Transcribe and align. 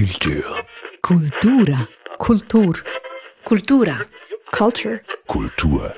Kultur. 0.00 0.64
Kultura. 1.02 1.86
Kultur. 2.18 2.74
Kultura. 3.44 4.00
Culture. 4.50 5.00
Kultur. 5.26 5.94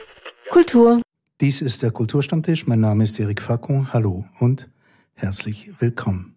Kultur. 0.51 1.03
Dies 1.41 1.63
ist 1.63 1.85
der 1.85 1.93
Kulturstammtisch. 1.93 2.67
Mein 2.67 2.81
Name 2.81 3.05
ist 3.05 3.21
Erik 3.21 3.41
Facon. 3.41 3.93
Hallo 3.93 4.25
und 4.41 4.69
herzlich 5.15 5.71
willkommen. 5.79 6.35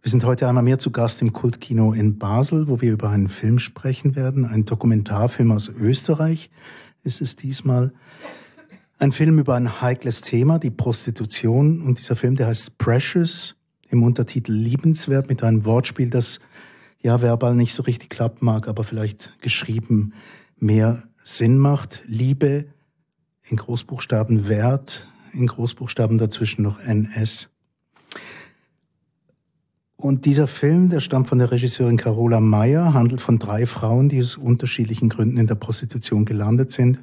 Wir 0.00 0.10
sind 0.10 0.24
heute 0.24 0.48
einmal 0.48 0.62
mehr 0.62 0.78
zu 0.78 0.90
Gast 0.90 1.20
im 1.20 1.34
Kultkino 1.34 1.92
in 1.92 2.18
Basel, 2.18 2.66
wo 2.66 2.80
wir 2.80 2.92
über 2.92 3.10
einen 3.10 3.28
Film 3.28 3.58
sprechen 3.58 4.16
werden. 4.16 4.46
Ein 4.46 4.64
Dokumentarfilm 4.64 5.52
aus 5.52 5.68
Österreich 5.68 6.50
ist 7.02 7.20
es 7.20 7.36
diesmal. 7.36 7.92
Ein 8.98 9.12
Film 9.12 9.38
über 9.38 9.54
ein 9.54 9.82
heikles 9.82 10.22
Thema, 10.22 10.58
die 10.58 10.70
Prostitution. 10.70 11.82
Und 11.82 11.98
dieser 11.98 12.16
Film, 12.16 12.36
der 12.36 12.46
heißt 12.46 12.78
Precious, 12.78 13.54
im 13.94 14.02
Untertitel 14.02 14.52
Liebenswert, 14.52 15.28
mit 15.28 15.42
einem 15.42 15.64
Wortspiel, 15.64 16.10
das 16.10 16.40
ja 17.00 17.22
verbal 17.22 17.54
nicht 17.54 17.74
so 17.74 17.82
richtig 17.82 18.10
klappen 18.10 18.44
mag, 18.44 18.68
aber 18.68 18.84
vielleicht 18.84 19.32
geschrieben 19.40 20.12
mehr 20.58 21.04
Sinn 21.22 21.58
macht. 21.58 22.02
Liebe 22.06 22.66
in 23.48 23.56
Großbuchstaben 23.56 24.48
Wert, 24.48 25.06
in 25.32 25.46
Großbuchstaben 25.46 26.18
dazwischen 26.18 26.62
noch 26.62 26.80
NS. 26.80 27.50
Und 29.96 30.24
dieser 30.26 30.48
Film, 30.48 30.90
der 30.90 31.00
stammt 31.00 31.28
von 31.28 31.38
der 31.38 31.50
Regisseurin 31.50 31.96
Carola 31.96 32.40
Meyer, 32.40 32.94
handelt 32.94 33.20
von 33.20 33.38
drei 33.38 33.64
Frauen, 33.64 34.08
die 34.08 34.20
aus 34.20 34.36
unterschiedlichen 34.36 35.08
Gründen 35.08 35.36
in 35.38 35.46
der 35.46 35.54
Prostitution 35.54 36.24
gelandet 36.24 36.70
sind 36.70 37.00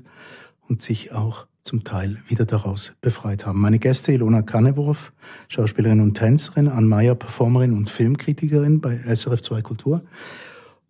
und 0.67 0.81
sich 0.81 1.11
auch 1.11 1.47
zum 1.63 1.83
Teil 1.83 2.17
wieder 2.27 2.45
daraus 2.45 2.93
befreit 3.01 3.45
haben. 3.45 3.59
Meine 3.61 3.79
Gäste 3.79 4.11
Ilona 4.11 4.41
Kannewurf, 4.41 5.13
Schauspielerin 5.47 6.01
und 6.01 6.15
Tänzerin, 6.15 6.67
Ann 6.67 6.87
Meyer, 6.87 7.15
Performerin 7.15 7.73
und 7.73 7.89
Filmkritikerin 7.89 8.81
bei 8.81 8.97
SRF 8.97 9.41
2 9.41 9.61
Kultur 9.61 10.03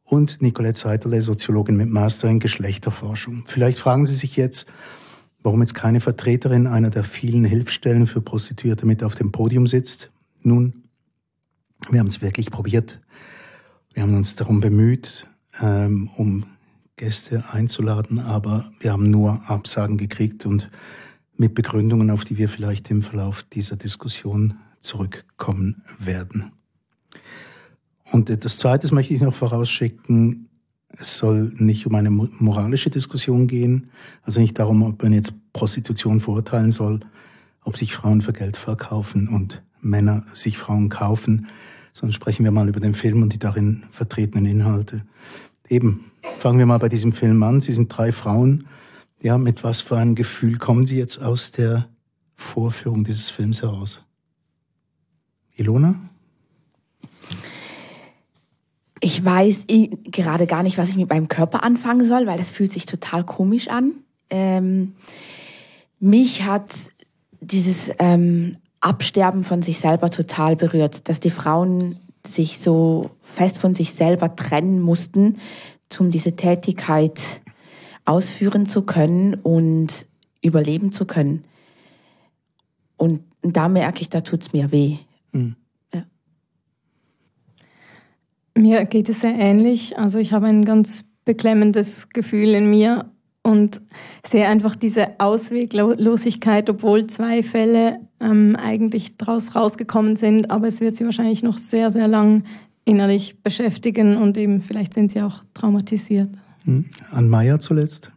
und 0.03 0.41
Nicolette 0.41 0.79
Seiterle, 0.79 1.21
Soziologin 1.21 1.77
mit 1.77 1.90
Master 1.90 2.29
in 2.29 2.40
Geschlechterforschung. 2.40 3.43
Vielleicht 3.48 3.79
fragen 3.79 4.05
Sie 4.05 4.15
sich 4.15 4.35
jetzt, 4.35 4.65
warum 5.43 5.62
jetzt 5.62 5.73
keine 5.73 5.99
Vertreterin 5.99 6.68
einer 6.68 6.90
der 6.90 7.03
vielen 7.03 7.46
Hilfsstellen 7.46 8.07
für 8.07 8.21
Prostituierte 8.21 8.85
mit 8.85 9.03
auf 9.03 9.15
dem 9.15 9.31
Podium 9.31 9.68
sitzt. 9.68 10.12
Nun, 10.41 10.84
wir 11.90 11.99
haben 11.99 12.07
es 12.07 12.21
wirklich 12.21 12.51
probiert. 12.51 13.01
Wir 13.93 14.03
haben 14.03 14.15
uns 14.15 14.35
darum 14.35 14.59
bemüht, 14.59 15.27
ähm, 15.62 16.09
um 16.15 16.46
Gäste 17.02 17.44
einzuladen, 17.52 18.20
aber 18.20 18.71
wir 18.80 18.91
haben 18.91 19.10
nur 19.10 19.41
Absagen 19.48 19.98
gekriegt 19.98 20.46
und 20.46 20.70
mit 21.35 21.55
Begründungen, 21.55 22.12
auf 22.12 22.26
die 22.26 22.38
wir 22.38 22.48
vielleicht 22.48 22.91
im 22.91 23.02
Verlauf 23.02 23.41
dieser 23.41 23.76
Diskussion 23.76 24.54
zurückkommen 24.82 25.82
werden. 25.98 26.52
Und 28.12 28.30
das 28.46 28.58
Zweite 28.58 28.93
möchte 28.93 29.16
ich 29.16 29.21
noch 29.21 29.34
vorausschicken, 29.34 30.48
es 30.96 31.18
soll 31.18 31.52
nicht 31.58 31.88
um 31.88 31.96
eine 31.96 32.12
moralische 32.12 32.91
Diskussion 32.91 33.48
gehen, 33.48 33.90
also 34.21 34.40
nicht 34.40 34.60
darum, 34.60 34.84
ob 34.84 35.02
man 35.02 35.13
jetzt 35.13 35.34
Prostitution 35.54 36.20
verurteilen 36.20 36.71
soll, 36.71 36.99
ob 37.63 37.77
sich 37.77 37.96
Frauen 37.96 38.21
für 38.21 38.34
Geld 38.34 38.58
verkaufen 38.58 39.27
und 39.27 39.63
Männer 39.82 40.24
sich 40.34 40.60
Frauen 40.60 40.90
kaufen, 40.90 41.48
sondern 41.93 42.13
sprechen 42.13 42.43
wir 42.43 42.52
mal 42.52 42.70
über 42.70 42.80
den 42.80 42.93
Film 42.93 43.24
und 43.24 43.34
die 43.34 43.40
darin 43.40 43.86
vertretenen 43.90 44.46
Inhalte. 44.46 45.04
Eben, 45.72 46.12
fangen 46.38 46.60
wir 46.60 46.66
mal 46.66 46.80
bei 46.80 46.90
diesem 46.90 47.14
Film 47.14 47.41
an. 47.44 47.62
Sie 47.62 47.72
sind 47.72 47.88
drei 47.88 48.12
Frauen. 48.12 48.68
Ja, 49.22 49.38
mit 49.38 49.64
was 49.64 49.80
für 49.80 49.96
einem 49.96 50.16
Gefühl 50.16 50.58
kommen 50.58 50.86
Sie 50.86 50.98
jetzt 50.98 51.22
aus 51.22 51.52
der 51.52 51.88
Vorführung 52.36 53.05
dieses 53.05 53.30
Films 53.30 53.62
heraus? 53.62 54.02
Ilona? 55.55 55.96
Ich 58.99 59.24
weiß 59.24 59.68
gerade 60.12 60.46
gar 60.46 60.62
nicht, 60.62 60.77
was 60.77 60.90
ich 60.90 60.98
mit 60.98 61.10
meinem 61.10 61.30
Körper 61.30 61.64
anfangen 61.64 62.05
soll, 62.05 62.27
weil 62.27 62.38
das 62.38 62.52
fühlt 62.52 62.74
sich 62.74 62.86
total 62.86 63.24
komisch 63.24 63.70
an. 63.70 63.94
Ähm, 64.30 64.92
mich 66.02 66.44
hat 66.44 66.76
dieses 67.40 67.92
ähm, 67.98 68.58
Absterben 68.81 69.46
von 69.46 69.62
sich 69.62 69.80
selber 69.80 70.10
total 70.10 70.58
berührt, 70.58 71.08
dass 71.08 71.22
die 71.22 71.30
Frauen 71.30 71.96
sich 72.26 72.59
so 72.59 73.12
fest 73.22 73.58
von 73.58 73.74
sich 73.74 73.94
selber 73.94 74.36
trennen 74.36 74.80
mussten, 74.80 75.38
um 76.00 76.12
diese 76.12 76.36
Tätigkeit 76.36 77.42
ausführen 78.06 78.66
zu 78.66 78.84
können 78.84 79.36
und 79.36 80.06
überleben 80.42 80.92
zu 80.92 81.06
können. 81.06 81.44
Und 82.98 83.22
da 83.42 83.68
merke 83.68 84.02
ich, 84.02 84.10
da 84.10 84.22
tut's 84.22 84.54
mir 84.54 84.72
weh. 84.72 84.98
Mhm. 85.31 85.56
Ja. 85.94 86.06
Mir 88.56 88.86
geht 88.86 89.10
es 89.10 89.22
sehr 89.22 89.36
ähnlich. 89.36 89.98
Also 89.98 90.20
ich 90.20 90.34
habe 90.34 90.48
ein 90.48 90.66
ganz 90.66 91.06
beklemmendes 91.26 92.10
Gefühl 92.10 92.50
in 92.50 92.70
mir 92.70 93.12
und 93.44 93.81
sehe 94.25 94.47
einfach 94.47 94.75
diese 94.75 95.19
Ausweglosigkeit, 95.19 96.69
obwohl 96.69 97.07
zwei 97.07 97.44
Fälle 97.44 98.00
ähm, 98.19 98.56
eigentlich 98.56 99.18
daraus 99.18 99.56
rausgekommen 99.56 100.16
sind, 100.16 100.52
aber 100.52 100.68
es 100.68 100.79
wird 100.79 100.96
sie 100.96 101.06
wahrscheinlich 101.06 101.44
noch 101.44 101.57
sehr, 101.57 101.90
sehr 101.91 102.07
lang 102.07 102.44
innerlich 102.85 103.41
beschäftigen 103.41 104.18
und 104.18 104.38
eben 104.38 104.62
vielleicht 104.62 104.94
sind 104.94 105.12
sie 105.12 105.22
auch 105.22 105.44
traumatisiert. 105.53 106.30
Hm. 106.66 106.85
An 107.12 107.30
Maya 107.30 107.59
zuletzt? 107.59 108.12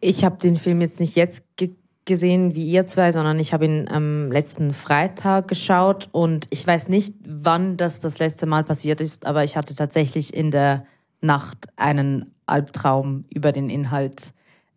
Ich 0.00 0.24
habe 0.24 0.38
den 0.38 0.56
Film 0.56 0.80
jetzt 0.80 1.00
nicht 1.00 1.16
jetzt 1.16 1.44
ge 1.56 1.70
gesehen 2.06 2.56
wie 2.56 2.62
ihr 2.62 2.86
zwei, 2.86 3.12
sondern 3.12 3.38
ich 3.38 3.52
habe 3.52 3.66
ihn 3.66 3.86
am 3.86 4.32
letzten 4.32 4.72
Freitag 4.72 5.46
geschaut 5.46 6.08
und 6.10 6.46
ich 6.50 6.66
weiß 6.66 6.88
nicht, 6.88 7.14
wann 7.24 7.76
das 7.76 8.00
das 8.00 8.18
letzte 8.18 8.46
Mal 8.46 8.64
passiert 8.64 9.00
ist, 9.00 9.26
aber 9.26 9.44
ich 9.44 9.56
hatte 9.56 9.76
tatsächlich 9.76 10.34
in 10.34 10.50
der 10.50 10.86
Nacht 11.20 11.68
einen 11.76 12.32
Albtraum 12.50 13.24
über 13.30 13.52
den 13.52 13.70
Inhalt 13.70 14.32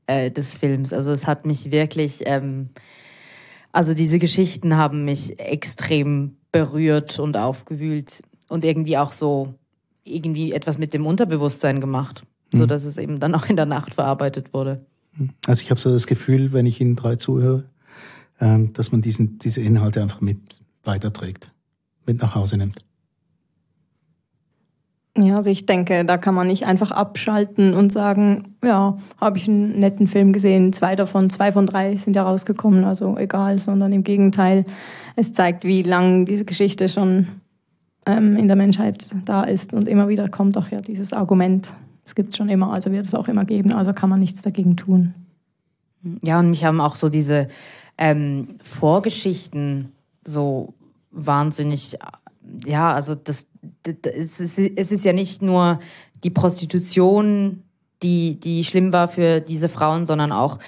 äh, 0.07 0.31
des 0.31 0.55
Films. 0.55 0.93
Also 0.93 1.11
es 1.11 1.27
hat 1.27 1.45
mich 1.45 1.71
wirklich, 1.71 2.21
ähm, 2.25 2.69
also 3.71 3.93
diese 3.93 4.19
Geschichten 4.19 4.77
haben 4.77 5.05
mich 5.05 5.39
extrem 5.39 6.37
berührt 6.51 7.19
und 7.19 7.37
aufgewühlt 7.37 8.21
und 8.47 8.63
irgendwie 8.63 8.97
auch 8.97 9.11
so 9.11 9.53
irgendwie 10.03 10.51
etwas 10.51 10.77
mit 10.77 10.93
dem 10.93 11.05
Unterbewusstsein 11.05 11.81
gemacht, 11.81 12.23
mhm. 12.51 12.57
so 12.57 12.65
dass 12.65 12.83
es 12.83 12.97
eben 12.97 13.19
dann 13.19 13.33
auch 13.35 13.47
in 13.47 13.55
der 13.55 13.65
Nacht 13.65 13.93
verarbeitet 13.93 14.53
wurde. 14.53 14.77
Hm. 15.17 15.29
Also 15.47 15.61
ich 15.61 15.69
habe 15.69 15.79
so 15.79 15.91
das 15.91 16.07
Gefühl, 16.07 16.53
wenn 16.53 16.65
ich 16.65 16.81
Ihnen 16.81 16.95
drei 16.95 17.15
zuhöre, 17.15 17.65
ähm, 18.39 18.73
dass 18.73 18.91
man 18.91 19.01
diesen, 19.01 19.39
diese 19.39 19.61
Inhalte 19.61 20.01
einfach 20.01 20.21
mit 20.21 20.39
weiterträgt, 20.83 21.51
mit 22.05 22.21
nach 22.21 22.35
Hause 22.35 22.57
nimmt. 22.57 22.83
Ja, 25.15 25.35
also 25.35 25.51
ich 25.51 25.67
denke, 25.67 26.05
da 26.05 26.17
kann 26.17 26.33
man 26.33 26.47
nicht 26.47 26.65
einfach 26.65 26.89
abschalten 26.89 27.75
und 27.75 27.91
sagen, 27.91 28.55
ja, 28.63 28.97
habe 29.21 29.37
ich 29.37 29.47
einen 29.47 29.79
netten 29.79 30.07
Film 30.07 30.33
gesehen, 30.33 30.73
zwei 30.73 30.95
davon, 30.95 31.29
zwei 31.29 31.51
von 31.51 31.67
drei 31.67 31.95
sind 31.97 32.15
ja 32.15 32.23
rausgekommen, 32.23 32.83
also 32.83 33.15
egal, 33.17 33.59
sondern 33.59 33.93
im 33.93 34.03
Gegenteil, 34.03 34.65
es 35.15 35.31
zeigt, 35.31 35.65
wie 35.65 35.83
lang 35.83 36.25
diese 36.25 36.45
Geschichte 36.45 36.89
schon 36.89 37.27
ähm, 38.07 38.35
in 38.37 38.47
der 38.47 38.55
Menschheit 38.55 39.11
da 39.25 39.43
ist 39.43 39.75
und 39.75 39.87
immer 39.87 40.07
wieder 40.07 40.29
kommt 40.29 40.57
auch 40.57 40.69
ja 40.69 40.81
dieses 40.81 41.13
Argument, 41.13 41.69
es 42.03 42.15
gibt 42.15 42.29
es 42.29 42.37
schon 42.37 42.49
immer, 42.49 42.73
also 42.73 42.91
wird 42.91 43.05
es 43.05 43.13
auch 43.13 43.27
immer 43.27 43.45
geben, 43.45 43.71
also 43.71 43.93
kann 43.93 44.09
man 44.09 44.19
nichts 44.19 44.41
dagegen 44.41 44.75
tun. 44.77 45.13
Ja, 46.23 46.39
und 46.39 46.49
mich 46.49 46.65
haben 46.65 46.81
auch 46.81 46.95
so 46.95 47.09
diese 47.09 47.49
ähm, 47.99 48.47
Vorgeschichten 48.63 49.91
so 50.25 50.73
wahnsinnig 51.11 51.97
ja, 52.65 52.93
also 52.93 53.15
das, 53.15 53.47
das, 53.83 53.95
es, 54.03 54.39
ist, 54.39 54.59
es 54.59 54.91
ist 54.91 55.05
ja 55.05 55.13
nicht 55.13 55.41
nur 55.41 55.79
die 56.23 56.29
Prostitution, 56.29 57.63
die, 58.01 58.39
die 58.39 58.63
schlimm 58.63 58.93
war 58.93 59.07
für 59.07 59.39
diese 59.41 59.69
Frauen, 59.69 60.05
sondern 60.05 60.31
auch 60.31 60.59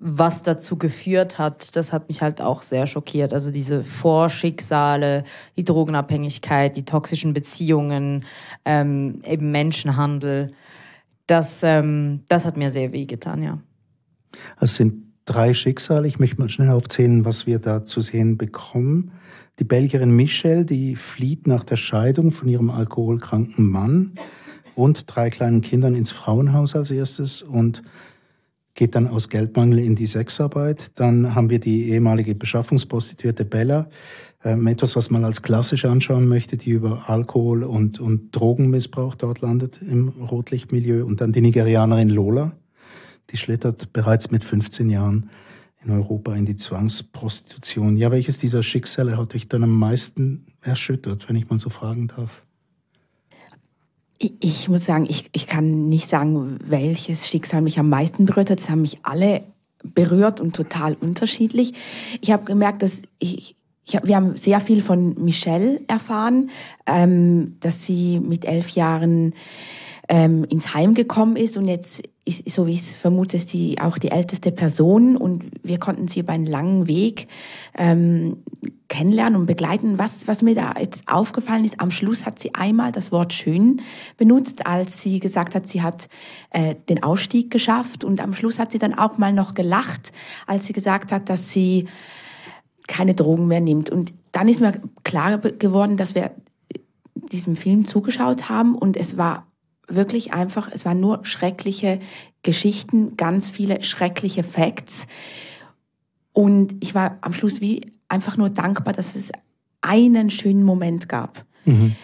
was 0.00 0.44
dazu 0.44 0.78
geführt 0.78 1.38
hat, 1.38 1.74
das 1.74 1.92
hat 1.92 2.08
mich 2.08 2.22
halt 2.22 2.40
auch 2.40 2.62
sehr 2.62 2.86
schockiert. 2.86 3.32
Also 3.32 3.50
diese 3.50 3.82
Vorschicksale, 3.82 5.24
die 5.56 5.64
Drogenabhängigkeit, 5.64 6.76
die 6.76 6.84
toxischen 6.84 7.32
Beziehungen, 7.32 8.24
ähm, 8.64 9.20
eben 9.26 9.50
Menschenhandel, 9.50 10.50
das, 11.26 11.62
ähm, 11.64 12.22
das 12.28 12.44
hat 12.44 12.56
mir 12.56 12.70
sehr 12.70 12.92
wehgetan, 12.92 13.42
ja. 13.42 13.58
Es 14.60 14.76
sind 14.76 15.07
drei 15.28 15.52
Schicksale. 15.52 16.08
Ich 16.08 16.18
möchte 16.18 16.40
mal 16.40 16.48
schnell 16.48 16.70
aufzählen, 16.70 17.24
was 17.24 17.46
wir 17.46 17.58
da 17.58 17.84
zu 17.84 18.00
sehen 18.00 18.38
bekommen. 18.38 19.12
Die 19.58 19.64
Belgierin 19.64 20.10
Michelle, 20.10 20.64
die 20.64 20.96
flieht 20.96 21.46
nach 21.46 21.64
der 21.64 21.76
Scheidung 21.76 22.30
von 22.30 22.48
ihrem 22.48 22.70
alkoholkranken 22.70 23.68
Mann 23.68 24.12
und 24.74 25.04
drei 25.06 25.30
kleinen 25.30 25.60
Kindern 25.60 25.94
ins 25.94 26.12
Frauenhaus 26.12 26.76
als 26.76 26.90
erstes 26.90 27.42
und 27.42 27.82
geht 28.74 28.94
dann 28.94 29.08
aus 29.08 29.28
Geldmangel 29.28 29.80
in 29.80 29.96
die 29.96 30.06
Sexarbeit. 30.06 30.98
Dann 31.00 31.34
haben 31.34 31.50
wir 31.50 31.58
die 31.58 31.90
ehemalige 31.90 32.36
Beschaffungsprostituierte 32.36 33.44
Bella, 33.44 33.88
ähm, 34.44 34.66
etwas, 34.68 34.94
was 34.94 35.10
man 35.10 35.24
als 35.24 35.42
klassisch 35.42 35.84
anschauen 35.84 36.28
möchte, 36.28 36.56
die 36.56 36.70
über 36.70 37.08
Alkohol 37.08 37.64
und, 37.64 37.98
und 37.98 38.30
Drogenmissbrauch 38.34 39.16
dort 39.16 39.40
landet 39.40 39.80
im 39.82 40.08
Rotlichtmilieu. 40.08 41.04
Und 41.04 41.20
dann 41.20 41.32
die 41.32 41.40
Nigerianerin 41.40 42.08
Lola, 42.08 42.52
die 43.30 43.36
schlittert 43.36 43.92
bereits 43.92 44.30
mit 44.30 44.44
15 44.44 44.90
Jahren 44.90 45.30
in 45.84 45.90
Europa 45.90 46.34
in 46.34 46.44
die 46.44 46.56
Zwangsprostitution. 46.56 47.96
Ja, 47.96 48.10
welches 48.10 48.38
dieser 48.38 48.62
Schicksale 48.62 49.16
hat 49.16 49.34
dich 49.34 49.48
dann 49.48 49.62
am 49.62 49.78
meisten 49.78 50.46
erschüttert, 50.60 51.28
wenn 51.28 51.36
ich 51.36 51.48
mal 51.48 51.58
so 51.58 51.70
fragen 51.70 52.08
darf? 52.08 52.42
Ich, 54.18 54.68
muss 54.68 54.84
sagen, 54.84 55.06
ich, 55.08 55.26
ich 55.32 55.46
kann 55.46 55.88
nicht 55.88 56.08
sagen, 56.08 56.58
welches 56.64 57.28
Schicksal 57.28 57.62
mich 57.62 57.78
am 57.78 57.88
meisten 57.88 58.26
berührt 58.26 58.50
hat. 58.50 58.58
Es 58.58 58.68
haben 58.68 58.82
mich 58.82 58.98
alle 59.04 59.44
berührt 59.84 60.40
und 60.40 60.56
total 60.56 60.94
unterschiedlich. 60.94 61.74
Ich 62.20 62.32
habe 62.32 62.44
gemerkt, 62.44 62.82
dass 62.82 63.02
ich, 63.20 63.54
ich 63.86 63.94
hab, 63.94 64.08
wir 64.08 64.16
haben 64.16 64.36
sehr 64.36 64.58
viel 64.58 64.82
von 64.82 65.14
Michelle 65.22 65.80
erfahren, 65.86 66.50
ähm, 66.84 67.56
dass 67.60 67.86
sie 67.86 68.18
mit 68.18 68.44
elf 68.44 68.70
Jahren 68.70 69.34
ähm, 70.08 70.44
ins 70.44 70.74
Heim 70.74 70.94
gekommen 70.94 71.36
ist 71.36 71.56
und 71.56 71.66
jetzt 71.66 72.02
so 72.30 72.66
wie 72.66 72.72
ich 72.72 72.80
es 72.80 72.96
vermute, 72.96 73.36
ist 73.36 73.48
sie 73.50 73.78
auch 73.80 73.98
die 73.98 74.10
älteste 74.10 74.52
Person 74.52 75.16
und 75.16 75.44
wir 75.62 75.78
konnten 75.78 76.08
sie 76.08 76.20
über 76.20 76.32
einen 76.32 76.46
langen 76.46 76.86
Weg 76.86 77.28
ähm, 77.76 78.38
kennenlernen 78.88 79.40
und 79.40 79.46
begleiten. 79.46 79.98
Was, 79.98 80.26
was 80.26 80.42
mir 80.42 80.54
da 80.54 80.74
jetzt 80.78 81.08
aufgefallen 81.08 81.64
ist, 81.64 81.80
am 81.80 81.90
Schluss 81.90 82.26
hat 82.26 82.38
sie 82.38 82.54
einmal 82.54 82.92
das 82.92 83.12
Wort 83.12 83.32
schön 83.32 83.82
benutzt, 84.16 84.66
als 84.66 85.00
sie 85.02 85.20
gesagt 85.20 85.54
hat, 85.54 85.66
sie 85.66 85.82
hat 85.82 86.08
äh, 86.50 86.74
den 86.88 87.02
Ausstieg 87.02 87.50
geschafft 87.50 88.04
und 88.04 88.20
am 88.20 88.34
Schluss 88.34 88.58
hat 88.58 88.72
sie 88.72 88.78
dann 88.78 88.94
auch 88.94 89.18
mal 89.18 89.32
noch 89.32 89.54
gelacht, 89.54 90.12
als 90.46 90.66
sie 90.66 90.72
gesagt 90.72 91.12
hat, 91.12 91.28
dass 91.28 91.52
sie 91.52 91.86
keine 92.86 93.14
Drogen 93.14 93.46
mehr 93.48 93.60
nimmt. 93.60 93.90
Und 93.90 94.14
dann 94.32 94.48
ist 94.48 94.60
mir 94.60 94.80
klar 95.04 95.38
geworden, 95.38 95.96
dass 95.96 96.14
wir 96.14 96.32
diesem 97.14 97.56
Film 97.56 97.84
zugeschaut 97.84 98.48
haben 98.48 98.74
und 98.74 98.96
es 98.96 99.18
war 99.18 99.47
wirklich 99.88 100.32
einfach, 100.32 100.70
es 100.72 100.84
waren 100.84 101.00
nur 101.00 101.24
schreckliche 101.24 102.00
Geschichten, 102.42 103.16
ganz 103.16 103.50
viele 103.50 103.82
schreckliche 103.82 104.42
Facts. 104.42 105.06
Und 106.32 106.76
ich 106.80 106.94
war 106.94 107.18
am 107.20 107.32
Schluss 107.32 107.60
wie 107.60 107.92
einfach 108.08 108.36
nur 108.36 108.50
dankbar, 108.50 108.92
dass 108.92 109.16
es 109.16 109.32
einen 109.80 110.30
schönen 110.30 110.62
Moment 110.62 111.08
gab. 111.08 111.44
Mhm. 111.64 111.96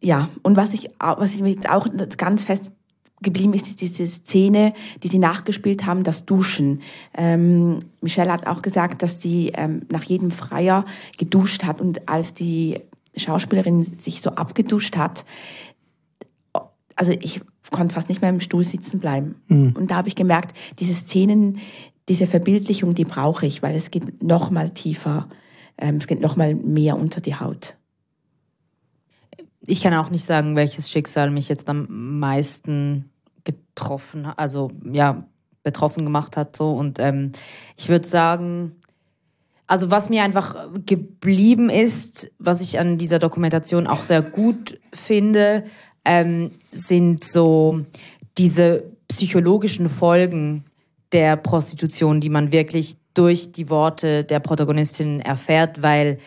Ja, 0.00 0.28
und 0.42 0.56
was 0.56 0.74
ich, 0.74 0.90
was 0.98 1.34
ich 1.34 1.42
mir 1.42 1.50
jetzt 1.50 1.68
auch 1.68 1.86
ganz 2.16 2.44
fest 2.44 2.72
geblieben 3.22 3.54
ist, 3.54 3.68
ist 3.68 3.80
diese 3.80 4.06
Szene, 4.06 4.74
die 5.02 5.08
sie 5.08 5.18
nachgespielt 5.18 5.86
haben, 5.86 6.02
das 6.02 6.26
Duschen. 6.26 6.82
Ähm, 7.14 7.78
Michelle 8.00 8.32
hat 8.32 8.48
auch 8.48 8.62
gesagt, 8.62 9.02
dass 9.02 9.22
sie 9.22 9.52
ähm, 9.54 9.82
nach 9.90 10.02
jedem 10.02 10.32
Freier 10.32 10.84
geduscht 11.18 11.64
hat 11.64 11.80
und 11.80 12.08
als 12.08 12.34
die 12.34 12.80
Schauspielerin 13.16 13.82
sich 13.82 14.22
so 14.22 14.30
abgeduscht 14.30 14.96
hat, 14.96 15.24
also 16.96 17.12
ich 17.12 17.40
konnte 17.70 17.94
fast 17.94 18.08
nicht 18.08 18.20
mehr 18.20 18.30
im 18.30 18.40
Stuhl 18.40 18.64
sitzen 18.64 19.00
bleiben. 19.00 19.36
Mhm. 19.48 19.74
Und 19.76 19.90
da 19.90 19.96
habe 19.96 20.08
ich 20.08 20.16
gemerkt, 20.16 20.56
diese 20.78 20.94
Szenen, 20.94 21.58
diese 22.08 22.26
Verbildlichung, 22.26 22.94
die 22.94 23.04
brauche 23.04 23.46
ich, 23.46 23.62
weil 23.62 23.74
es 23.74 23.90
geht 23.90 24.22
noch 24.22 24.50
mal 24.50 24.70
tiefer, 24.70 25.28
ähm, 25.78 25.96
es 25.96 26.06
geht 26.06 26.20
noch 26.20 26.36
mal 26.36 26.54
mehr 26.54 26.96
unter 26.98 27.20
die 27.20 27.36
Haut. 27.36 27.76
Ich 29.66 29.80
kann 29.80 29.94
auch 29.94 30.10
nicht 30.10 30.24
sagen, 30.24 30.56
welches 30.56 30.90
Schicksal 30.90 31.30
mich 31.30 31.48
jetzt 31.48 31.68
am 31.68 32.18
meisten 32.18 33.10
getroffen, 33.44 34.26
also 34.26 34.70
ja 34.84 35.26
betroffen 35.62 36.04
gemacht 36.04 36.36
hat 36.36 36.56
so 36.56 36.72
und 36.72 36.98
ähm, 36.98 37.30
ich 37.76 37.88
würde 37.88 38.06
sagen, 38.06 38.74
also 39.66 39.90
was 39.90 40.10
mir 40.10 40.22
einfach 40.22 40.68
geblieben 40.86 41.70
ist, 41.70 42.30
was 42.38 42.60
ich 42.60 42.78
an 42.78 42.98
dieser 42.98 43.18
Dokumentation 43.18 43.86
auch 43.86 44.04
sehr 44.04 44.22
gut 44.22 44.78
finde, 44.92 45.64
ähm, 46.04 46.50
sind 46.70 47.24
so 47.24 47.80
diese 48.38 48.84
psychologischen 49.08 49.88
Folgen 49.88 50.64
der 51.12 51.36
Prostitution, 51.36 52.20
die 52.20 52.30
man 52.30 52.52
wirklich 52.52 52.96
durch 53.14 53.52
die 53.52 53.68
Worte 53.68 54.24
der 54.24 54.40
Protagonistin 54.40 55.20
erfährt, 55.20 55.82
weil, 55.82 56.18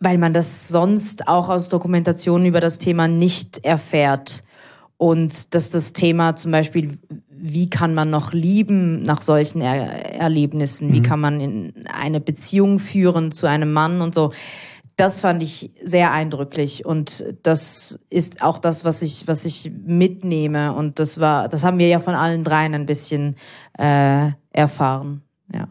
weil 0.00 0.18
man 0.18 0.32
das 0.32 0.68
sonst 0.68 1.28
auch 1.28 1.48
aus 1.48 1.68
Dokumentationen 1.68 2.46
über 2.46 2.60
das 2.60 2.78
Thema 2.78 3.06
nicht 3.06 3.64
erfährt. 3.64 4.42
Und 4.96 5.54
dass 5.54 5.70
das 5.70 5.92
Thema 5.92 6.36
zum 6.36 6.52
Beispiel 6.52 6.98
wie 7.46 7.68
kann 7.68 7.92
man 7.92 8.08
noch 8.08 8.32
lieben 8.32 9.02
nach 9.02 9.20
solchen 9.20 9.60
er 9.60 10.14
Erlebnissen? 10.14 10.94
Wie 10.94 11.00
mhm. 11.00 11.04
kann 11.04 11.20
man 11.20 11.40
in 11.40 11.86
eine 11.86 12.18
Beziehung 12.18 12.78
führen 12.78 13.32
zu 13.32 13.46
einem 13.46 13.70
Mann 13.74 14.00
und 14.00 14.14
so? 14.14 14.32
Das 14.96 15.20
fand 15.20 15.42
ich 15.42 15.70
sehr 15.82 16.12
eindrücklich 16.12 16.86
und 16.86 17.22
das 17.42 17.98
ist 18.08 18.42
auch 18.42 18.58
das, 18.58 18.86
was 18.86 19.02
ich, 19.02 19.28
was 19.28 19.44
ich 19.44 19.70
mitnehme 19.84 20.72
und 20.72 20.98
das 20.98 21.20
war, 21.20 21.48
das 21.48 21.64
haben 21.64 21.78
wir 21.78 21.88
ja 21.88 22.00
von 22.00 22.14
allen 22.14 22.44
dreien 22.44 22.74
ein 22.74 22.86
bisschen 22.86 23.36
äh, 23.76 24.30
erfahren, 24.52 25.22
ja. 25.52 25.68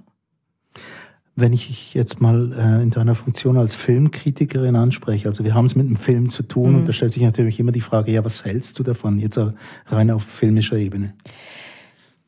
Wenn 1.35 1.51
ich 1.51 1.93
jetzt 1.93 2.21
mal 2.21 2.51
äh, 2.53 2.83
in 2.83 2.91
deiner 2.91 3.15
Funktion 3.15 3.57
als 3.57 3.75
Filmkritikerin 3.75 4.75
anspreche, 4.75 5.27
also 5.27 5.43
wir 5.43 5.55
haben 5.55 5.65
es 5.65 5.75
mit 5.75 5.87
einem 5.87 5.95
Film 5.95 6.29
zu 6.29 6.43
tun 6.43 6.71
mhm. 6.71 6.77
und 6.77 6.87
da 6.87 6.93
stellt 6.93 7.13
sich 7.13 7.23
natürlich 7.23 7.59
immer 7.59 7.71
die 7.71 7.81
Frage, 7.81 8.11
ja, 8.11 8.23
was 8.23 8.45
hältst 8.45 8.77
du 8.77 8.83
davon, 8.83 9.17
jetzt 9.19 9.39
rein 9.87 10.11
auf 10.11 10.23
filmischer 10.23 10.77
Ebene? 10.77 11.13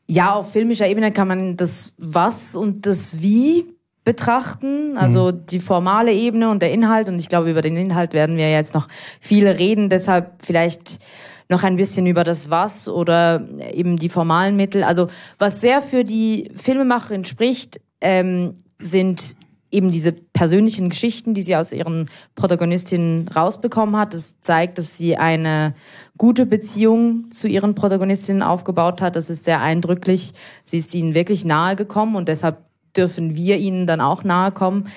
Ja, 0.08 0.34
auf 0.34 0.52
filmischer 0.52 0.88
Ebene 0.88 1.12
kann 1.12 1.28
man 1.28 1.56
das 1.56 1.94
Was 1.98 2.56
und 2.56 2.86
das 2.86 3.22
Wie 3.22 3.76
betrachten, 4.06 4.96
also 4.96 5.32
mhm. 5.32 5.46
die 5.46 5.60
formale 5.60 6.12
Ebene 6.12 6.48
und 6.48 6.62
der 6.62 6.72
Inhalt. 6.72 7.08
Und 7.08 7.18
ich 7.18 7.28
glaube, 7.28 7.50
über 7.50 7.60
den 7.60 7.76
Inhalt 7.76 8.14
werden 8.14 8.36
wir 8.36 8.50
jetzt 8.50 8.72
noch 8.72 8.88
viel 9.20 9.46
reden. 9.48 9.90
Deshalb 9.90 10.44
vielleicht 10.44 11.00
noch 11.48 11.64
ein 11.64 11.76
bisschen 11.76 12.06
über 12.06 12.24
das 12.24 12.48
Was 12.48 12.88
oder 12.88 13.46
eben 13.72 13.96
die 13.96 14.08
formalen 14.08 14.56
Mittel. 14.56 14.84
Also 14.84 15.08
was 15.38 15.60
sehr 15.60 15.82
für 15.82 16.04
die 16.04 16.50
Filmemacherin 16.54 17.24
spricht, 17.24 17.80
ähm, 18.00 18.54
sind 18.78 19.36
eben 19.70 19.90
diese 19.90 20.12
persönlichen 20.12 20.90
Geschichten, 20.90 21.34
die 21.34 21.42
sie 21.42 21.56
aus 21.56 21.72
ihren 21.72 22.08
Protagonistinnen 22.34 23.28
rausbekommen 23.28 23.96
hat. 23.96 24.14
Das 24.14 24.40
zeigt, 24.40 24.78
dass 24.78 24.96
sie 24.96 25.16
eine 25.16 25.74
gute 26.16 26.46
Beziehung 26.46 27.30
zu 27.30 27.48
ihren 27.48 27.74
Protagonistinnen 27.74 28.42
aufgebaut 28.42 29.02
hat. 29.02 29.16
Das 29.16 29.28
ist 29.28 29.44
sehr 29.44 29.60
eindrücklich. 29.60 30.32
Sie 30.64 30.78
ist 30.78 30.94
ihnen 30.94 31.14
wirklich 31.14 31.44
nahe 31.44 31.76
gekommen 31.76 32.16
und 32.16 32.28
deshalb 32.28 32.58
dürfen 32.96 33.34
wir 33.34 33.58
ihnen 33.58 33.86
dann 33.86 34.00
auch 34.00 34.24
nahe 34.24 34.52
kommen. 34.52 34.88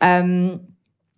Ähm, 0.00 0.60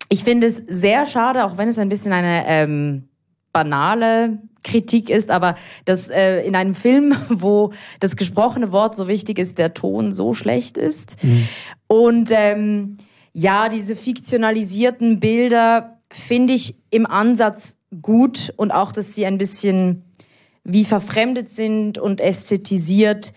ich 0.07 0.23
finde 0.23 0.47
es 0.47 0.57
sehr 0.57 1.05
schade, 1.05 1.45
auch 1.45 1.57
wenn 1.57 1.67
es 1.67 1.77
ein 1.77 1.89
bisschen 1.89 2.13
eine 2.13 2.47
ähm, 2.47 3.09
banale 3.51 4.39
Kritik 4.63 5.09
ist, 5.09 5.31
aber 5.31 5.55
dass 5.85 6.09
äh, 6.09 6.41
in 6.41 6.55
einem 6.55 6.75
Film, 6.75 7.15
wo 7.29 7.71
das 7.99 8.15
gesprochene 8.15 8.71
Wort 8.71 8.95
so 8.95 9.07
wichtig 9.07 9.39
ist, 9.39 9.57
der 9.57 9.73
Ton 9.73 10.11
so 10.11 10.33
schlecht 10.33 10.77
ist. 10.77 11.23
Mhm. 11.23 11.47
Und 11.87 12.29
ähm, 12.31 12.97
ja, 13.33 13.69
diese 13.69 13.95
fiktionalisierten 13.95 15.19
Bilder 15.19 15.99
finde 16.11 16.53
ich 16.53 16.75
im 16.89 17.05
Ansatz 17.05 17.77
gut 18.01 18.53
und 18.57 18.71
auch, 18.71 18.91
dass 18.91 19.15
sie 19.15 19.25
ein 19.25 19.37
bisschen 19.37 20.03
wie 20.63 20.85
verfremdet 20.85 21.49
sind 21.49 21.97
und 21.97 22.21
ästhetisiert. 22.21 23.33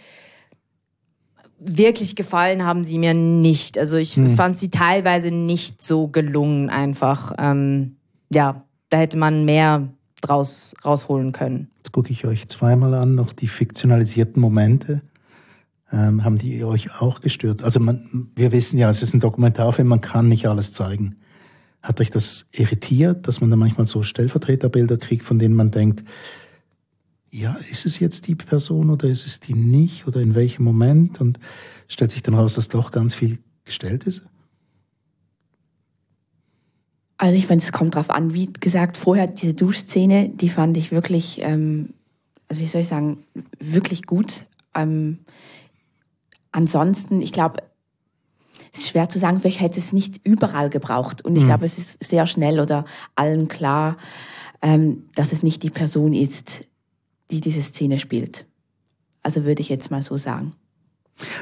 Wirklich 1.59 2.17
gefallen 2.17 2.65
haben 2.65 2.85
sie 2.85 2.99
mir 2.99 3.15
nicht. 3.15 3.79
Also 3.79 3.97
ich 3.97 4.17
hm. 4.17 4.29
fand 4.29 4.59
sie 4.59 4.71
teilweise 4.71 5.31
nicht 5.31 5.81
so 5.83 6.09
gelungen 6.09 6.69
einfach. 6.69 7.33
Ähm, 7.39 7.97
ja, 8.33 8.65
da 8.91 8.99
hätte 8.99 9.17
man 9.17 9.45
mehr 9.45 9.89
draus 10.23 10.75
rausholen 10.85 11.33
können. 11.33 11.71
Jetzt 11.77 11.93
gucke 11.93 12.11
ich 12.11 12.25
euch 12.25 12.49
zweimal 12.49 12.95
an, 12.95 13.15
noch 13.15 13.33
die 13.33 13.49
fiktionalisierten 13.49 14.41
Momente. 14.41 15.03
Ähm, 15.93 16.25
haben 16.25 16.39
die 16.39 16.65
euch 16.65 17.01
auch 17.01 17.21
gestört? 17.21 17.63
Also 17.63 17.79
man, 17.79 18.31
wir 18.35 18.51
wissen 18.53 18.79
ja, 18.79 18.89
es 18.89 19.03
ist 19.03 19.13
ein 19.13 19.21
Dokumentarfilm, 19.21 19.87
man 19.87 20.01
kann 20.01 20.29
nicht 20.29 20.47
alles 20.47 20.73
zeigen. 20.73 21.17
Hat 21.83 22.01
euch 22.01 22.11
das 22.11 22.47
irritiert, 22.53 23.29
dass 23.29 23.41
man 23.41 23.51
da 23.51 23.57
manchmal 23.57 23.87
so 23.87 24.03
Stellvertreterbilder 24.03 24.97
kriegt, 24.97 25.25
von 25.25 25.39
denen 25.39 25.55
man 25.55 25.71
denkt, 25.71 26.05
ja, 27.31 27.57
ist 27.71 27.87
es 27.87 27.99
jetzt 27.99 28.29
die 28.29 28.35
Person 28.35 28.91
oder 28.91 29.09
ist 29.09 29.27
es 29.27 29.41
die 29.41 29.55
nicht 29.55 30.07
oder 30.07 30.21
in 30.21 30.35
welchem 30.35 30.65
Moment? 30.65 31.21
Und 31.21 31.39
stellt 31.89 32.11
sich 32.11 32.23
dann 32.23 32.35
raus, 32.35 32.55
dass 32.55 32.69
doch 32.69 32.91
ganz 32.91 33.15
viel 33.15 33.39
gestellt 33.65 34.05
ist? 34.05 34.23
Also 37.23 37.37
ich 37.37 37.47
finde, 37.47 37.63
es 37.63 37.71
kommt 37.71 37.95
drauf 37.95 38.11
an. 38.11 38.35
Wie 38.35 38.53
gesagt, 38.53 38.97
vorher 38.97 39.29
diese 39.29 39.55
Duschszene, 39.55 40.31
die 40.31 40.49
fand 40.49 40.77
ich 40.77 40.91
wirklich, 40.91 41.41
ähm, 41.41 41.91
also 42.49 42.61
wie 42.61 42.67
soll 42.67 42.81
ich 42.81 42.89
sagen, 42.89 43.23
wirklich 43.61 44.07
gut. 44.07 44.43
Ähm, 44.75 45.21
ansonsten, 46.51 47.23
ich 47.23 47.33
glaube, 47.33 47.63
es 48.73 48.81
ist 48.81 48.89
schwer 48.89 49.09
zu 49.09 49.21
sagen, 49.21 49.39
vielleicht 49.39 49.61
hätte 49.61 49.79
es 49.79 49.93
nicht 49.93 50.21
überall 50.25 50.69
gebraucht. 50.69 51.25
Und 51.25 51.37
ich 51.37 51.45
mhm. 51.45 51.47
glaube, 51.47 51.65
es 51.65 51.79
ist 51.79 52.03
sehr 52.03 52.27
schnell 52.27 52.59
oder 52.59 52.87
allen 53.15 53.47
klar, 53.47 53.99
ähm, 54.61 55.05
dass 55.15 55.31
es 55.31 55.45
nicht 55.45 55.63
die 55.63 55.71
Person 55.71 56.15
ist, 56.15 56.65
die 57.31 57.41
diese 57.41 57.63
Szene 57.63 58.01
spielt. 58.01 58.47
Also 59.23 59.45
würde 59.45 59.63
ich 59.63 59.69
jetzt 59.69 59.93
mal 59.93 60.03
so 60.03 60.17
sagen. 60.17 60.55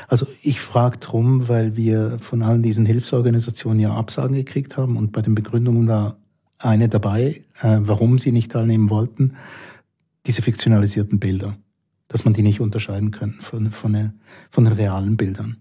Also 0.09 0.27
ich 0.43 0.61
frage 0.61 0.99
drum, 0.99 1.49
weil 1.49 1.77
wir 1.77 2.19
von 2.19 2.43
allen 2.43 2.63
diesen 2.63 2.85
Hilfsorganisationen 2.85 3.81
ja 3.81 3.95
Absagen 3.95 4.35
gekriegt 4.37 4.77
haben 4.77 4.97
und 4.97 5.13
bei 5.13 5.23
den 5.23 5.35
Begründungen 5.35 5.89
war 5.89 6.17
eine 6.59 6.89
dabei, 6.89 7.43
äh, 7.63 7.79
warum 7.81 8.19
sie 8.19 8.33
nicht 8.33 8.53
teilnehmen 8.53 8.91
wollten, 8.91 9.37
diese 10.27 10.43
fiktionalisierten 10.43 11.19
Bilder 11.19 11.57
dass 12.11 12.25
man 12.25 12.35
die 12.35 12.43
nicht 12.43 12.61
unterscheiden 12.61 13.13
könnte 13.13 13.41
von, 13.41 13.71
von, 13.71 14.13
von 14.51 14.65
den 14.65 14.75
realen 14.75 15.17
Bildern. 15.17 15.57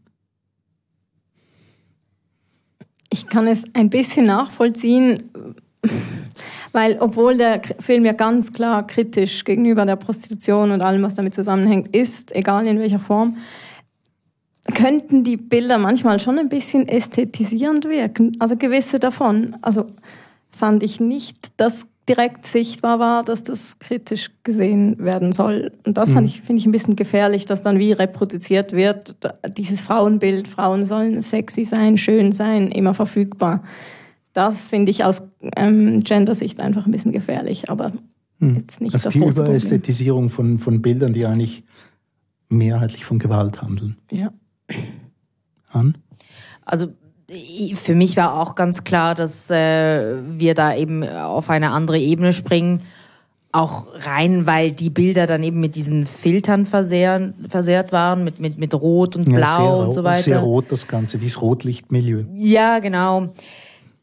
Ich 3.11 3.27
kann 3.27 3.47
es 3.47 3.63
ein 3.73 3.89
bisschen 3.89 4.25
nachvollziehen, 4.25 5.31
Weil 6.71 6.97
obwohl 6.99 7.37
der 7.37 7.61
Film 7.79 8.05
ja 8.05 8.13
ganz 8.13 8.53
klar 8.53 8.85
kritisch 8.85 9.43
gegenüber 9.43 9.85
der 9.85 9.95
Prostitution 9.95 10.71
und 10.71 10.81
allem, 10.81 11.01
was 11.01 11.15
damit 11.15 11.33
zusammenhängt, 11.33 11.95
ist, 11.95 12.35
egal 12.35 12.67
in 12.67 12.77
welcher 12.79 12.99
Form, 12.99 13.37
könnten 14.73 15.23
die 15.23 15.37
Bilder 15.37 15.77
manchmal 15.77 16.19
schon 16.19 16.37
ein 16.37 16.49
bisschen 16.49 16.87
ästhetisierend 16.87 17.85
wirken. 17.85 18.35
Also 18.39 18.55
gewisse 18.55 18.99
davon. 18.99 19.55
Also 19.61 19.85
fand 20.51 20.83
ich 20.83 20.99
nicht, 20.99 21.53
dass 21.57 21.87
direkt 22.09 22.47
sichtbar 22.47 22.99
war, 22.99 23.23
dass 23.23 23.43
das 23.43 23.77
kritisch 23.77 24.31
gesehen 24.43 24.97
werden 24.97 25.31
soll. 25.31 25.71
Und 25.85 25.95
das 25.95 26.09
mhm. 26.09 26.25
ich, 26.25 26.41
finde 26.41 26.59
ich 26.59 26.65
ein 26.65 26.71
bisschen 26.71 26.95
gefährlich, 26.95 27.45
dass 27.45 27.61
dann 27.61 27.77
wie 27.77 27.91
reproduziert 27.91 28.73
wird, 28.73 29.15
dieses 29.57 29.81
Frauenbild, 29.81 30.47
Frauen 30.47 30.83
sollen 30.83 31.21
sexy 31.21 31.63
sein, 31.63 31.97
schön 31.97 32.31
sein, 32.31 32.71
immer 32.71 32.95
verfügbar. 32.95 33.63
Das 34.33 34.69
finde 34.69 34.89
ich 34.89 35.03
aus 35.03 35.21
ähm, 35.55 36.03
Gender-Sicht 36.03 36.59
einfach 36.61 36.85
ein 36.85 36.91
bisschen 36.91 37.11
gefährlich, 37.11 37.69
aber 37.69 37.93
mhm. 38.39 38.55
jetzt 38.57 38.81
nicht 38.81 38.93
also 38.93 39.05
das 39.05 39.13
die 39.13 39.19
Überästhetisierung 39.19 40.29
von, 40.29 40.57
von 40.57 40.81
Bildern, 40.81 41.13
die 41.13 41.27
eigentlich 41.27 41.63
mehrheitlich 42.49 43.05
von 43.05 43.19
Gewalt 43.19 43.61
handeln. 43.61 43.97
Ja. 44.11 44.31
An? 45.71 45.97
Also 46.65 46.87
für 47.75 47.95
mich 47.95 48.17
war 48.17 48.39
auch 48.39 48.55
ganz 48.55 48.83
klar, 48.83 49.15
dass 49.15 49.49
äh, 49.51 50.15
wir 50.37 50.55
da 50.55 50.75
eben 50.75 51.07
auf 51.07 51.49
eine 51.49 51.71
andere 51.71 51.99
Ebene 51.99 52.33
springen. 52.33 52.81
Auch 53.51 53.87
rein, 54.05 54.45
weil 54.45 54.71
die 54.71 54.91
Bilder 54.91 55.25
dann 55.25 55.41
eben 55.41 55.59
mit 55.59 55.75
diesen 55.75 56.05
Filtern 56.05 56.67
versehren, 56.67 57.33
versehrt 57.47 57.91
waren, 57.91 58.23
mit, 58.23 58.39
mit, 58.39 58.59
mit 58.59 58.75
Rot 58.75 59.15
und 59.15 59.25
Blau 59.25 59.79
ja, 59.79 59.85
und 59.85 59.91
so 59.91 60.03
weiter. 60.03 60.21
Sehr 60.21 60.39
rot 60.39 60.65
das 60.69 60.87
Ganze, 60.87 61.19
wie 61.19 61.25
das 61.25 61.41
Rotlichtmilieu. 61.41 62.25
Ja, 62.35 62.77
genau. 62.77 63.29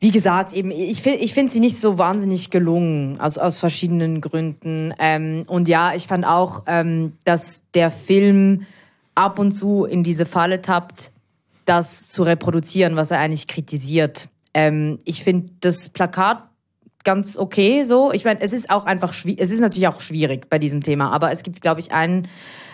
Wie 0.01 0.11
gesagt, 0.11 0.53
eben, 0.53 0.73
ich 0.73 1.01
finde 1.01 1.21
ich 1.21 1.33
find 1.33 1.51
sie 1.51 1.61
nicht 1.61 1.79
so 1.79 1.97
wahnsinnig 1.97 2.51
gelungen, 2.51 3.21
aus, 3.21 3.39
aus 3.39 3.61
verschiedenen 3.61 4.21
Gründen. 4.21 4.93
Ähm, 4.99 5.45
und 5.47 5.69
ja, 5.69 5.95
ich 5.95 6.09
fand 6.09 6.27
auch, 6.27 6.65
ähm, 6.67 7.13
dass 7.25 7.63
der 7.73 7.93
Film 7.93 8.63
ab 9.17 9.39
und 9.39 9.51
zu 9.51 9.85
in 9.85 10.05
diese 10.05 10.27
Falle 10.27 10.63
tappt, 10.63 11.11
das 11.65 12.09
zu 12.09 12.23
reproduzieren, 12.23 12.95
was 12.95 13.11
er 13.11 13.19
eigentlich 13.19 13.49
kritisiert. 13.49 14.29
Ähm, 14.55 14.99
ich 15.05 15.25
finde 15.25 15.53
das 15.61 15.89
Plakat 15.89 16.45
ganz 17.05 17.37
okay 17.37 17.85
so. 17.85 18.13
Ich 18.13 18.25
meine, 18.25 18.41
es 18.41 18.53
ist 18.53 18.71
auch 18.71 18.85
einfach 18.85 19.13
schwierig, 19.13 19.41
es 19.41 19.51
ist 19.51 19.61
natürlich 19.61 19.89
auch 19.89 20.01
schwierig 20.01 20.49
bei 20.49 20.59
diesem 20.59 20.83
Thema, 20.83 21.11
aber 21.11 21.31
es 21.31 21.43
gibt, 21.43 21.61
glaube 21.63 21.81
ich, 21.81 21.93
einen, 21.93 22.29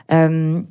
ähm, 0.08 0.68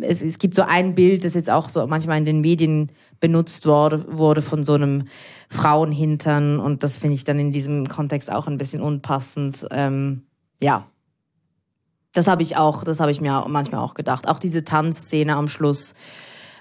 es, 0.00 0.22
es 0.22 0.38
gibt 0.38 0.56
so 0.56 0.62
ein 0.62 0.94
Bild, 0.94 1.24
das 1.24 1.34
jetzt 1.34 1.50
auch 1.50 1.68
so 1.68 1.86
manchmal 1.86 2.18
in 2.18 2.24
den 2.24 2.40
Medien 2.40 2.90
benutzt 3.20 3.66
wurde, 3.66 4.04
wurde 4.08 4.42
von 4.42 4.64
so 4.64 4.74
einem 4.74 5.04
Frauenhintern 5.48 6.58
und 6.58 6.82
das 6.82 6.98
finde 6.98 7.14
ich 7.14 7.24
dann 7.24 7.38
in 7.38 7.52
diesem 7.52 7.88
Kontext 7.88 8.30
auch 8.30 8.46
ein 8.46 8.58
bisschen 8.58 8.82
unpassend. 8.82 9.66
Ähm, 9.70 10.22
ja, 10.60 10.86
das 12.16 12.26
habe 12.26 12.42
ich 12.42 12.56
auch, 12.56 12.84
das 12.84 13.00
habe 13.00 13.10
ich 13.10 13.20
mir 13.20 13.44
manchmal 13.48 13.82
auch 13.82 13.94
gedacht. 13.94 14.26
Auch 14.28 14.38
diese 14.38 14.64
Tanzszene 14.64 15.36
am 15.36 15.48
Schluss. 15.48 15.94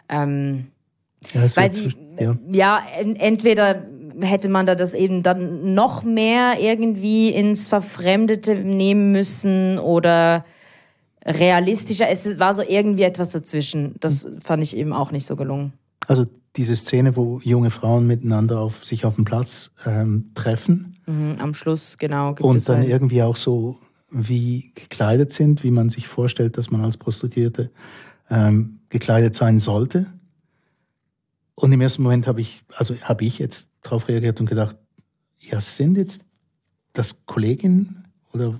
Ähm, 0.09 0.67
ja, 1.33 1.41
weil 1.55 1.69
sie, 1.71 1.95
ja. 2.19 2.35
ja, 2.51 2.83
entweder 2.99 3.83
hätte 4.19 4.49
man 4.49 4.65
da 4.65 4.75
das 4.75 4.93
eben 4.93 5.23
dann 5.23 5.73
noch 5.73 6.03
mehr 6.03 6.59
irgendwie 6.59 7.29
ins 7.29 7.67
Verfremdete 7.67 8.55
nehmen 8.55 9.11
müssen 9.11 9.79
oder 9.79 10.45
realistischer. 11.25 12.09
Es 12.09 12.37
war 12.37 12.53
so 12.53 12.61
irgendwie 12.61 13.03
etwas 13.03 13.31
dazwischen. 13.31 13.95
Das 13.99 14.27
fand 14.39 14.61
ich 14.61 14.75
eben 14.75 14.93
auch 14.93 15.11
nicht 15.11 15.25
so 15.25 15.35
gelungen. 15.35 15.73
Also 16.07 16.25
diese 16.55 16.75
Szene, 16.75 17.15
wo 17.15 17.39
junge 17.43 17.71
Frauen 17.71 18.07
miteinander 18.07 18.59
auf 18.59 18.85
sich 18.85 19.05
auf 19.05 19.15
dem 19.15 19.25
Platz 19.25 19.71
ähm, 19.85 20.31
treffen. 20.35 20.97
Mhm, 21.05 21.37
am 21.39 21.53
Schluss, 21.53 21.97
genau. 21.97 22.35
und 22.39 22.67
dann 22.67 22.81
einen. 22.81 22.89
irgendwie 22.89 23.23
auch 23.23 23.35
so 23.35 23.77
wie 24.17 24.71
gekleidet 24.73 25.33
sind, 25.33 25.63
wie 25.63 25.71
man 25.71 25.89
sich 25.89 26.07
vorstellt, 26.07 26.57
dass 26.57 26.71
man 26.71 26.81
als 26.81 26.95
Prostituierte 26.95 27.69
ähm, 28.29 28.79
gekleidet 28.87 29.35
sein 29.35 29.59
sollte. 29.59 30.05
Und 31.55 31.73
im 31.73 31.81
ersten 31.81 32.01
Moment 32.01 32.25
habe 32.25 32.39
ich, 32.39 32.63
also 32.75 32.95
habe 33.01 33.25
ich 33.25 33.39
jetzt 33.39 33.69
darauf 33.81 34.07
reagiert 34.07 34.39
und 34.39 34.45
gedacht, 34.45 34.77
ja, 35.39 35.59
sind 35.59 35.97
jetzt 35.97 36.21
das 36.93 37.25
Kolleginnen 37.25 38.05
oder 38.33 38.57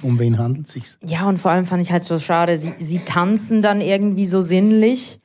um 0.00 0.18
wen 0.18 0.38
handelt 0.38 0.66
es 0.66 0.72
sich? 0.72 0.84
Ja, 1.04 1.28
und 1.28 1.36
vor 1.36 1.50
allem 1.50 1.66
fand 1.66 1.82
ich 1.82 1.92
halt 1.92 2.02
so 2.02 2.18
schade, 2.18 2.56
sie, 2.56 2.72
sie 2.78 3.00
tanzen 3.00 3.60
dann 3.60 3.82
irgendwie 3.82 4.26
so 4.26 4.40
sinnlich. 4.40 5.20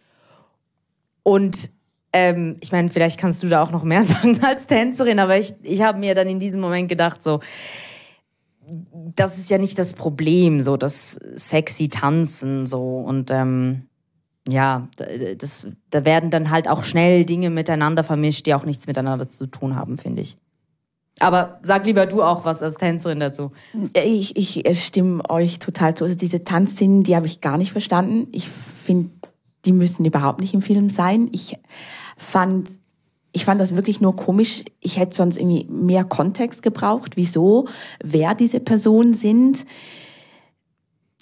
Und 1.24 1.70
ähm, 2.12 2.58
ich 2.60 2.74
meine, 2.74 2.90
vielleicht 2.90 3.20
kannst 3.20 3.42
du 3.42 3.48
da 3.48 3.64
auch 3.64 3.72
noch 3.72 3.84
mehr 3.84 4.04
sagen 4.04 4.44
als 4.44 4.68
Tänzerin, 4.68 5.20
aber 5.20 5.38
ich, 5.38 5.54
ich 5.64 5.82
habe 5.82 5.98
mir 5.98 6.14
dann 6.14 6.28
in 6.28 6.42
diesem 6.42 6.60
Moment 6.60 6.90
gedacht, 6.90 7.24
so, 7.24 7.40
das 9.16 9.38
ist 9.38 9.50
ja 9.50 9.58
nicht 9.58 9.78
das 9.78 9.94
Problem, 9.94 10.62
so 10.62 10.78
das 10.78 11.20
sexy 11.36 11.90
Tanzen, 11.90 12.66
so 12.66 13.00
und 13.00 13.32
ähm, 13.32 13.84
ja, 14.48 14.88
das, 15.38 15.68
da 15.90 16.06
werden 16.06 16.30
dann 16.30 16.52
halt 16.52 16.68
auch 16.68 16.84
schnell 16.84 17.26
Dinge 17.26 17.50
miteinander 17.50 18.04
vermischt, 18.04 18.46
die 18.46 18.54
auch 18.54 18.66
nichts 18.66 18.86
miteinander 18.86 19.28
zu 19.28 19.48
tun 19.48 19.76
haben, 19.76 19.98
finde 19.98 20.22
ich. 20.22 20.38
Aber 21.20 21.60
sag 21.64 21.86
lieber 21.86 22.06
du 22.06 22.22
auch 22.22 22.46
was 22.46 22.62
als 22.62 22.76
Tänzerin 22.76 23.20
dazu. 23.20 23.52
Ich, 23.94 24.36
ich 24.36 24.86
stimme 24.86 25.28
euch 25.30 25.60
total 25.60 25.96
zu. 25.96 26.04
Also 26.04 26.16
diese 26.16 26.44
Tanzszenen, 26.44 27.04
die 27.04 27.16
habe 27.16 27.26
ich 27.26 27.42
gar 27.42 27.58
nicht 27.58 27.72
verstanden. 27.72 28.28
Ich 28.34 28.50
finde, 28.50 29.12
die 29.64 29.72
müssen 29.72 30.04
überhaupt 30.06 30.42
nicht 30.42 30.54
im 30.54 30.62
Film 30.62 30.90
sein. 30.90 31.30
Ich 31.32 31.58
fand, 32.18 32.70
ich 33.36 33.44
fand 33.44 33.60
das 33.60 33.76
wirklich 33.76 34.00
nur 34.00 34.16
komisch. 34.16 34.64
Ich 34.80 34.98
hätte 34.98 35.14
sonst 35.14 35.36
irgendwie 35.36 35.66
mehr 35.66 36.06
Kontext 36.06 36.64
gebraucht, 36.64 37.18
wieso, 37.18 37.68
wer 38.02 38.34
diese 38.34 38.62
Personen 38.62 39.14
sind. 39.14 39.66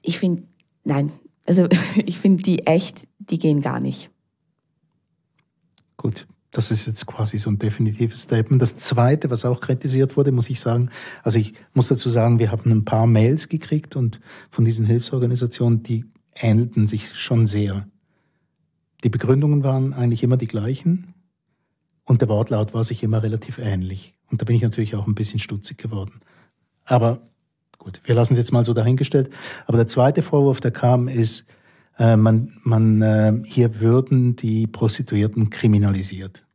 Ich 0.03 0.19
finde, 0.19 0.43
nein, 0.83 1.11
also 1.47 1.67
ich 2.05 2.19
finde 2.19 2.43
die 2.43 2.67
echt, 2.67 3.07
die 3.17 3.39
gehen 3.39 3.61
gar 3.61 3.79
nicht. 3.79 4.11
Gut, 5.97 6.27
das 6.51 6.69
ist 6.69 6.85
jetzt 6.85 7.07
quasi 7.07 7.39
so 7.39 7.49
ein 7.49 7.57
definitives 7.57 8.21
Statement. 8.21 8.61
Das 8.61 8.77
Zweite, 8.77 9.31
was 9.31 9.43
auch 9.43 9.59
kritisiert 9.59 10.15
wurde, 10.15 10.31
muss 10.31 10.51
ich 10.51 10.59
sagen, 10.59 10.91
also 11.23 11.39
ich 11.39 11.53
muss 11.73 11.87
dazu 11.87 12.09
sagen, 12.09 12.37
wir 12.37 12.51
haben 12.51 12.69
ein 12.69 12.85
paar 12.85 13.07
Mails 13.07 13.49
gekriegt 13.49 13.95
und 13.95 14.21
von 14.51 14.65
diesen 14.65 14.85
Hilfsorganisationen, 14.85 15.81
die 15.81 16.05
ähnelten 16.35 16.85
sich 16.85 17.15
schon 17.15 17.47
sehr. 17.47 17.87
Die 19.03 19.09
Begründungen 19.09 19.63
waren 19.63 19.93
eigentlich 19.93 20.21
immer 20.21 20.37
die 20.37 20.47
gleichen 20.47 21.12
und 22.05 22.21
der 22.21 22.29
Wortlaut 22.29 22.73
war 22.73 22.83
sich 22.83 23.03
immer 23.03 23.23
relativ 23.23 23.57
ähnlich. 23.57 24.13
Und 24.29 24.41
da 24.41 24.45
bin 24.45 24.55
ich 24.55 24.61
natürlich 24.61 24.95
auch 24.95 25.07
ein 25.07 25.15
bisschen 25.15 25.39
stutzig 25.39 25.77
geworden. 25.77 26.21
Aber 26.85 27.21
Gut, 27.83 27.99
wir 28.05 28.15
lassen 28.15 28.33
es 28.33 28.39
jetzt 28.39 28.53
mal 28.53 28.63
so 28.63 28.73
dahingestellt. 28.73 29.29
Aber 29.65 29.77
der 29.77 29.87
zweite 29.87 30.23
Vorwurf, 30.23 30.61
der 30.61 30.71
kam, 30.71 31.09
ist, 31.09 31.45
äh, 31.99 32.15
man, 32.15 32.57
man 32.63 33.01
äh, 33.01 33.33
hier 33.45 33.81
würden 33.81 34.37
die 34.37 34.67
Prostituierten 34.67 35.49
kriminalisiert. 35.49 36.45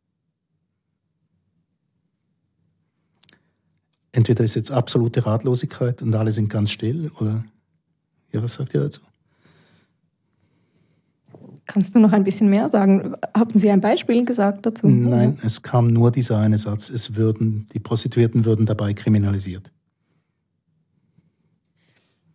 Entweder 4.11 4.43
ist 4.43 4.55
jetzt 4.55 4.71
absolute 4.71 5.27
Ratlosigkeit 5.27 6.01
und 6.01 6.15
alle 6.15 6.31
sind 6.31 6.49
ganz 6.49 6.71
still, 6.71 7.11
oder 7.19 7.45
ja, 8.31 8.41
was 8.41 8.55
sagt 8.55 8.73
ihr 8.73 8.81
dazu? 8.81 9.01
Kannst 11.69 11.93
du 11.93 11.99
noch 11.99 12.13
ein 12.13 12.23
bisschen 12.23 12.49
mehr 12.49 12.67
sagen? 12.67 13.13
Hatten 13.37 13.59
Sie 13.59 13.69
ein 13.69 13.79
Beispiel 13.79 14.25
gesagt 14.25 14.65
dazu? 14.65 14.87
Nein, 14.87 15.37
es 15.45 15.61
kam 15.61 15.93
nur 15.93 16.11
dieser 16.11 16.39
eine 16.39 16.57
Satz, 16.57 16.89
es 16.89 17.15
würden, 17.15 17.67
die 17.73 17.79
Prostituierten 17.79 18.43
würden 18.43 18.65
dabei 18.65 18.93
kriminalisiert 18.93 19.71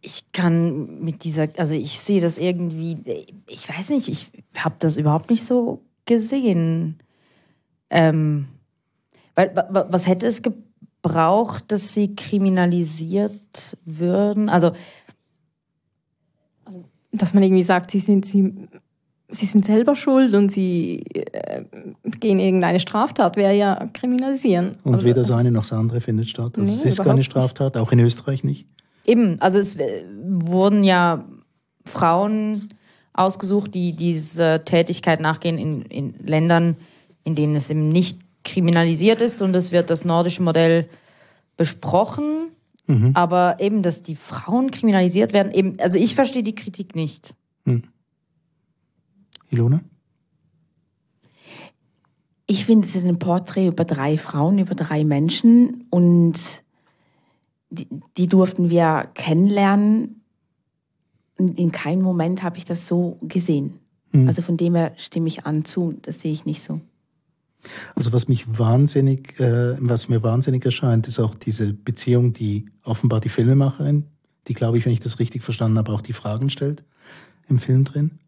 ich 0.05 0.31
kann 0.33 1.01
mit 1.01 1.25
dieser, 1.25 1.49
also 1.57 1.75
ich 1.75 1.99
sehe 1.99 2.21
das 2.21 2.37
irgendwie, 2.37 2.99
ich 3.49 3.69
weiß 3.69 3.89
nicht, 3.91 4.09
ich 4.09 4.31
habe 4.57 4.75
das 4.79 4.99
überhaupt 4.99 5.31
nicht 5.31 5.45
so 5.45 5.81
gesehen. 6.05 6.99
Ähm, 7.89 8.47
weil, 9.35 9.55
was 9.71 10.07
hätte 10.07 10.27
es 10.27 10.43
gebraucht, 10.43 11.65
dass 11.69 11.95
sie 11.95 12.15
kriminalisiert 12.15 13.79
würden? 13.87 14.51
Also, 14.51 14.73
also 16.67 16.85
dass 17.11 17.33
man 17.33 17.43
irgendwie 17.43 17.63
sagt, 17.63 17.91
sie 17.91 18.01
sind, 18.01 18.27
sie, 18.27 18.69
sie 19.35 19.47
sind 19.47 19.65
selber 19.65 19.95
schuld 19.95 20.35
und 20.35 20.51
sie 20.51 21.05
äh, 21.15 21.65
gehen 22.21 22.39
irgendeine 22.39 22.81
Straftat, 22.81 23.37
wäre 23.37 23.55
ja 23.55 23.89
kriminalisieren. 23.93 24.77
Und 24.85 25.05
weder 25.05 25.23
das 25.23 25.31
eine 25.31 25.51
noch 25.51 25.63
das 25.63 25.73
andere 25.73 26.01
findet 26.01 26.29
statt. 26.29 26.53
Also 26.57 26.73
nee, 26.73 26.79
es 26.79 26.85
ist 26.85 27.03
keine 27.03 27.25
Straftat, 27.25 27.77
auch 27.77 27.93
in 27.93 28.01
Österreich 28.01 28.45
nicht. 28.45 28.67
Eben, 29.07 29.41
also 29.41 29.59
es 29.59 29.77
äh, 29.77 30.05
wurden 30.23 30.85
ja 30.85 31.25
Frauen 31.85 32.69
ausgesucht, 33.13 33.75
die 33.75 33.95
dieser 33.95 34.65
Tätigkeit 34.65 35.21
nachgehen 35.21 35.59
in, 35.59 35.83
in 35.83 36.15
Ländern, 36.25 36.77
in 37.23 37.35
denen 37.35 37.57
es 37.57 37.71
eben 37.71 37.89
nicht 37.89 38.21
kriminalisiert 38.45 39.21
ist 39.21 39.43
und 39.43 39.55
es 39.57 39.73
wird 39.73 39.91
das 39.91 40.05
nordische 40.05 40.43
Modell 40.43 40.89
besprochen. 41.57 42.49
Mhm. 42.87 43.13
Aber 43.15 43.57
eben, 43.61 43.83
dass 43.83 44.03
die 44.03 44.17
Frauen 44.17 44.71
kriminalisiert 44.71 45.33
werden, 45.33 45.53
eben, 45.53 45.79
also 45.81 45.99
ich 45.99 46.15
verstehe 46.15 46.43
die 46.43 46.55
Kritik 46.55 46.95
nicht. 46.95 47.35
Hm. 47.65 47.85
Ilona? 49.55 49.81
Ich 52.47 52.67
finde, 52.67 52.87
es 52.87 52.95
ist 52.95 53.07
ein 53.07 53.19
Porträt 53.19 53.69
über 53.69 53.85
drei 53.85 54.19
Frauen, 54.19 54.59
über 54.59 54.75
drei 54.75 55.05
Menschen 55.05 55.87
und 55.91 56.35
die, 57.71 57.89
die 58.17 58.29
durften 58.29 58.71
wir 58.71 59.03
kennenlernen. 59.15 60.23
Und 61.39 61.59
in 61.59 61.73
keinem 61.73 62.03
Moment 62.03 62.43
habe 62.43 62.59
ich 62.59 62.65
das 62.65 62.87
so 62.87 63.19
gesehen. 63.23 63.81
Mhm. 64.13 64.29
Also 64.29 64.43
von 64.43 64.57
dem 64.57 64.75
her 64.75 64.93
stimme 64.97 65.29
ich 65.29 65.47
an 65.47 65.65
zu, 65.65 65.95
das 66.03 66.21
sehe 66.21 66.33
ich 66.33 66.45
nicht 66.45 66.63
so. 66.63 66.81
Also 67.95 68.13
was 68.13 68.29
mich 68.29 68.59
wahnsinnig, 68.59 69.41
äh, 69.41 69.77
was 69.81 70.09
mir 70.09 70.23
wahnsinnig 70.23 70.65
erscheint, 70.65 71.09
ist 71.09 71.19
auch 71.19 71.35
diese 71.35 71.73
Beziehung, 71.73 72.35
die 72.35 72.67
offenbar 72.83 73.21
die 73.21 73.31
Filmemacherin, 73.31 74.05
die 74.49 74.55
glaube 74.55 74.77
ich, 74.77 74.85
wenn 74.85 74.93
ich 74.93 75.01
das 75.01 75.19
richtig 75.19 75.43
verstanden 75.43 75.79
habe, 75.79 75.93
auch 75.93 76.03
die 76.03 76.13
Fragen 76.13 76.51
stellt 76.51 76.85
im 77.49 77.59
Film 77.59 77.85
drin. 77.85 78.19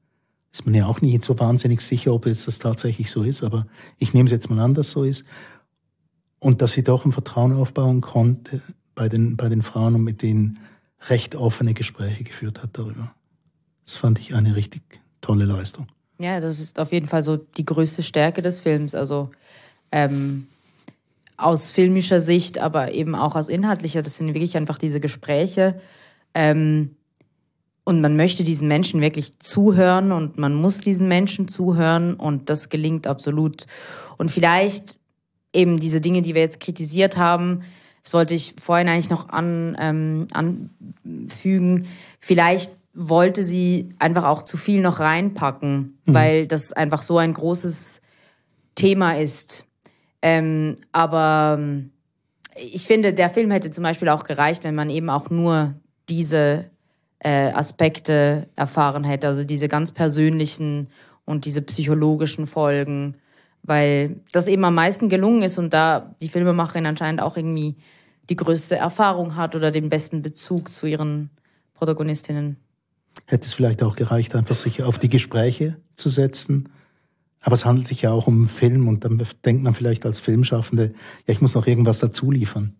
Ist 0.57 0.65
man 0.65 0.75
ja 0.75 0.87
auch 0.87 1.03
nicht 1.03 1.23
so 1.23 1.39
wahnsinnig 1.39 1.83
sicher, 1.83 2.15
ob 2.15 2.25
jetzt 2.25 2.47
das 2.47 2.59
tatsächlich 2.59 3.11
so 3.11 3.23
ist, 3.23 3.43
aber 3.43 3.67
ich 3.99 4.15
nehme 4.15 4.25
es 4.25 4.33
jetzt 4.33 4.49
mal 4.49 4.59
an, 4.59 4.73
dass 4.73 4.91
so 4.91 5.05
ist. 5.05 5.27
Und 6.39 6.63
dass 6.63 6.73
sie 6.73 6.83
doch 6.83 7.05
ein 7.05 7.13
Vertrauen 7.13 7.53
aufbauen 7.53 8.01
konnte 8.01 8.63
bei 8.95 9.11
den, 9.11 9.37
bei 9.37 9.51
den 9.51 9.61
Frauen 9.61 9.97
und 9.97 10.03
mit 10.03 10.23
denen 10.23 10.59
recht 11.11 11.37
offene 11.37 11.75
Gespräche 11.75 12.25
geführt 12.25 12.63
hat 12.63 12.71
darüber. 12.73 13.15
Das 13.85 13.97
fand 13.97 14.19
ich 14.19 14.35
eine 14.35 14.57
richtig 14.57 14.81
tolle 15.21 15.45
Leistung. 15.45 15.89
Ja, 16.19 16.41
das 16.41 16.59
ist 16.59 16.81
auf 16.81 16.91
jeden 16.91 17.07
Fall 17.07 17.23
so 17.23 17.37
die 17.37 17.67
größte 17.67 18.03
Stärke 18.03 18.41
des 18.41 18.63
Films. 18.63 18.95
Also 18.95 19.31
ähm, 19.93 20.47
aus 21.37 21.69
filmischer 21.69 22.23
Sicht, 22.23 22.57
aber 22.57 22.93
eben 22.93 23.15
auch 23.15 23.37
aus 23.37 23.51
inhaltlicher. 23.51 24.01
Das 24.01 24.17
sind 24.17 24.29
wirklich 24.29 24.57
einfach 24.57 24.79
diese 24.79 25.01
Gespräche. 25.01 25.79
Ähm, 26.33 26.96
und 27.87 28.01
man 28.01 28.17
möchte 28.17 28.43
diesen 28.43 28.67
Menschen 28.67 29.01
wirklich 29.01 29.39
zuhören 29.39 30.11
und 30.11 30.39
man 30.39 30.55
muss 30.55 30.79
diesen 30.79 31.07
Menschen 31.07 31.47
zuhören 31.47 32.15
und 32.15 32.51
das 32.51 32.69
gelingt 32.69 33.07
absolut. 33.07 33.69
Und 34.17 34.33
vielleicht 34.33 34.99
eben 35.53 35.79
diese 35.79 36.01
Dinge, 36.01 36.21
die 36.21 36.35
wir 36.35 36.43
jetzt 36.43 36.59
kritisiert 36.59 37.17
haben, 37.17 37.63
sollte 38.03 38.35
ich 38.35 38.55
vorhin 38.61 38.89
eigentlich 38.89 39.09
noch 39.09 39.29
an, 39.29 39.77
ähm, 39.79 40.27
anfügen. 40.33 41.87
Vielleicht 42.19 42.75
wollte 42.93 43.45
sie 43.45 43.91
einfach 44.01 44.25
auch 44.25 44.43
zu 44.43 44.57
viel 44.57 44.81
noch 44.81 44.99
reinpacken, 44.99 45.97
mhm. 46.07 46.15
weil 46.15 46.47
das 46.49 46.73
einfach 46.73 47.03
so 47.03 47.19
ein 47.19 47.35
großes 47.35 48.01
Thema 48.75 49.13
ist. 49.13 49.65
Ähm, 50.23 50.75
aber 50.91 51.57
ähm, 51.61 51.93
ich 52.57 52.85
finde, 52.85 53.13
der 53.13 53.31
Film 53.31 53.53
hätte 53.53 53.71
zum 53.71 53.85
Beispiel 53.85 54.09
auch 54.09 54.25
gereicht, 54.25 54.65
wenn 54.65 54.75
man 54.75 54.91
eben 54.91 55.09
auch 55.09 55.31
nur 55.31 55.75
diese 56.09 56.65
äh, 57.19 57.51
Aspekte 57.53 58.49
erfahren 58.57 59.05
hätte, 59.05 59.29
also 59.29 59.45
diese 59.45 59.69
ganz 59.69 59.93
persönlichen 59.93 60.89
und 61.25 61.45
diese 61.45 61.63
psychologischen 61.63 62.47
Folgen, 62.47 63.17
weil 63.63 64.17
das 64.33 64.49
eben 64.49 64.65
am 64.65 64.75
meisten 64.75 65.09
gelungen 65.09 65.43
ist 65.43 65.59
und 65.59 65.73
da 65.73 66.15
die 66.21 66.29
Filmemacherin 66.29 66.87
anscheinend 66.87 67.21
auch 67.21 67.37
irgendwie 67.37 67.77
die 68.29 68.37
größte 68.37 68.77
Erfahrung 68.77 69.37
hat 69.37 69.55
oder 69.55 69.71
den 69.71 69.89
besten 69.89 70.23
Bezug 70.23 70.69
zu 70.69 70.87
ihren 70.87 71.31
Protagonistinnen 71.75 72.57
hätte 73.25 73.47
es 73.47 73.55
vielleicht 73.55 73.83
auch 73.83 73.97
gereicht, 73.97 74.35
einfach 74.35 74.57
sich 74.57 74.83
auf 74.83 74.99
die 74.99 75.09
Gespräche 75.09 75.77
zu 75.95 76.09
setzen. 76.09 76.69
Aber 77.41 77.55
es 77.55 77.65
handelt 77.65 77.87
sich 77.87 78.03
ja 78.03 78.11
auch 78.11 78.27
um 78.27 78.35
einen 78.35 78.49
Film 78.49 78.89
und 78.89 79.05
dann 79.05 79.23
denkt 79.45 79.63
man 79.63 79.75
vielleicht 79.75 80.05
als 80.05 80.21
Filmschaffende, 80.21 80.93
ja, 81.27 81.33
ich 81.33 81.41
muss 81.41 81.55
noch 81.55 81.67
irgendwas 81.67 82.01
dazu 82.01 82.31
liefern. 82.31 82.75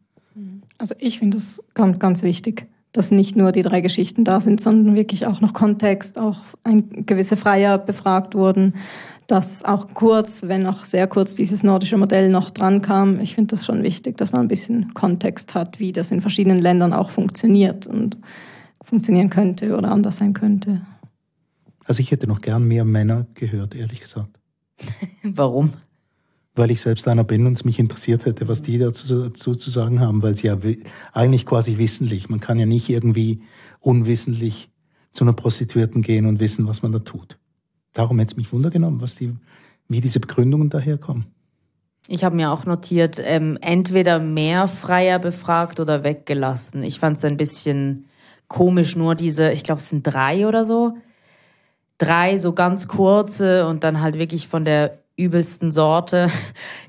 Also 0.79 0.95
ich 0.99 1.19
finde 1.19 1.39
es 1.39 1.63
ganz, 1.75 1.99
ganz 1.99 2.23
wichtig, 2.23 2.69
dass 2.97 3.11
nicht 3.11 3.37
nur 3.37 3.53
die 3.53 3.63
drei 3.63 3.81
Geschichten 3.81 4.25
da 4.25 4.41
sind, 4.41 4.61
sondern 4.61 4.95
wirklich 4.95 5.27
auch 5.27 5.41
noch 5.41 5.53
Kontext, 5.53 6.19
auch 6.19 6.39
ein 6.65 7.07
gewisse 7.07 7.37
Freier 7.37 7.79
befragt 7.79 8.35
wurden, 8.35 8.75
dass 9.27 9.65
auch 9.65 9.89
kurz, 9.95 10.43
wenn 10.45 10.67
auch 10.67 10.85
sehr 10.85 11.07
kurz 11.07 11.35
dieses 11.35 11.63
nordische 11.63 11.97
Modell 11.97 12.31
noch 12.31 12.51
dran 12.51 12.81
kam. 12.81 13.21
Ich 13.21 13.35
finde 13.35 13.55
das 13.57 13.67
schon 13.67 13.83
wichtig, 13.83 14.17
dass 14.17 14.33
man 14.33 14.43
ein 14.43 14.49
bisschen 14.49 14.95
Kontext 14.95 15.55
hat, 15.55 15.81
wie 15.81 15.93
das 15.93 16.11
in 16.11 16.21
verschiedenen 16.21 16.59
Ländern 16.59 16.93
auch 16.93 17.11
funktioniert 17.11 17.87
und 17.87 18.17
funktionieren 18.83 19.31
könnte 19.31 19.77
oder 19.77 19.91
anders 19.91 20.19
sein 20.19 20.33
könnte. 20.33 20.83
Also 21.87 22.01
ich 22.01 22.11
hätte 22.11 22.27
noch 22.27 22.41
gern 22.41 22.67
mehr 22.67 22.85
Männer 22.85 23.27
gehört, 23.35 23.75
ehrlich 23.75 24.01
gesagt. 24.01 24.39
Warum? 25.23 25.73
Weil 26.57 26.71
ich 26.71 26.81
selbst 26.81 27.07
einer 27.07 27.23
bin 27.23 27.47
und 27.47 27.53
es 27.53 27.65
mich 27.65 27.79
interessiert 27.79 28.25
hätte, 28.25 28.49
was 28.49 28.63
die 28.63 28.79
dazu, 28.79 29.29
dazu 29.29 29.55
zu 29.55 29.71
sagen 29.71 30.01
haben, 30.01 30.23
weil 30.23 30.37
sie 30.37 30.49
ja 30.49 30.59
eigentlich 31.13 31.47
quasi 31.47 31.79
wissentlich, 31.79 32.29
man 32.29 32.41
kann 32.41 32.59
ja 32.59 32.67
nicht 32.67 32.89
irgendwie 32.89 33.43
unwissentlich 33.81 34.71
zu 35.13 35.25
einer 35.25 35.35
Prostituierten 35.35 36.03
gehen 36.03 36.27
und 36.27 36.41
wissen, 36.41 36.67
was 36.67 36.83
man 36.83 36.93
da 36.93 36.99
tut. 36.99 37.39
Darum 37.93 38.19
hätte 38.19 38.33
es 38.33 38.37
mich 38.37 38.53
wundergenommen, 38.53 39.01
was 39.01 39.17
die, 39.17 39.35
wie 39.89 40.01
diese 40.01 40.21
Begründungen 40.21 40.71
daherkommen. 40.71 41.27
Ich 42.09 42.25
habe 42.25 42.37
mir 42.37 42.53
auch 42.53 42.67
notiert, 42.67 43.21
ähm, 43.23 43.59
entweder 43.61 44.19
mehr 44.19 44.69
Freier 44.69 45.19
befragt 45.19 45.81
oder 45.81 46.05
weggelassen. 46.05 46.83
Ich 46.83 47.01
fand 47.01 47.19
es 47.19 47.25
ein 47.25 47.37
bisschen 47.37 48.07
komisch 48.49 48.95
nur 48.95 49.15
diese, 49.15 49.51
ich 49.51 49.65
glaube, 49.65 49.81
es 49.81 49.89
sind 49.89 50.07
drei 50.07 50.47
oder 50.47 50.65
so. 50.65 50.97
Drei 51.99 52.37
so 52.37 52.53
ganz 52.53 52.87
kurze 52.89 53.67
und 53.67 53.83
dann 53.83 54.01
halt 54.01 54.19
wirklich 54.19 54.47
von 54.47 54.65
der 54.65 54.99
übelsten 55.17 55.73
Sorte, 55.73 56.31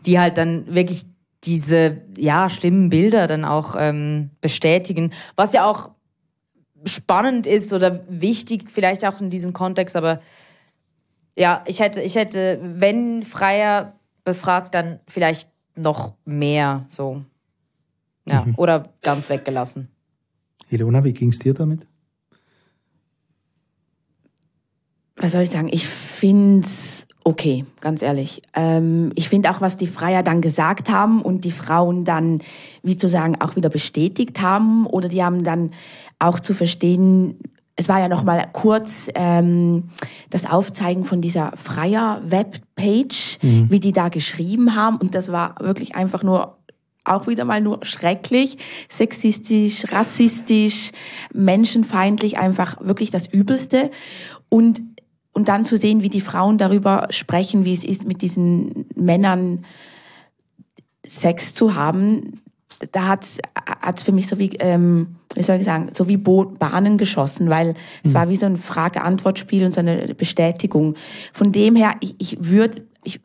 die 0.06 0.20
halt 0.20 0.38
dann 0.38 0.74
wirklich 0.74 1.06
diese 1.44 2.02
ja 2.18 2.50
schlimmen 2.50 2.90
Bilder 2.90 3.28
dann 3.28 3.46
auch 3.46 3.76
ähm, 3.78 4.32
bestätigen, 4.42 5.12
was 5.36 5.54
ja 5.54 5.66
auch 5.66 5.92
spannend 6.86 7.48
ist 7.48 7.74
oder 7.74 8.04
wichtig 8.10 8.70
vielleicht 8.70 9.06
auch 9.06 9.22
in 9.22 9.30
diesem 9.30 9.54
Kontext, 9.54 9.96
aber 9.96 10.22
ja, 11.38 11.64
ich 11.68 11.80
hätte 11.80 12.02
ich 12.02 12.16
hätte 12.16 12.60
wenn 12.62 13.24
Freier 13.24 13.94
befragt, 14.24 14.76
dann 14.76 15.00
vielleicht 15.08 15.50
noch 15.76 16.16
mehr 16.26 16.86
so. 16.88 17.24
Ja, 18.30 18.44
mhm. 18.44 18.56
oder 18.58 18.94
ganz 19.04 19.30
weggelassen. 19.30 19.88
Ilona, 20.70 21.04
wie 21.06 21.14
ging 21.14 21.30
es 21.30 21.40
dir 21.40 21.54
damit? 21.54 21.88
Was 25.16 25.32
soll 25.32 25.44
ich 25.44 25.50
sagen? 25.50 25.70
Ich 25.72 25.88
finde 25.88 26.66
es 26.66 27.07
okay, 27.28 27.66
ganz 27.82 28.02
ehrlich. 28.02 28.42
Ähm, 28.54 29.12
ich 29.16 29.28
finde 29.28 29.52
auch, 29.52 29.60
was 29.60 29.76
die 29.76 29.88
Freier 29.88 30.24
dann 30.24 30.40
gesagt 30.40 30.90
haben 30.90 31.22
und 31.22 31.44
die 31.44 31.52
Frauen 31.52 32.06
dann, 32.06 32.40
wie 32.84 32.98
zu 32.98 33.10
sagen, 33.10 33.42
auch 33.42 33.58
wieder 33.58 33.68
bestätigt 33.68 34.42
haben 34.42 34.88
oder 34.88 35.10
die 35.10 35.22
haben 35.22 35.44
dann 35.44 35.72
auch 36.20 36.40
zu 36.40 36.54
verstehen, 36.54 37.38
es 37.76 37.90
war 37.90 38.00
ja 38.00 38.08
noch 38.08 38.24
mal 38.24 38.48
kurz 38.54 39.10
ähm, 39.14 39.90
das 40.30 40.50
Aufzeigen 40.50 41.04
von 41.04 41.20
dieser 41.20 41.52
Freier 41.58 42.22
Webpage, 42.24 43.40
mhm. 43.42 43.70
wie 43.70 43.82
die 43.82 43.92
da 43.92 44.08
geschrieben 44.08 44.74
haben 44.74 44.96
und 44.96 45.14
das 45.14 45.30
war 45.30 45.56
wirklich 45.60 45.96
einfach 45.96 46.24
nur 46.24 46.56
auch 47.04 47.28
wieder 47.28 47.44
mal 47.44 47.60
nur 47.60 47.80
schrecklich, 47.84 48.58
sexistisch, 48.88 49.84
rassistisch, 49.92 50.92
menschenfeindlich, 51.34 52.38
einfach 52.38 52.78
wirklich 52.80 53.12
das 53.12 53.28
Übelste. 53.28 53.92
Und, 54.50 54.82
und 55.38 55.50
dann 55.50 55.66
zu 55.66 55.78
sehen, 55.78 56.02
wie 56.02 56.10
die 56.10 56.20
Frauen 56.20 56.58
darüber 56.58 57.10
sprechen, 57.12 57.64
wie 57.64 57.74
es 57.74 57.84
ist, 57.84 58.08
mit 58.08 58.24
diesen 58.24 58.88
Männern 58.96 59.66
Sex 61.06 61.54
zu 61.54 61.76
haben, 61.76 62.42
da 62.92 63.08
hat's 63.08 63.38
hat's 63.80 64.02
für 64.02 64.12
mich 64.12 64.26
so 64.26 64.40
wie, 64.40 64.50
ähm, 64.58 65.18
wie 65.36 65.44
soll 65.44 65.58
ich 65.58 65.64
sagen, 65.64 65.90
so 65.94 66.08
wie 66.08 66.18
Bo 66.18 66.46
Bahnen 66.46 66.98
geschossen, 66.98 67.52
weil 67.52 67.76
es 68.04 68.14
mhm. 68.14 68.16
war 68.16 68.30
wie 68.30 68.36
so 68.36 68.48
ein 68.48 68.58
Frage-Antwort-Spiel 68.58 69.64
und 69.64 69.76
so 69.76 69.82
eine 69.82 70.16
Bestätigung. 70.16 70.96
Von 71.34 71.52
dem 71.52 71.76
her, 71.76 71.94
ich, 72.00 72.16
ich 72.18 72.38
würde, 72.42 72.88
ich, 73.04 73.20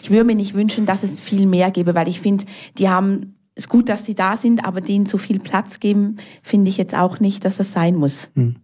ich 0.00 0.10
würde 0.10 0.22
mir 0.22 0.36
nicht 0.36 0.54
wünschen, 0.54 0.86
dass 0.86 1.02
es 1.02 1.18
viel 1.18 1.46
mehr 1.46 1.72
gäbe, 1.72 1.96
weil 1.96 2.06
ich 2.06 2.20
finde, 2.20 2.44
die 2.78 2.88
haben 2.88 3.34
es 3.56 3.64
ist 3.64 3.68
gut, 3.68 3.88
dass 3.88 4.06
sie 4.06 4.14
da 4.14 4.36
sind, 4.36 4.64
aber 4.64 4.80
denen 4.80 5.06
so 5.06 5.18
viel 5.18 5.40
Platz 5.40 5.80
geben, 5.80 6.18
finde 6.40 6.70
ich 6.70 6.76
jetzt 6.76 6.94
auch 6.94 7.18
nicht, 7.18 7.44
dass 7.44 7.56
das 7.56 7.72
sein 7.72 7.96
muss. 7.96 8.30
Hm. 8.36 8.61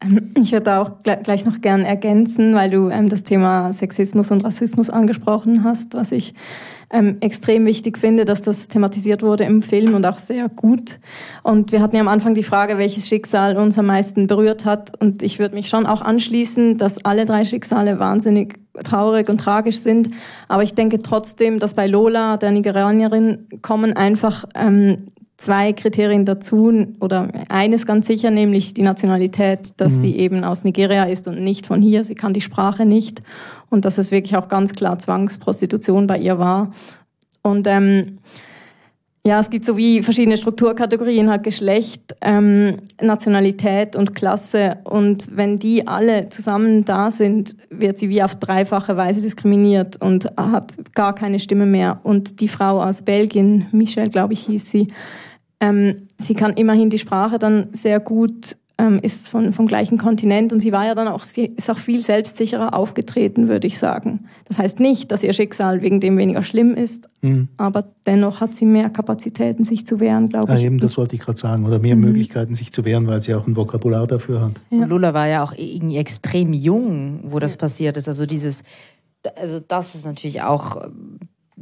Ähm, 0.00 0.32
ich 0.36 0.52
würde 0.52 0.78
auch 0.78 1.02
gleich 1.02 1.44
noch 1.44 1.60
gern 1.60 1.84
ergänzen, 1.84 2.54
weil 2.54 2.70
du 2.70 2.88
ähm, 2.88 3.08
das 3.08 3.24
Thema 3.24 3.72
Sexismus 3.72 4.30
und 4.30 4.44
Rassismus 4.44 4.90
angesprochen 4.90 5.64
hast, 5.64 5.94
was 5.94 6.12
ich 6.12 6.34
ähm, 6.92 7.18
extrem 7.20 7.66
wichtig 7.66 7.98
finde, 7.98 8.24
dass 8.24 8.42
das 8.42 8.68
thematisiert 8.68 9.22
wurde 9.22 9.44
im 9.44 9.62
Film 9.62 9.94
und 9.94 10.04
auch 10.04 10.18
sehr 10.18 10.48
gut. 10.48 10.98
Und 11.42 11.70
wir 11.70 11.80
hatten 11.80 11.94
ja 11.94 12.02
am 12.02 12.08
Anfang 12.08 12.34
die 12.34 12.42
Frage, 12.42 12.78
welches 12.78 13.08
Schicksal 13.08 13.56
uns 13.56 13.78
am 13.78 13.86
meisten 13.86 14.26
berührt 14.26 14.64
hat. 14.64 15.00
Und 15.00 15.22
ich 15.22 15.38
würde 15.38 15.54
mich 15.54 15.68
schon 15.68 15.86
auch 15.86 16.00
anschließen, 16.02 16.78
dass 16.78 17.04
alle 17.04 17.26
drei 17.26 17.44
Schicksale 17.44 18.00
wahnsinnig 18.00 18.58
traurig 18.82 19.28
und 19.28 19.38
tragisch 19.38 19.78
sind. 19.78 20.10
Aber 20.48 20.62
ich 20.62 20.74
denke 20.74 21.00
trotzdem, 21.00 21.58
dass 21.58 21.74
bei 21.74 21.86
Lola, 21.86 22.36
der 22.36 22.50
Nigerianerin, 22.50 23.46
kommen 23.62 23.92
einfach 23.92 24.44
ähm, 24.54 25.12
zwei 25.40 25.72
Kriterien 25.72 26.26
dazu 26.26 26.70
oder 27.00 27.28
eines 27.48 27.86
ganz 27.86 28.06
sicher, 28.06 28.30
nämlich 28.30 28.74
die 28.74 28.82
Nationalität, 28.82 29.72
dass 29.78 29.94
mhm. 29.94 30.00
sie 30.00 30.16
eben 30.18 30.44
aus 30.44 30.64
Nigeria 30.64 31.04
ist 31.04 31.28
und 31.28 31.42
nicht 31.42 31.66
von 31.66 31.80
hier. 31.80 32.04
Sie 32.04 32.14
kann 32.14 32.34
die 32.34 32.42
Sprache 32.42 32.84
nicht 32.84 33.22
und 33.70 33.86
dass 33.86 33.96
es 33.96 34.10
wirklich 34.10 34.36
auch 34.36 34.48
ganz 34.48 34.74
klar 34.74 34.98
Zwangsprostitution 34.98 36.06
bei 36.06 36.18
ihr 36.18 36.38
war. 36.38 36.72
Und 37.42 37.66
ähm, 37.66 38.18
ja, 39.24 39.38
es 39.38 39.48
gibt 39.48 39.64
so 39.64 39.78
wie 39.78 40.02
verschiedene 40.02 40.36
Strukturkategorien, 40.36 41.30
halt 41.30 41.42
Geschlecht, 41.42 42.16
ähm, 42.20 42.76
Nationalität 43.00 43.96
und 43.96 44.14
Klasse. 44.14 44.78
Und 44.84 45.36
wenn 45.36 45.58
die 45.58 45.86
alle 45.86 46.28
zusammen 46.28 46.84
da 46.84 47.10
sind, 47.10 47.56
wird 47.70 47.96
sie 47.96 48.10
wie 48.10 48.22
auf 48.22 48.34
dreifache 48.34 48.96
Weise 48.96 49.22
diskriminiert 49.22 50.00
und 50.02 50.26
hat 50.36 50.74
gar 50.94 51.14
keine 51.14 51.38
Stimme 51.38 51.66
mehr. 51.66 52.00
Und 52.02 52.40
die 52.40 52.48
Frau 52.48 52.82
aus 52.82 53.02
Belgien, 53.02 53.66
Michelle, 53.72 54.10
glaube 54.10 54.34
ich, 54.34 54.40
hieß 54.40 54.70
sie, 54.70 54.88
ähm, 55.60 56.08
sie 56.18 56.34
kann 56.34 56.54
immerhin 56.54 56.90
die 56.90 56.98
Sprache 56.98 57.38
dann 57.38 57.68
sehr 57.72 58.00
gut 58.00 58.56
ähm, 58.80 58.98
ist 59.02 59.28
von, 59.28 59.52
vom 59.52 59.66
gleichen 59.66 59.98
Kontinent 59.98 60.52
und 60.52 60.60
sie 60.60 60.72
war 60.72 60.86
ja 60.86 60.94
dann 60.94 61.08
auch, 61.08 61.22
sie 61.22 61.46
ist 61.46 61.68
auch 61.70 61.78
viel 61.78 62.02
selbstsicherer 62.02 62.74
aufgetreten, 62.74 63.48
würde 63.48 63.66
ich 63.66 63.78
sagen. 63.78 64.26
Das 64.46 64.58
heißt 64.58 64.80
nicht, 64.80 65.12
dass 65.12 65.22
ihr 65.22 65.32
Schicksal 65.32 65.82
wegen 65.82 66.00
dem 66.00 66.16
weniger 66.16 66.42
schlimm 66.42 66.74
ist, 66.74 67.08
mhm. 67.20 67.48
aber 67.58 67.84
dennoch 68.06 68.40
hat 68.40 68.54
sie 68.54 68.64
mehr 68.64 68.88
Kapazitäten, 68.88 69.64
sich 69.64 69.86
zu 69.86 70.00
wehren, 70.00 70.28
glaube 70.28 70.52
ja, 70.52 70.58
ich. 70.58 70.64
Eben, 70.64 70.78
das 70.78 70.96
wollte 70.96 71.16
ich 71.16 71.20
gerade 71.20 71.38
sagen, 71.38 71.66
oder 71.66 71.78
mehr 71.78 71.96
mhm. 71.96 72.02
Möglichkeiten, 72.02 72.54
sich 72.54 72.72
zu 72.72 72.84
wehren, 72.84 73.06
weil 73.06 73.20
sie 73.20 73.34
auch 73.34 73.46
ein 73.46 73.54
Vokabular 73.54 74.06
dafür 74.06 74.40
hat. 74.40 74.52
Ja. 74.70 74.86
Lula 74.86 75.12
war 75.12 75.28
ja 75.28 75.44
auch 75.44 75.52
irgendwie 75.52 75.98
extrem 75.98 76.52
jung, 76.52 77.20
wo 77.24 77.38
das 77.38 77.52
ja. 77.52 77.58
passiert 77.58 77.96
ist. 77.96 78.08
Also 78.08 78.24
dieses, 78.24 78.62
also 79.36 79.60
das 79.60 79.94
ist 79.94 80.06
natürlich 80.06 80.42
auch 80.42 80.88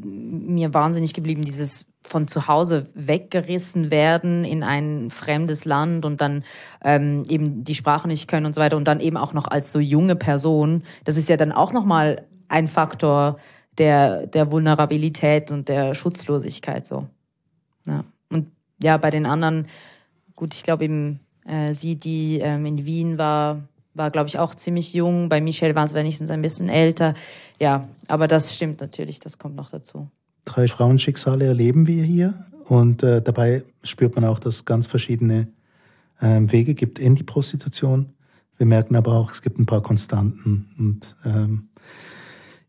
mir 0.02 0.74
wahnsinnig 0.74 1.14
geblieben, 1.14 1.42
dieses 1.42 1.86
von 2.02 2.28
zu 2.28 2.48
Hause 2.48 2.86
weggerissen 2.94 3.90
werden 3.90 4.44
in 4.44 4.62
ein 4.62 5.10
fremdes 5.10 5.64
Land 5.64 6.04
und 6.04 6.20
dann 6.20 6.44
ähm, 6.82 7.24
eben 7.28 7.64
die 7.64 7.74
Sprache 7.74 8.08
nicht 8.08 8.28
können 8.28 8.46
und 8.46 8.54
so 8.54 8.60
weiter 8.60 8.76
und 8.76 8.88
dann 8.88 9.00
eben 9.00 9.16
auch 9.16 9.34
noch 9.34 9.48
als 9.48 9.72
so 9.72 9.78
junge 9.78 10.16
Person. 10.16 10.82
Das 11.04 11.16
ist 11.16 11.28
ja 11.28 11.36
dann 11.36 11.52
auch 11.52 11.72
nochmal 11.72 12.26
ein 12.48 12.68
Faktor 12.68 13.38
der, 13.76 14.26
der 14.26 14.50
Vulnerabilität 14.50 15.50
und 15.50 15.68
der 15.68 15.94
Schutzlosigkeit 15.94 16.86
so. 16.86 17.06
Ja. 17.86 18.04
Und 18.30 18.50
ja, 18.82 18.96
bei 18.96 19.10
den 19.10 19.26
anderen, 19.26 19.66
gut, 20.34 20.54
ich 20.54 20.62
glaube 20.62 20.84
eben 20.84 21.20
äh, 21.46 21.74
sie, 21.74 21.96
die 21.96 22.38
ähm, 22.40 22.66
in 22.66 22.84
Wien 22.84 23.18
war, 23.18 23.58
war, 23.98 24.10
glaube 24.10 24.28
ich, 24.28 24.38
auch 24.38 24.54
ziemlich 24.54 24.94
jung. 24.94 25.28
Bei 25.28 25.40
Michelle 25.40 25.74
war 25.74 25.84
es 25.84 25.94
wenigstens 25.94 26.30
ein 26.30 26.42
bisschen 26.42 26.68
älter. 26.68 27.14
Ja, 27.60 27.88
aber 28.06 28.28
das 28.28 28.54
stimmt 28.54 28.80
natürlich, 28.80 29.18
das 29.18 29.38
kommt 29.38 29.56
noch 29.56 29.70
dazu. 29.70 30.10
Drei 30.44 30.68
Frauenschicksale 30.68 31.44
erleben 31.44 31.86
wir 31.86 32.04
hier 32.04 32.46
und 32.64 33.02
äh, 33.02 33.20
dabei 33.20 33.64
spürt 33.82 34.14
man 34.14 34.24
auch, 34.24 34.38
dass 34.38 34.56
es 34.56 34.64
ganz 34.64 34.86
verschiedene 34.86 35.48
äh, 36.20 36.40
Wege 36.40 36.74
gibt 36.74 36.98
in 36.98 37.14
die 37.14 37.22
Prostitution. 37.22 38.14
Wir 38.56 38.66
merken 38.66 38.96
aber 38.96 39.14
auch, 39.14 39.32
es 39.32 39.42
gibt 39.42 39.58
ein 39.58 39.66
paar 39.66 39.82
Konstanten. 39.82 40.68
Und 40.78 41.16
ähm, 41.24 41.68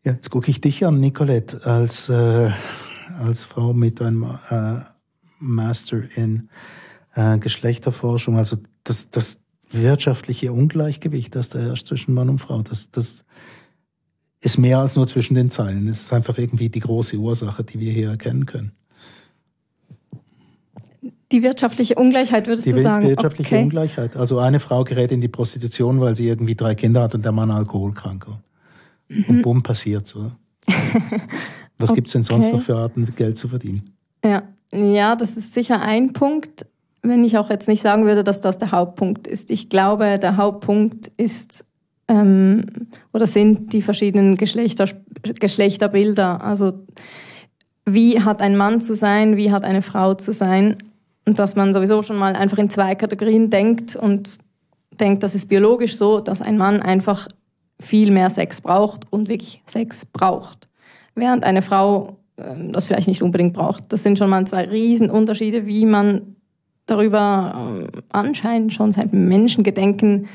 ja, 0.03 0.13
jetzt 0.13 0.29
gucke 0.29 0.51
ich 0.51 0.61
dich 0.61 0.85
an, 0.85 0.99
Nicolette, 0.99 1.65
als, 1.65 2.09
äh, 2.09 2.51
als 3.19 3.43
Frau 3.43 3.73
mit 3.73 4.01
einem 4.01 4.23
äh, 4.49 4.81
Master 5.39 6.03
in 6.15 6.49
äh, 7.15 7.37
Geschlechterforschung. 7.39 8.37
Also 8.37 8.57
das, 8.83 9.09
das 9.09 9.38
wirtschaftliche 9.71 10.51
Ungleichgewicht, 10.51 11.35
das 11.35 11.49
da 11.49 11.59
herrscht 11.59 11.87
zwischen 11.87 12.13
Mann 12.13 12.29
und 12.29 12.39
Frau, 12.39 12.61
das, 12.61 12.91
das 12.91 13.23
ist 14.41 14.57
mehr 14.57 14.79
als 14.79 14.95
nur 14.95 15.07
zwischen 15.07 15.35
den 15.35 15.49
Zeilen. 15.49 15.87
Es 15.87 16.01
ist 16.01 16.13
einfach 16.13 16.37
irgendwie 16.37 16.69
die 16.69 16.79
große 16.79 17.17
Ursache, 17.17 17.63
die 17.63 17.79
wir 17.79 17.91
hier 17.91 18.09
erkennen 18.09 18.45
können. 18.45 18.71
Die 21.31 21.43
wirtschaftliche 21.43 21.95
Ungleichheit, 21.95 22.47
würdest 22.47 22.65
die 22.65 22.71
du 22.71 22.81
sagen? 22.81 23.03
Die 23.03 23.11
wirtschaftliche 23.11 23.55
okay. 23.55 23.63
Ungleichheit. 23.63 24.17
Also 24.17 24.39
eine 24.39 24.59
Frau 24.59 24.83
gerät 24.83 25.11
in 25.11 25.21
die 25.21 25.27
Prostitution, 25.27 26.01
weil 26.01 26.15
sie 26.15 26.27
irgendwie 26.27 26.55
drei 26.55 26.73
Kinder 26.73 27.03
hat 27.03 27.13
und 27.13 27.23
der 27.23 27.31
Mann 27.31 27.51
alkoholkrank. 27.51 28.25
Mhm. 29.09 29.25
Und 29.27 29.41
bumm, 29.43 29.63
passiert 29.63 30.07
so. 30.07 30.31
Was 31.77 31.89
okay. 31.89 31.95
gibt 31.95 32.07
es 32.07 32.13
denn 32.13 32.23
sonst 32.23 32.51
noch 32.51 32.61
für 32.61 32.77
Arten, 32.77 33.13
Geld 33.15 33.37
zu 33.37 33.47
verdienen? 33.47 33.83
Ja. 34.23 34.43
ja, 34.71 35.15
das 35.15 35.37
ist 35.37 35.53
sicher 35.53 35.81
ein 35.81 36.13
Punkt 36.13 36.65
wenn 37.01 37.23
ich 37.23 37.37
auch 37.37 37.49
jetzt 37.49 37.67
nicht 37.67 37.81
sagen 37.81 38.05
würde, 38.05 38.23
dass 38.23 38.41
das 38.41 38.57
der 38.57 38.71
Hauptpunkt 38.71 39.27
ist. 39.27 39.51
Ich 39.51 39.69
glaube, 39.69 40.19
der 40.19 40.37
Hauptpunkt 40.37 41.07
ist 41.17 41.65
ähm, 42.07 42.65
oder 43.13 43.27
sind 43.27 43.73
die 43.73 43.81
verschiedenen 43.81 44.35
Geschlechter, 44.35 44.85
Geschlechterbilder. 45.39 46.43
Also 46.43 46.73
wie 47.85 48.21
hat 48.21 48.41
ein 48.41 48.57
Mann 48.57 48.81
zu 48.81 48.95
sein, 48.95 49.37
wie 49.37 49.51
hat 49.51 49.63
eine 49.63 49.81
Frau 49.81 50.13
zu 50.13 50.33
sein. 50.33 50.77
Und 51.25 51.39
dass 51.39 51.55
man 51.55 51.73
sowieso 51.73 52.01
schon 52.01 52.17
mal 52.17 52.35
einfach 52.35 52.57
in 52.57 52.69
zwei 52.69 52.95
Kategorien 52.95 53.49
denkt 53.49 53.95
und 53.95 54.39
denkt, 54.99 55.23
das 55.23 55.35
ist 55.35 55.47
biologisch 55.47 55.95
so, 55.95 56.19
dass 56.19 56.41
ein 56.41 56.57
Mann 56.57 56.81
einfach 56.81 57.27
viel 57.79 58.11
mehr 58.11 58.29
Sex 58.29 58.61
braucht 58.61 59.11
und 59.11 59.29
wirklich 59.29 59.61
Sex 59.65 60.05
braucht. 60.05 60.67
Während 61.15 61.43
eine 61.43 61.61
Frau 61.61 62.19
ähm, 62.39 62.71
das 62.71 62.85
vielleicht 62.85 63.07
nicht 63.07 63.21
unbedingt 63.21 63.53
braucht. 63.53 63.91
Das 63.91 64.03
sind 64.03 64.17
schon 64.17 64.29
mal 64.29 64.45
zwei 64.45 64.65
Riesenunterschiede, 64.65 65.65
wie 65.65 65.85
man 65.85 66.35
darüber 66.89 67.53
ähm, 67.55 67.87
anscheinend 68.09 68.73
schon 68.73 68.91
seit 68.91 69.13
Menschengedenken 69.13 70.27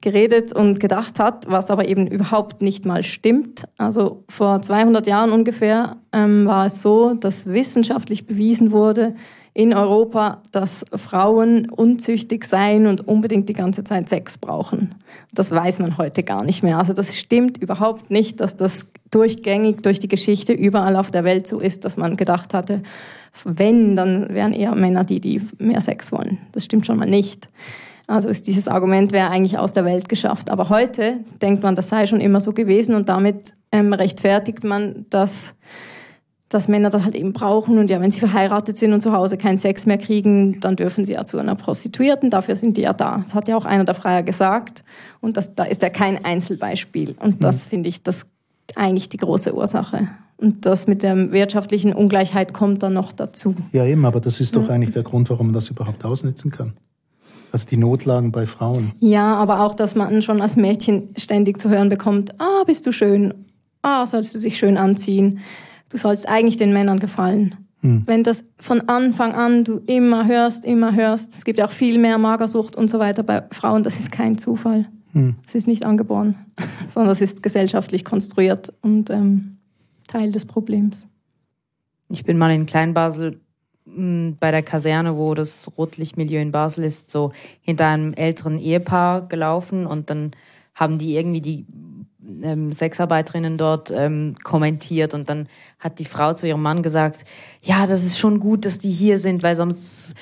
geredet 0.00 0.52
und 0.52 0.78
gedacht 0.78 1.18
hat, 1.18 1.46
was 1.48 1.70
aber 1.70 1.88
eben 1.88 2.06
überhaupt 2.06 2.62
nicht 2.62 2.84
mal 2.84 3.02
stimmt. 3.02 3.64
Also 3.78 4.24
vor 4.28 4.62
200 4.62 5.06
Jahren 5.06 5.32
ungefähr 5.32 5.96
ähm, 6.12 6.46
war 6.46 6.66
es 6.66 6.82
so, 6.82 7.14
dass 7.14 7.46
wissenschaftlich 7.46 8.26
bewiesen 8.26 8.72
wurde 8.72 9.14
in 9.56 9.72
Europa, 9.72 10.42
dass 10.52 10.84
Frauen 10.92 11.70
unzüchtig 11.70 12.44
seien 12.44 12.86
und 12.86 13.08
unbedingt 13.08 13.48
die 13.48 13.54
ganze 13.54 13.84
Zeit 13.84 14.06
Sex 14.06 14.36
brauchen. 14.36 14.96
Das 15.32 15.50
weiß 15.50 15.78
man 15.78 15.96
heute 15.96 16.22
gar 16.22 16.44
nicht 16.44 16.62
mehr. 16.62 16.76
Also 16.76 16.92
das 16.92 17.16
stimmt 17.16 17.56
überhaupt 17.56 18.10
nicht, 18.10 18.40
dass 18.40 18.54
das 18.56 18.84
durchgängig 19.10 19.82
durch 19.82 19.98
die 19.98 20.08
Geschichte 20.08 20.52
überall 20.52 20.94
auf 20.96 21.10
der 21.10 21.24
Welt 21.24 21.46
so 21.46 21.58
ist, 21.58 21.86
dass 21.86 21.96
man 21.96 22.16
gedacht 22.16 22.52
hatte, 22.52 22.82
wenn, 23.44 23.96
dann 23.96 24.28
wären 24.30 24.52
eher 24.52 24.74
Männer 24.74 25.04
die, 25.04 25.20
die 25.20 25.42
mehr 25.58 25.80
Sex 25.80 26.12
wollen. 26.12 26.38
Das 26.52 26.64
stimmt 26.64 26.86
schon 26.86 26.98
mal 26.98 27.08
nicht. 27.08 27.48
Also 28.06 28.28
ist 28.28 28.46
dieses 28.46 28.68
Argument 28.68 29.12
wäre 29.12 29.30
eigentlich 29.30 29.58
aus 29.58 29.72
der 29.72 29.84
Welt 29.84 30.08
geschafft. 30.08 30.50
Aber 30.50 30.68
heute 30.68 31.18
denkt 31.42 31.62
man, 31.62 31.74
das 31.74 31.88
sei 31.88 32.06
schon 32.06 32.20
immer 32.20 32.40
so 32.40 32.52
gewesen 32.52 32.94
und 32.94 33.08
damit 33.08 33.54
ähm, 33.72 33.92
rechtfertigt 33.92 34.62
man, 34.62 35.06
dass, 35.10 35.56
dass 36.48 36.68
Männer 36.68 36.90
das 36.90 37.02
halt 37.02 37.16
eben 37.16 37.32
brauchen 37.32 37.78
und 37.78 37.90
ja, 37.90 38.00
wenn 38.00 38.12
sie 38.12 38.20
verheiratet 38.20 38.78
sind 38.78 38.92
und 38.92 39.00
zu 39.00 39.12
Hause 39.12 39.36
keinen 39.36 39.58
Sex 39.58 39.86
mehr 39.86 39.98
kriegen, 39.98 40.60
dann 40.60 40.76
dürfen 40.76 41.04
sie 41.04 41.14
ja 41.14 41.24
zu 41.24 41.38
einer 41.38 41.56
Prostituierten, 41.56 42.30
dafür 42.30 42.54
sind 42.54 42.76
die 42.76 42.82
ja 42.82 42.92
da. 42.92 43.18
Das 43.24 43.34
hat 43.34 43.48
ja 43.48 43.56
auch 43.56 43.64
einer 43.64 43.84
der 43.84 43.94
Freier 43.94 44.22
gesagt 44.22 44.84
und 45.20 45.36
das, 45.36 45.56
da 45.56 45.64
ist 45.64 45.82
ja 45.82 45.90
kein 45.90 46.24
Einzelbeispiel 46.24 47.16
und 47.18 47.42
das 47.42 47.66
mhm. 47.66 47.70
finde 47.70 47.88
ich 47.88 48.04
das 48.04 48.26
eigentlich 48.76 49.08
die 49.08 49.16
große 49.16 49.52
Ursache. 49.52 50.08
Und 50.38 50.66
das 50.66 50.86
mit 50.86 51.02
der 51.02 51.32
wirtschaftlichen 51.32 51.94
Ungleichheit 51.94 52.52
kommt 52.52 52.82
dann 52.82 52.92
noch 52.92 53.12
dazu. 53.12 53.54
Ja, 53.72 53.86
eben, 53.86 54.04
aber 54.04 54.20
das 54.20 54.40
ist 54.40 54.54
doch 54.54 54.68
eigentlich 54.68 54.92
der 54.92 55.02
Grund, 55.02 55.30
warum 55.30 55.46
man 55.46 55.54
das 55.54 55.70
überhaupt 55.70 56.04
ausnutzen 56.04 56.50
kann. 56.50 56.74
Also 57.52 57.66
die 57.68 57.78
Notlagen 57.78 58.32
bei 58.32 58.44
Frauen. 58.44 58.92
Ja, 58.98 59.34
aber 59.36 59.60
auch, 59.60 59.72
dass 59.72 59.94
man 59.94 60.20
schon 60.20 60.42
als 60.42 60.56
Mädchen 60.56 61.14
ständig 61.16 61.58
zu 61.58 61.70
hören 61.70 61.88
bekommt, 61.88 62.38
ah, 62.38 62.64
bist 62.66 62.86
du 62.86 62.92
schön, 62.92 63.32
ah, 63.80 64.04
sollst 64.04 64.34
du 64.34 64.38
dich 64.38 64.58
schön 64.58 64.76
anziehen, 64.76 65.38
du 65.88 65.96
sollst 65.96 66.28
eigentlich 66.28 66.58
den 66.58 66.74
Männern 66.74 66.98
gefallen. 66.98 67.54
Hm. 67.80 68.02
Wenn 68.04 68.24
das 68.24 68.44
von 68.58 68.88
Anfang 68.88 69.32
an 69.32 69.64
du 69.64 69.80
immer 69.86 70.26
hörst, 70.26 70.66
immer 70.66 70.94
hörst, 70.94 71.34
es 71.34 71.44
gibt 71.46 71.58
ja 71.58 71.66
auch 71.66 71.70
viel 71.70 71.98
mehr 71.98 72.18
Magersucht 72.18 72.76
und 72.76 72.90
so 72.90 72.98
weiter 72.98 73.22
bei 73.22 73.44
Frauen, 73.52 73.82
das 73.82 73.98
ist 73.98 74.12
kein 74.12 74.36
Zufall. 74.36 74.86
Hm. 75.12 75.36
Es 75.46 75.54
ist 75.54 75.66
nicht 75.66 75.86
angeboren, 75.86 76.34
sondern 76.92 77.12
es 77.12 77.22
ist 77.22 77.42
gesellschaftlich 77.42 78.04
konstruiert 78.04 78.72
und 78.82 79.08
ähm, 79.08 79.55
Teil 80.16 80.32
des 80.32 80.46
Problems. 80.46 81.08
Ich 82.08 82.24
bin 82.24 82.38
mal 82.38 82.50
in 82.50 82.64
Kleinbasel 82.64 83.38
hm, 83.84 84.38
bei 84.40 84.50
der 84.50 84.62
Kaserne, 84.62 85.16
wo 85.16 85.34
das 85.34 85.70
Rotlichtmilieu 85.76 86.40
in 86.40 86.52
Basel 86.52 86.84
ist, 86.84 87.10
so 87.10 87.32
hinter 87.60 87.88
einem 87.88 88.14
älteren 88.14 88.58
Ehepaar 88.58 89.28
gelaufen 89.28 89.86
und 89.86 90.08
dann 90.08 90.30
haben 90.74 90.96
die 90.98 91.16
irgendwie 91.16 91.42
die 91.42 91.66
ähm, 92.42 92.72
Sexarbeiterinnen 92.72 93.58
dort 93.58 93.90
ähm, 93.90 94.36
kommentiert 94.42 95.12
und 95.12 95.28
dann 95.28 95.48
hat 95.78 95.98
die 95.98 96.06
Frau 96.06 96.32
zu 96.32 96.48
ihrem 96.48 96.62
Mann 96.62 96.82
gesagt, 96.82 97.24
ja, 97.60 97.86
das 97.86 98.02
ist 98.02 98.18
schon 98.18 98.40
gut, 98.40 98.64
dass 98.64 98.78
die 98.78 98.90
hier 98.90 99.18
sind, 99.18 99.42
weil 99.42 99.54
sonst, 99.54 100.14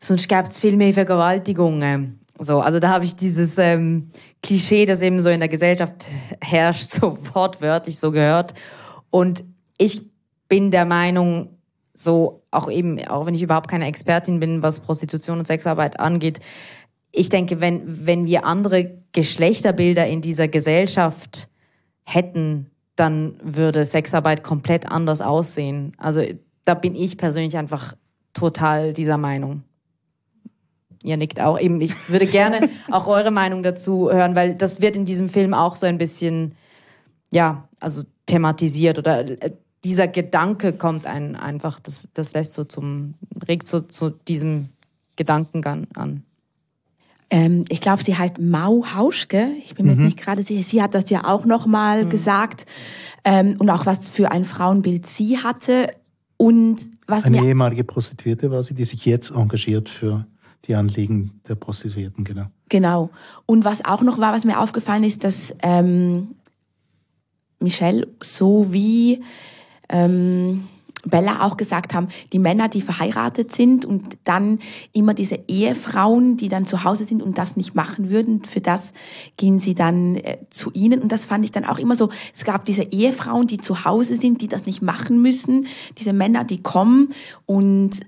sonst 0.00 0.28
gäbe 0.28 0.48
es 0.48 0.60
viel 0.60 0.78
mehr 0.78 0.94
Vergewaltigungen. 0.94 2.20
So, 2.38 2.60
also 2.60 2.78
da 2.78 2.88
habe 2.88 3.04
ich 3.04 3.16
dieses 3.16 3.58
ähm, 3.58 4.10
Klischee, 4.42 4.86
das 4.86 5.02
eben 5.02 5.20
so 5.20 5.28
in 5.28 5.40
der 5.40 5.50
Gesellschaft 5.50 6.06
herrscht, 6.40 6.84
so 6.90 7.18
wortwörtlich 7.34 7.98
so 7.98 8.10
gehört. 8.12 8.54
Und 9.12 9.44
ich 9.76 10.02
bin 10.48 10.70
der 10.70 10.86
Meinung, 10.86 11.58
so 11.94 12.42
auch 12.50 12.70
eben, 12.70 12.98
auch 13.06 13.26
wenn 13.26 13.34
ich 13.34 13.42
überhaupt 13.42 13.68
keine 13.68 13.86
Expertin 13.86 14.40
bin, 14.40 14.62
was 14.62 14.80
Prostitution 14.80 15.38
und 15.38 15.46
Sexarbeit 15.46 16.00
angeht, 16.00 16.40
ich 17.12 17.28
denke, 17.28 17.60
wenn, 17.60 18.06
wenn 18.06 18.26
wir 18.26 18.46
andere 18.46 18.98
Geschlechterbilder 19.12 20.06
in 20.06 20.22
dieser 20.22 20.48
Gesellschaft 20.48 21.50
hätten, 22.04 22.70
dann 22.96 23.34
würde 23.42 23.84
Sexarbeit 23.84 24.42
komplett 24.42 24.90
anders 24.90 25.20
aussehen. 25.20 25.92
Also 25.98 26.24
da 26.64 26.72
bin 26.72 26.94
ich 26.94 27.18
persönlich 27.18 27.58
einfach 27.58 27.94
total 28.32 28.94
dieser 28.94 29.18
Meinung. 29.18 29.62
Ihr 31.04 31.18
nickt 31.18 31.38
auch 31.38 31.60
eben. 31.60 31.82
Ich 31.82 32.08
würde 32.08 32.26
gerne 32.26 32.70
auch 32.90 33.06
eure 33.08 33.30
Meinung 33.30 33.62
dazu 33.62 34.10
hören, 34.10 34.34
weil 34.34 34.54
das 34.54 34.80
wird 34.80 34.96
in 34.96 35.04
diesem 35.04 35.28
Film 35.28 35.52
auch 35.52 35.74
so 35.74 35.84
ein 35.84 35.98
bisschen, 35.98 36.54
ja, 37.30 37.68
also 37.78 38.04
thematisiert 38.26 38.98
oder 38.98 39.28
äh, 39.42 39.50
dieser 39.84 40.06
Gedanke 40.08 40.72
kommt 40.72 41.06
ein, 41.06 41.34
einfach, 41.34 41.80
das, 41.80 42.08
das 42.14 42.34
lässt 42.34 42.52
so 42.52 42.64
zum, 42.64 43.14
regt 43.48 43.66
so 43.66 43.80
zu 43.80 44.10
diesem 44.10 44.68
Gedankengang 45.16 45.88
an. 45.94 46.22
Ähm, 47.30 47.64
ich 47.68 47.80
glaube, 47.80 48.04
sie 48.04 48.16
heißt 48.16 48.38
Mau 48.38 48.84
Hauschke. 48.94 49.48
Ich 49.64 49.74
bin 49.74 49.86
mir 49.86 49.94
Mhm. 49.94 49.98
jetzt 50.00 50.06
nicht 50.06 50.18
gerade 50.18 50.42
sicher. 50.42 50.62
Sie 50.62 50.82
hat 50.82 50.94
das 50.94 51.10
ja 51.10 51.24
auch 51.24 51.46
noch 51.46 51.66
mal 51.66 52.06
gesagt. 52.06 52.66
Ähm, 53.24 53.56
und 53.58 53.70
auch 53.70 53.86
was 53.86 54.08
für 54.08 54.30
ein 54.30 54.44
Frauenbild 54.44 55.06
sie 55.06 55.38
hatte. 55.38 55.88
Und 56.36 56.90
was 57.06 57.24
Eine 57.24 57.40
mir 57.40 57.48
ehemalige 57.48 57.84
Prostituierte 57.84 58.50
war 58.50 58.62
sie, 58.62 58.74
die 58.74 58.84
sich 58.84 59.04
jetzt 59.06 59.30
engagiert 59.30 59.88
für 59.88 60.26
die 60.66 60.74
Anliegen 60.74 61.40
der 61.48 61.54
Prostituierten, 61.54 62.24
genau. 62.24 62.46
Genau. 62.68 63.10
Und 63.46 63.64
was 63.64 63.84
auch 63.84 64.02
noch 64.02 64.18
war, 64.18 64.32
was 64.32 64.44
mir 64.44 64.60
aufgefallen 64.60 65.02
ist, 65.04 65.24
dass 65.24 65.54
ähm, 65.62 66.36
Michelle 67.62 68.06
sowie 68.22 69.22
ähm, 69.88 70.64
Bella 71.04 71.42
auch 71.44 71.56
gesagt 71.56 71.94
haben, 71.94 72.08
die 72.32 72.38
Männer, 72.38 72.68
die 72.68 72.80
verheiratet 72.80 73.52
sind 73.52 73.84
und 73.84 74.16
dann 74.22 74.60
immer 74.92 75.14
diese 75.14 75.40
Ehefrauen, 75.48 76.36
die 76.36 76.48
dann 76.48 76.64
zu 76.64 76.84
Hause 76.84 77.04
sind 77.04 77.22
und 77.22 77.38
das 77.38 77.56
nicht 77.56 77.74
machen 77.74 78.08
würden, 78.08 78.44
für 78.44 78.60
das 78.60 78.92
gehen 79.36 79.58
sie 79.58 79.74
dann 79.74 80.14
äh, 80.16 80.38
zu 80.50 80.70
ihnen. 80.74 81.02
Und 81.02 81.10
das 81.10 81.24
fand 81.24 81.44
ich 81.44 81.50
dann 81.50 81.64
auch 81.64 81.78
immer 81.78 81.96
so, 81.96 82.10
es 82.32 82.44
gab 82.44 82.64
diese 82.64 82.84
Ehefrauen, 82.84 83.48
die 83.48 83.58
zu 83.58 83.84
Hause 83.84 84.14
sind, 84.14 84.42
die 84.42 84.48
das 84.48 84.64
nicht 84.64 84.80
machen 84.80 85.20
müssen, 85.20 85.66
diese 85.98 86.12
Männer, 86.12 86.44
die 86.44 86.62
kommen 86.62 87.08
und 87.46 88.00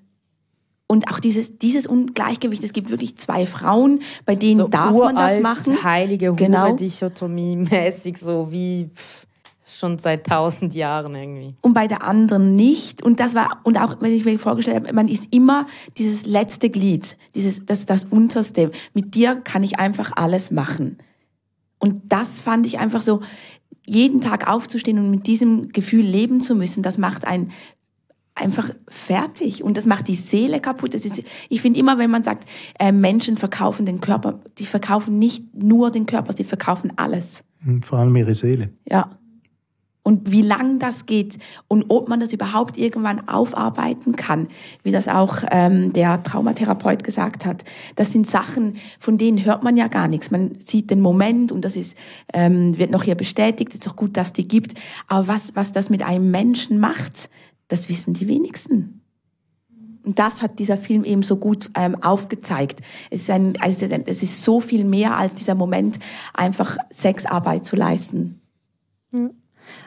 und 0.86 1.10
auch 1.10 1.18
dieses, 1.18 1.58
dieses 1.58 1.86
Ungleichgewicht, 1.86 2.62
es 2.62 2.74
gibt 2.74 2.90
wirklich 2.90 3.16
zwei 3.16 3.46
Frauen, 3.46 4.00
bei 4.26 4.34
denen 4.34 4.58
So 4.58 4.68
darf 4.68 4.92
man 4.92 5.16
das 5.16 5.40
machen. 5.40 5.82
heilige 5.82 6.28
Hure 6.28 6.36
Genau. 6.36 6.76
Dichotomie 6.76 7.56
mäßig 7.56 8.18
so 8.18 8.52
wie 8.52 8.90
pff, 8.94 9.23
schon 9.78 9.98
seit 9.98 10.26
tausend 10.26 10.74
Jahren 10.74 11.14
irgendwie. 11.14 11.54
und 11.62 11.74
bei 11.74 11.86
der 11.86 12.02
anderen 12.02 12.56
nicht. 12.56 13.02
Und 13.02 13.20
das 13.20 13.34
war, 13.34 13.60
und 13.64 13.78
auch 13.78 14.00
wenn 14.00 14.12
ich 14.12 14.24
mir 14.24 14.38
vorgestellt 14.38 14.76
habe, 14.76 14.92
man 14.92 15.08
ist 15.08 15.34
immer 15.34 15.66
dieses 15.98 16.26
letzte 16.26 16.70
Glied, 16.70 17.16
dieses, 17.34 17.64
das, 17.66 17.86
das 17.86 18.04
unterste. 18.04 18.70
Mit 18.92 19.14
dir 19.14 19.36
kann 19.36 19.62
ich 19.62 19.78
einfach 19.78 20.12
alles 20.16 20.50
machen. 20.50 20.98
Und 21.78 22.12
das 22.12 22.40
fand 22.40 22.66
ich 22.66 22.78
einfach 22.78 23.02
so, 23.02 23.20
jeden 23.86 24.20
Tag 24.20 24.48
aufzustehen 24.48 24.98
und 24.98 25.10
mit 25.10 25.26
diesem 25.26 25.68
Gefühl 25.68 26.04
leben 26.04 26.40
zu 26.40 26.54
müssen, 26.54 26.82
das 26.82 26.98
macht 26.98 27.26
einen 27.26 27.52
einfach 28.34 28.70
fertig 28.88 29.62
und 29.62 29.76
das 29.76 29.86
macht 29.86 30.08
die 30.08 30.14
Seele 30.14 30.60
kaputt. 30.60 30.94
Das 30.94 31.04
ist, 31.04 31.22
ich 31.48 31.62
finde 31.62 31.78
immer, 31.78 31.98
wenn 31.98 32.10
man 32.10 32.24
sagt, 32.24 32.48
äh, 32.80 32.90
Menschen 32.90 33.36
verkaufen 33.36 33.86
den 33.86 34.00
Körper, 34.00 34.40
die 34.58 34.66
verkaufen 34.66 35.18
nicht 35.18 35.54
nur 35.54 35.90
den 35.90 36.06
Körper, 36.06 36.32
sie 36.32 36.44
verkaufen 36.44 36.92
alles. 36.96 37.44
Hm, 37.60 37.82
Vor 37.82 37.98
allem 37.98 38.16
ihre 38.16 38.34
Seele. 38.34 38.70
Ja. 38.90 39.18
Und 40.04 40.30
wie 40.30 40.42
lang 40.42 40.78
das 40.78 41.06
geht 41.06 41.38
und 41.66 41.86
ob 41.88 42.10
man 42.10 42.20
das 42.20 42.34
überhaupt 42.34 42.76
irgendwann 42.76 43.26
aufarbeiten 43.26 44.16
kann, 44.16 44.48
wie 44.82 44.90
das 44.90 45.08
auch 45.08 45.38
ähm, 45.50 45.94
der 45.94 46.22
Traumatherapeut 46.22 47.02
gesagt 47.02 47.46
hat. 47.46 47.64
Das 47.96 48.12
sind 48.12 48.28
Sachen, 48.28 48.76
von 49.00 49.16
denen 49.16 49.46
hört 49.46 49.62
man 49.62 49.78
ja 49.78 49.88
gar 49.88 50.06
nichts. 50.06 50.30
Man 50.30 50.56
sieht 50.58 50.90
den 50.90 51.00
Moment 51.00 51.52
und 51.52 51.64
das 51.64 51.74
ist, 51.74 51.96
ähm, 52.34 52.78
wird 52.78 52.90
noch 52.90 53.02
hier 53.02 53.14
bestätigt. 53.14 53.72
ist 53.72 53.86
doch 53.86 53.96
gut, 53.96 54.18
dass 54.18 54.34
die 54.34 54.46
gibt. 54.46 54.78
Aber 55.08 55.26
was, 55.26 55.56
was 55.56 55.72
das 55.72 55.88
mit 55.88 56.02
einem 56.02 56.30
Menschen 56.30 56.78
macht, 56.78 57.30
das 57.68 57.88
wissen 57.88 58.12
die 58.12 58.28
wenigsten. 58.28 59.00
Und 60.04 60.18
das 60.18 60.42
hat 60.42 60.58
dieser 60.58 60.76
Film 60.76 61.04
eben 61.04 61.22
so 61.22 61.38
gut 61.38 61.70
ähm, 61.74 62.02
aufgezeigt. 62.02 62.80
Es 63.10 63.22
ist, 63.22 63.30
ein, 63.30 63.58
also 63.58 63.86
es 63.86 64.22
ist 64.22 64.44
so 64.44 64.60
viel 64.60 64.84
mehr 64.84 65.16
als 65.16 65.34
dieser 65.34 65.54
Moment, 65.54 65.98
einfach 66.34 66.76
Sexarbeit 66.90 67.64
zu 67.64 67.74
leisten. 67.74 68.42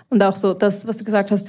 Und 0.10 0.24
auch 0.24 0.36
so, 0.36 0.54
das, 0.54 0.88
was 0.88 0.98
du 0.98 1.04
gesagt 1.04 1.32
hast, 1.32 1.48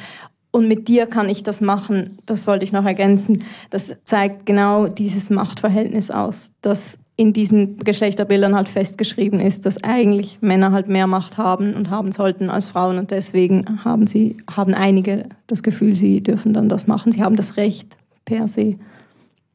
und 0.50 0.66
mit 0.66 0.88
dir 0.88 1.06
kann 1.06 1.28
ich 1.28 1.42
das 1.42 1.60
machen, 1.60 2.18
das 2.24 2.46
wollte 2.46 2.64
ich 2.64 2.72
noch 2.72 2.84
ergänzen. 2.84 3.44
Das 3.70 3.96
zeigt 4.04 4.46
genau 4.46 4.88
dieses 4.88 5.30
Machtverhältnis 5.30 6.10
aus, 6.10 6.52
das 6.62 6.98
in 7.16 7.32
diesen 7.32 7.78
Geschlechterbildern 7.78 8.54
halt 8.54 8.68
festgeschrieben 8.68 9.40
ist, 9.40 9.66
dass 9.66 9.82
eigentlich 9.82 10.38
Männer 10.40 10.70
halt 10.70 10.88
mehr 10.88 11.08
Macht 11.08 11.36
haben 11.36 11.74
und 11.74 11.90
haben 11.90 12.12
sollten 12.12 12.48
als 12.48 12.66
Frauen 12.66 12.96
und 12.96 13.10
deswegen 13.10 13.84
haben 13.84 14.06
sie, 14.06 14.36
haben 14.48 14.72
einige 14.72 15.28
das 15.48 15.64
Gefühl, 15.64 15.96
sie 15.96 16.22
dürfen 16.22 16.52
dann 16.52 16.68
das 16.68 16.86
machen. 16.86 17.10
Sie 17.10 17.22
haben 17.22 17.34
das 17.34 17.56
Recht 17.56 17.96
per 18.24 18.46
se. 18.46 18.76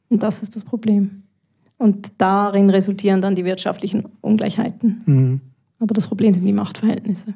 Und 0.09 0.21
das 0.21 0.43
ist 0.43 0.57
das 0.57 0.65
Problem. 0.65 1.23
Und 1.77 2.21
darin 2.21 2.69
resultieren 2.69 3.21
dann 3.21 3.35
die 3.35 3.45
wirtschaftlichen 3.45 4.05
Ungleichheiten. 4.19 5.01
Mhm. 5.05 5.41
Aber 5.79 5.93
das 5.93 6.07
Problem 6.07 6.33
sind 6.33 6.45
die 6.45 6.53
Machtverhältnisse. 6.53 7.33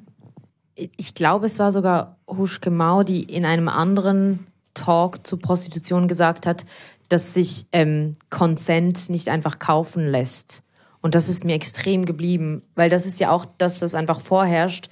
Ich 0.77 1.15
glaube, 1.15 1.47
es 1.47 1.59
war 1.59 1.71
sogar 1.71 2.17
Huschke 2.27 2.69
Mau, 2.69 3.03
die 3.03 3.23
in 3.23 3.45
einem 3.45 3.67
anderen 3.67 4.45
Talk 4.73 5.25
zu 5.25 5.37
Prostitution 5.37 6.07
gesagt 6.07 6.45
hat, 6.45 6.65
dass 7.09 7.33
sich 7.33 7.65
ähm, 7.71 8.15
Consent 8.29 9.09
nicht 9.09 9.29
einfach 9.29 9.59
kaufen 9.59 10.05
lässt. 10.05 10.61
Und 11.01 11.15
das 11.15 11.29
ist 11.29 11.45
mir 11.45 11.55
extrem 11.55 12.05
geblieben, 12.05 12.63
weil 12.75 12.89
das 12.89 13.05
ist 13.05 13.19
ja 13.19 13.31
auch, 13.31 13.45
dass 13.57 13.79
das 13.79 13.95
einfach 13.95 14.21
vorherrscht. 14.21 14.89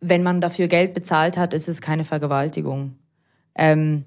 Wenn 0.00 0.22
man 0.22 0.40
dafür 0.40 0.68
Geld 0.68 0.94
bezahlt 0.94 1.36
hat, 1.36 1.54
ist 1.54 1.68
es 1.68 1.80
keine 1.80 2.04
Vergewaltigung. 2.04 2.96
Ähm, 3.54 4.04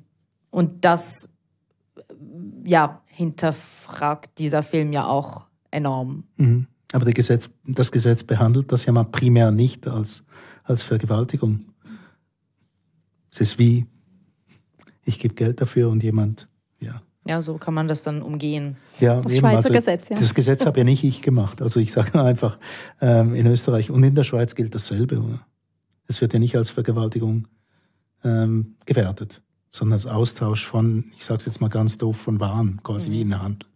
und 0.49 0.85
das, 0.85 1.29
ja, 2.63 3.01
hinterfragt 3.05 4.37
dieser 4.39 4.63
Film 4.63 4.93
ja 4.93 5.07
auch 5.07 5.45
enorm. 5.69 6.25
Mhm. 6.37 6.67
Aber 6.93 7.05
Gesetz, 7.13 7.49
das 7.65 7.91
Gesetz 7.91 8.23
behandelt 8.23 8.71
das 8.71 8.85
ja 8.85 8.91
mal 8.91 9.05
primär 9.05 9.51
nicht 9.51 9.87
als, 9.87 10.23
als 10.63 10.83
Vergewaltigung. 10.83 11.65
Es 13.31 13.41
ist 13.41 13.59
wie, 13.59 13.85
ich 15.05 15.19
gebe 15.19 15.33
Geld 15.35 15.61
dafür 15.61 15.89
und 15.89 16.03
jemand, 16.03 16.47
ja. 16.79 17.01
Ja, 17.25 17.41
so 17.41 17.57
kann 17.57 17.73
man 17.73 17.87
das 17.87 18.03
dann 18.03 18.21
umgehen. 18.21 18.77
ja 18.99 19.21
Das 19.21 19.37
Schweizer 19.37 19.69
Gesetz, 19.69 20.09
ja. 20.09 20.17
Das 20.17 20.33
Gesetz 20.33 20.65
habe 20.65 20.79
ja 20.79 20.83
nicht 20.83 21.03
ich 21.03 21.21
gemacht. 21.21 21.61
Also 21.61 21.79
ich 21.79 21.91
sage 21.91 22.21
einfach, 22.21 22.57
ähm, 22.99 23.35
in 23.35 23.45
Österreich 23.47 23.91
und 23.91 24.03
in 24.03 24.15
der 24.15 24.23
Schweiz 24.23 24.55
gilt 24.55 24.73
dasselbe. 24.73 25.19
Oder? 25.19 25.45
Es 26.07 26.19
wird 26.19 26.33
ja 26.33 26.39
nicht 26.39 26.55
als 26.57 26.71
Vergewaltigung 26.71 27.47
ähm, 28.23 28.75
gewertet, 28.85 29.41
sondern 29.71 29.93
als 29.93 30.07
Austausch 30.07 30.65
von, 30.65 31.11
ich 31.15 31.23
sage 31.23 31.39
es 31.39 31.45
jetzt 31.45 31.61
mal 31.61 31.69
ganz 31.69 31.97
doof, 31.97 32.17
von 32.17 32.39
Waren, 32.39 32.81
quasi 32.83 33.11
wie 33.11 33.21
in 33.21 33.29
der 33.29 33.41
Handel. 33.41 33.69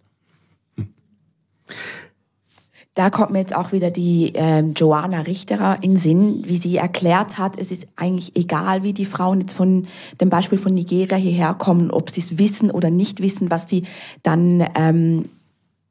Da 2.95 3.09
kommt 3.09 3.31
mir 3.31 3.39
jetzt 3.39 3.53
auch 3.53 3.73
wieder 3.73 3.91
die 3.91 4.31
ähm, 4.35 4.73
Joanna 4.73 5.19
Richterer 5.19 5.79
in 5.81 5.97
Sinn, 5.97 6.43
wie 6.45 6.55
sie 6.55 6.77
erklärt 6.77 7.37
hat, 7.37 7.59
es 7.59 7.69
ist 7.69 7.87
eigentlich 7.97 8.37
egal, 8.37 8.83
wie 8.83 8.93
die 8.93 9.03
Frauen 9.03 9.41
jetzt 9.41 9.53
von 9.53 9.87
dem 10.21 10.29
Beispiel 10.29 10.57
von 10.57 10.73
Nigeria 10.73 11.17
hierher 11.17 11.53
kommen, 11.55 11.91
ob 11.91 12.09
sie 12.09 12.21
es 12.21 12.37
wissen 12.37 12.71
oder 12.71 12.89
nicht 12.89 13.21
wissen, 13.21 13.51
was 13.51 13.67
sie 13.67 13.83
dann 14.23 14.65
ähm, 14.75 15.23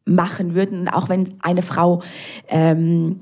machen 0.07 0.55
würden. 0.55 0.88
Auch 0.88 1.11
wenn 1.11 1.35
eine 1.40 1.61
Frau 1.61 2.01
ähm, 2.49 3.21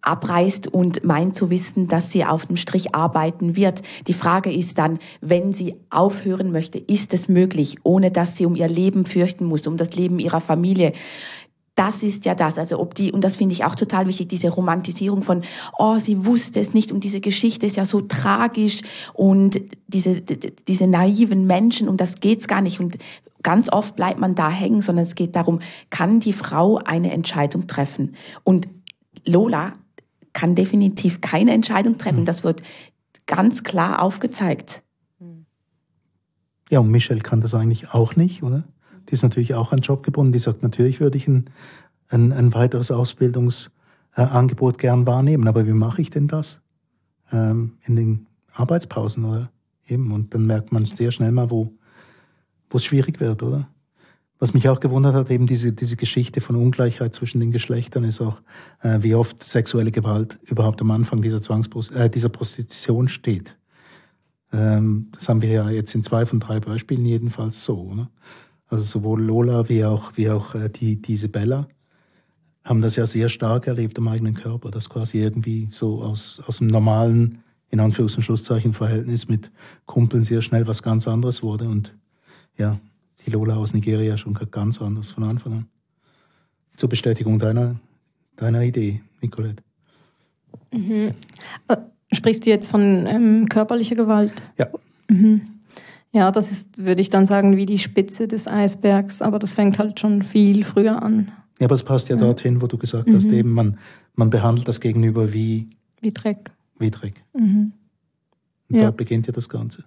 abreist 0.00 0.68
und 0.68 1.04
meint 1.04 1.34
zu 1.34 1.50
wissen, 1.50 1.88
dass 1.88 2.12
sie 2.12 2.24
auf 2.24 2.46
dem 2.46 2.56
Strich 2.56 2.94
arbeiten 2.94 3.56
wird. 3.56 3.82
Die 4.06 4.14
Frage 4.14 4.52
ist 4.52 4.78
dann, 4.78 5.00
wenn 5.20 5.52
sie 5.52 5.74
aufhören 5.90 6.52
möchte, 6.52 6.78
ist 6.78 7.12
es 7.12 7.28
möglich, 7.28 7.78
ohne 7.82 8.12
dass 8.12 8.36
sie 8.36 8.46
um 8.46 8.54
ihr 8.54 8.68
Leben 8.68 9.04
fürchten 9.04 9.44
muss, 9.46 9.66
um 9.66 9.76
das 9.76 9.94
Leben 9.96 10.20
ihrer 10.20 10.40
Familie. 10.40 10.92
Das 11.76 12.02
ist 12.02 12.24
ja 12.24 12.34
das, 12.34 12.58
also 12.58 12.80
ob 12.80 12.94
die, 12.94 13.12
und 13.12 13.22
das 13.22 13.36
finde 13.36 13.52
ich 13.52 13.64
auch 13.64 13.74
total 13.74 14.08
wichtig, 14.08 14.28
diese 14.28 14.48
Romantisierung 14.48 15.22
von, 15.22 15.42
oh, 15.78 15.96
sie 15.96 16.26
wusste 16.26 16.58
es 16.58 16.74
nicht 16.74 16.90
und 16.90 17.04
diese 17.04 17.20
Geschichte 17.20 17.66
ist 17.66 17.76
ja 17.76 17.84
so 17.84 18.00
tragisch 18.00 18.80
und 19.12 19.60
diese, 19.86 20.22
diese 20.22 20.86
naiven 20.86 21.46
Menschen, 21.46 21.88
um 21.88 21.98
das 21.98 22.20
geht's 22.20 22.48
gar 22.48 22.62
nicht 22.62 22.80
und 22.80 22.96
ganz 23.42 23.70
oft 23.70 23.94
bleibt 23.94 24.18
man 24.18 24.34
da 24.34 24.50
hängen, 24.50 24.82
sondern 24.82 25.04
es 25.04 25.14
geht 25.14 25.36
darum, 25.36 25.60
kann 25.90 26.18
die 26.18 26.32
Frau 26.32 26.78
eine 26.78 27.12
Entscheidung 27.12 27.68
treffen? 27.68 28.16
Und 28.42 28.68
Lola 29.24 29.74
kann 30.32 30.54
definitiv 30.54 31.20
keine 31.20 31.52
Entscheidung 31.52 31.96
treffen. 31.96 32.24
Das 32.24 32.42
wird 32.42 32.62
ganz 33.26 33.62
klar 33.62 34.02
aufgezeigt. 34.02 34.82
Ja, 36.70 36.80
und 36.80 36.90
Michelle 36.90 37.20
kann 37.20 37.40
das 37.40 37.54
eigentlich 37.54 37.92
auch 37.92 38.16
nicht, 38.16 38.42
oder? 38.42 38.64
Die 39.08 39.14
ist 39.14 39.22
natürlich 39.22 39.54
auch 39.54 39.72
an 39.72 39.80
Job 39.80 40.02
gebunden. 40.02 40.32
Die 40.32 40.38
sagt, 40.38 40.62
natürlich 40.62 41.00
würde 41.00 41.18
ich 41.18 41.28
ein, 41.28 41.50
ein, 42.08 42.32
ein 42.32 42.54
weiteres 42.54 42.90
Ausbildungsangebot 42.90 44.78
gern 44.78 45.06
wahrnehmen, 45.06 45.48
aber 45.48 45.66
wie 45.66 45.72
mache 45.72 46.02
ich 46.02 46.10
denn 46.10 46.28
das? 46.28 46.60
Ähm, 47.32 47.72
in 47.84 47.96
den 47.96 48.26
Arbeitspausen, 48.52 49.24
oder? 49.24 49.50
Eben. 49.88 50.12
Und 50.12 50.34
dann 50.34 50.46
merkt 50.46 50.72
man 50.72 50.84
sehr 50.84 51.12
schnell 51.12 51.32
mal, 51.32 51.50
wo 51.50 51.72
wo 52.70 52.78
es 52.78 52.84
schwierig 52.84 53.20
wird, 53.20 53.42
oder? 53.42 53.68
Was 54.38 54.52
mich 54.52 54.68
auch 54.68 54.80
gewundert 54.80 55.14
hat, 55.14 55.30
eben 55.30 55.46
diese, 55.46 55.72
diese 55.72 55.96
Geschichte 55.96 56.42
von 56.42 56.56
Ungleichheit 56.56 57.14
zwischen 57.14 57.40
den 57.40 57.52
Geschlechtern 57.52 58.04
ist 58.04 58.20
auch, 58.20 58.42
äh, 58.82 58.98
wie 59.00 59.14
oft 59.14 59.42
sexuelle 59.42 59.90
Gewalt 59.90 60.38
überhaupt 60.44 60.82
am 60.82 60.90
Anfang 60.90 61.22
dieser, 61.22 61.40
Zwangsprost 61.40 61.92
äh, 61.92 62.10
dieser 62.10 62.28
Prostitution 62.28 63.08
steht. 63.08 63.56
Ähm, 64.52 65.08
das 65.12 65.30
haben 65.30 65.40
wir 65.40 65.48
ja 65.48 65.70
jetzt 65.70 65.94
in 65.94 66.02
zwei 66.02 66.26
von 66.26 66.38
drei 66.38 66.60
Beispielen 66.60 67.06
jedenfalls 67.06 67.64
so. 67.64 67.94
Ne? 67.94 68.08
Also 68.68 68.84
sowohl 68.84 69.22
Lola 69.22 69.68
wie 69.68 69.84
auch, 69.84 70.16
wie 70.16 70.30
auch 70.30 70.54
äh, 70.54 70.68
die, 70.68 71.00
diese 71.00 71.28
Bella 71.28 71.68
haben 72.64 72.82
das 72.82 72.96
ja 72.96 73.06
sehr 73.06 73.28
stark 73.28 73.68
erlebt 73.68 73.96
am 73.98 74.08
eigenen 74.08 74.34
Körper, 74.34 74.70
dass 74.70 74.90
quasi 74.90 75.22
irgendwie 75.22 75.68
so 75.70 76.02
aus, 76.02 76.42
aus 76.46 76.58
dem 76.58 76.66
normalen, 76.66 77.44
in 77.70 77.80
Anführungs- 77.80 78.16
und 78.16 78.24
Schlusszeichen 78.24 78.72
Verhältnis 78.72 79.28
mit 79.28 79.52
Kumpeln 79.86 80.24
sehr 80.24 80.42
schnell 80.42 80.66
was 80.66 80.82
ganz 80.82 81.06
anderes 81.06 81.44
wurde 81.44 81.68
und 81.68 81.94
ja, 82.56 82.78
die 83.24 83.30
Lola 83.30 83.56
aus 83.56 83.72
Nigeria 83.72 84.16
schon 84.16 84.34
ganz 84.34 84.80
anders 84.80 85.10
von 85.10 85.24
Anfang 85.24 85.52
an. 85.52 85.66
Zur 86.74 86.88
Bestätigung 86.88 87.38
deiner, 87.38 87.76
deiner 88.36 88.62
Idee, 88.62 89.00
Nicolette. 89.20 89.62
Mhm. 90.72 91.12
Äh, 91.68 91.76
sprichst 92.12 92.46
du 92.46 92.50
jetzt 92.50 92.68
von 92.68 93.06
ähm, 93.06 93.48
körperlicher 93.48 93.94
Gewalt? 93.94 94.32
Ja. 94.58 94.66
Mhm. 95.08 95.55
Ja, 96.12 96.30
das 96.30 96.50
ist, 96.50 96.78
würde 96.78 97.02
ich 97.02 97.10
dann 97.10 97.26
sagen, 97.26 97.56
wie 97.56 97.66
die 97.66 97.78
Spitze 97.78 98.26
des 98.28 98.48
Eisbergs, 98.48 99.22
aber 99.22 99.38
das 99.38 99.52
fängt 99.52 99.78
halt 99.78 100.00
schon 100.00 100.22
viel 100.22 100.64
früher 100.64 101.02
an. 101.02 101.32
Ja, 101.58 101.66
aber 101.66 101.74
es 101.74 101.82
passt 101.82 102.08
ja, 102.08 102.16
ja. 102.16 102.22
dorthin, 102.22 102.60
wo 102.60 102.66
du 102.66 102.78
gesagt 102.78 103.08
hast, 103.12 103.28
mhm. 103.28 103.34
eben 103.34 103.52
man, 103.52 103.78
man 104.14 104.30
behandelt 104.30 104.68
das 104.68 104.80
Gegenüber 104.80 105.32
wie, 105.32 105.68
wie 106.00 106.10
Dreck. 106.10 106.50
Wie 106.78 106.90
Dreck. 106.90 107.24
Mhm. 107.34 107.72
Und 108.68 108.76
ja. 108.76 108.84
da 108.84 108.90
beginnt 108.90 109.26
ja 109.26 109.32
das 109.32 109.48
Ganze. 109.48 109.84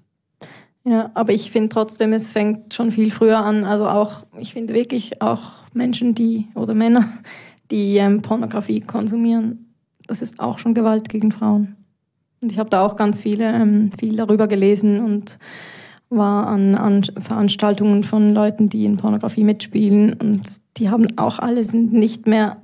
Ja, 0.85 1.11
aber 1.13 1.33
ich 1.33 1.51
finde 1.51 1.69
trotzdem, 1.69 2.13
es 2.13 2.29
fängt 2.29 2.73
schon 2.73 2.91
viel 2.91 3.11
früher 3.11 3.39
an. 3.39 3.65
Also 3.65 3.87
auch, 3.87 4.25
ich 4.37 4.53
finde 4.53 4.73
wirklich 4.73 5.21
auch 5.21 5.41
Menschen, 5.73 6.15
die 6.15 6.47
oder 6.55 6.73
Männer, 6.73 7.05
die 7.71 7.97
ähm, 7.97 8.21
Pornografie 8.21 8.81
konsumieren, 8.81 9.73
das 10.07 10.21
ist 10.21 10.39
auch 10.39 10.57
schon 10.57 10.73
Gewalt 10.73 11.09
gegen 11.09 11.31
Frauen. 11.31 11.75
Und 12.41 12.51
ich 12.51 12.57
habe 12.57 12.69
da 12.69 12.83
auch 12.83 12.95
ganz 12.95 13.19
viele, 13.19 13.51
ähm, 13.51 13.91
viel 13.99 14.15
darüber 14.15 14.47
gelesen 14.47 15.03
und 15.03 15.37
war 16.09 16.47
an, 16.47 16.75
an 16.75 17.03
Veranstaltungen 17.03 18.03
von 18.03 18.33
Leuten, 18.33 18.69
die 18.69 18.85
in 18.85 18.97
Pornografie 18.97 19.43
mitspielen 19.43 20.13
und 20.13 20.41
die 20.77 20.89
haben 20.89 21.07
auch 21.17 21.39
alle 21.39 21.63
sind 21.63 21.93
nicht 21.93 22.25
mehr 22.25 22.61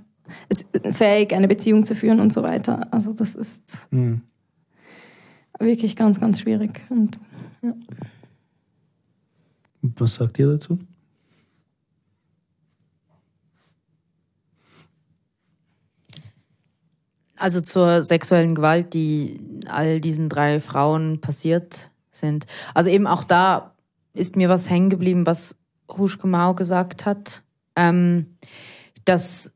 fähig, 0.91 1.33
eine 1.33 1.47
Beziehung 1.47 1.83
zu 1.83 1.95
führen 1.95 2.19
und 2.19 2.33
so 2.33 2.41
weiter. 2.41 2.87
Also 2.91 3.13
das 3.13 3.35
ist 3.35 3.77
mhm. 3.91 4.21
wirklich 5.59 5.95
ganz, 5.95 6.19
ganz 6.19 6.39
schwierig. 6.39 6.81
Und, 6.89 7.19
ja. 7.61 7.73
Was 9.81 10.15
sagt 10.15 10.39
ihr 10.39 10.47
dazu? 10.47 10.79
Also 17.37 17.61
zur 17.61 18.01
sexuellen 18.01 18.55
Gewalt, 18.55 18.93
die 18.93 19.39
all 19.67 19.99
diesen 19.99 20.29
drei 20.29 20.59
Frauen 20.59 21.19
passiert 21.19 21.91
sind. 22.17 22.45
Also 22.73 22.89
eben 22.89 23.07
auch 23.07 23.23
da 23.23 23.73
ist 24.13 24.35
mir 24.35 24.49
was 24.49 24.69
hängen 24.69 24.89
geblieben, 24.89 25.25
was 25.25 25.55
Huschke 25.89 26.27
Mau 26.27 26.53
gesagt 26.53 27.05
hat, 27.05 27.43
ähm, 27.75 28.37
dass, 29.03 29.53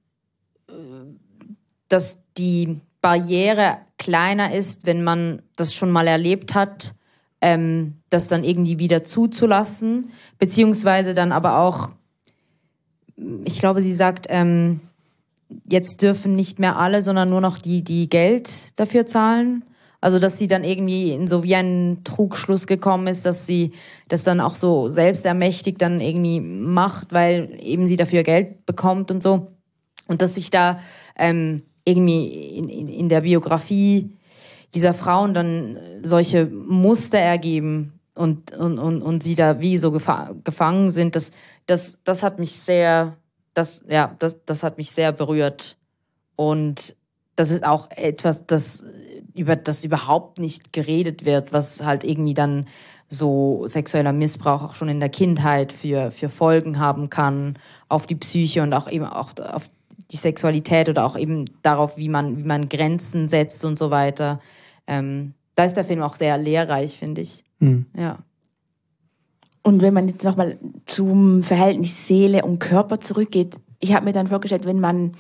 dass 1.88 2.22
die 2.38 2.80
Barriere 3.02 3.78
kleiner 3.98 4.54
ist, 4.54 4.86
wenn 4.86 5.04
man 5.04 5.42
das 5.56 5.74
schon 5.74 5.92
mal 5.92 6.08
erlebt 6.08 6.56
hat, 6.56 6.94
ähm, 7.42 7.96
das 8.10 8.28
dann 8.28 8.44
irgendwie 8.44 8.80
wieder 8.80 9.04
zuzulassen, 9.04 10.12
beziehungsweise 10.38 11.14
dann 11.14 11.32
aber 11.32 11.60
auch, 11.60 11.90
ich 13.46 13.60
glaube, 13.60 13.82
sie 13.82 13.94
sagt, 13.94 14.28
ähm, 14.30 14.82
jetzt 15.66 16.02
dürfen 16.02 16.36
nicht 16.36 16.60
mehr 16.60 16.78
alle, 16.78 17.02
sondern 17.02 17.30
nur 17.30 17.42
noch 17.42 17.58
die, 17.58 17.84
die 17.84 18.10
Geld 18.10 18.78
dafür 18.80 19.06
zahlen. 19.06 19.64
Also, 20.02 20.18
dass 20.18 20.38
sie 20.38 20.48
dann 20.48 20.64
irgendwie 20.64 21.12
in 21.12 21.28
so 21.28 21.44
wie 21.44 21.56
einen 21.56 22.04
Trugschluss 22.06 22.68
gekommen 22.68 23.08
ist, 23.08 23.26
dass 23.26 23.46
sie 23.46 23.74
das 24.08 24.24
dann 24.24 24.40
auch 24.40 24.56
so 24.56 24.88
selbstermächtigt 24.88 25.82
dann 25.82 26.00
irgendwie 26.00 26.40
macht, 26.40 27.12
weil 27.12 27.58
eben 27.60 27.88
sie 27.88 27.98
dafür 27.98 28.24
Geld 28.24 28.66
bekommt 28.66 29.12
und 29.12 29.22
so. 29.22 29.52
Und 30.08 30.22
dass 30.22 30.36
sich 30.36 30.52
da 30.52 30.80
ähm, 31.18 31.64
irgendwie 31.84 32.28
in, 32.28 32.70
in, 32.70 32.88
in 32.88 33.10
der 33.10 33.22
Biografie 33.22 34.10
dieser 34.74 34.94
Frauen 34.94 35.34
dann 35.34 35.78
solche 36.02 36.46
Muster 36.46 37.20
ergeben 37.20 38.00
und, 38.16 38.52
und, 38.56 38.80
und, 38.80 39.02
und 39.02 39.24
sie 39.24 39.36
da 39.36 39.60
wie 39.60 39.78
so 39.78 39.92
gefa 39.92 40.34
gefangen 40.44 40.92
sind, 40.92 41.16
das, 41.16 41.32
das, 41.66 42.00
das 42.04 42.24
hat 42.24 42.40
mich 42.40 42.56
sehr, 42.56 43.18
das, 43.54 43.84
ja, 43.88 44.16
das, 44.20 44.38
das 44.46 44.64
hat 44.64 44.78
mich 44.78 44.92
sehr 44.92 45.12
berührt. 45.12 45.78
Und 46.36 46.96
das 47.36 47.52
ist 47.52 47.64
auch 47.64 47.90
etwas, 47.92 48.46
das 48.46 48.86
über 49.34 49.56
das 49.56 49.84
überhaupt 49.84 50.40
nicht 50.40 50.74
geredet 50.74 51.26
wird, 51.26 51.54
was 51.54 51.84
halt 51.84 52.04
irgendwie 52.04 52.34
dann 52.34 52.66
so 53.08 53.66
sexueller 53.66 54.14
Missbrauch 54.14 54.62
auch 54.62 54.76
schon 54.76 54.90
in 54.90 55.00
der 55.00 55.10
Kindheit 55.10 55.74
für, 55.74 56.12
für 56.12 56.30
Folgen 56.30 56.80
haben 56.80 57.10
kann 57.10 57.58
auf 57.88 58.06
die 58.06 58.16
Psyche 58.16 58.62
und 58.62 58.74
auch 58.74 58.90
eben 58.90 59.06
auch 59.06 59.32
auf 59.40 59.70
die 60.12 60.18
Sexualität 60.18 60.90
oder 60.90 61.06
auch 61.06 61.18
eben 61.18 61.46
darauf, 61.62 61.98
wie 61.98 62.10
man, 62.10 62.38
wie 62.38 62.44
man 62.44 62.70
Grenzen 62.70 63.28
setzt 63.28 63.66
und 63.66 63.78
so 63.78 63.92
weiter. 63.92 64.40
Ähm, 64.88 65.34
da 65.56 65.66
ist 65.66 65.76
der 65.76 65.86
Film 65.86 66.02
auch 66.02 66.16
sehr 66.16 66.38
lehrreich, 66.38 66.98
finde 66.98 67.22
ich. 67.22 67.44
Mhm. 67.60 67.88
Ja. 67.98 68.20
Und 69.62 69.82
wenn 69.82 69.94
man 69.94 70.08
jetzt 70.08 70.24
nochmal 70.24 70.58
zum 70.86 71.44
Verhältnis 71.44 72.08
Seele 72.08 72.44
und 72.44 72.60
Körper 72.60 73.02
zurückgeht, 73.02 73.56
ich 73.80 73.94
habe 73.94 74.06
mir 74.06 74.14
dann 74.14 74.28
vorgestellt, 74.28 74.66
wenn 74.66 74.80
man 74.80 75.14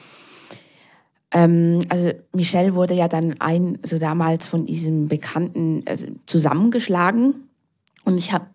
ähm, 1.31 1.81
also 1.89 2.11
Michelle 2.33 2.75
wurde 2.75 2.93
ja 2.93 3.07
dann 3.07 3.35
ein, 3.39 3.77
also 3.83 3.99
damals 3.99 4.47
von 4.47 4.65
diesem 4.65 5.07
Bekannten 5.07 5.83
also 5.85 6.07
zusammengeschlagen. 6.25 7.35
Und 8.03 8.17
ich 8.17 8.31
habe 8.31 8.45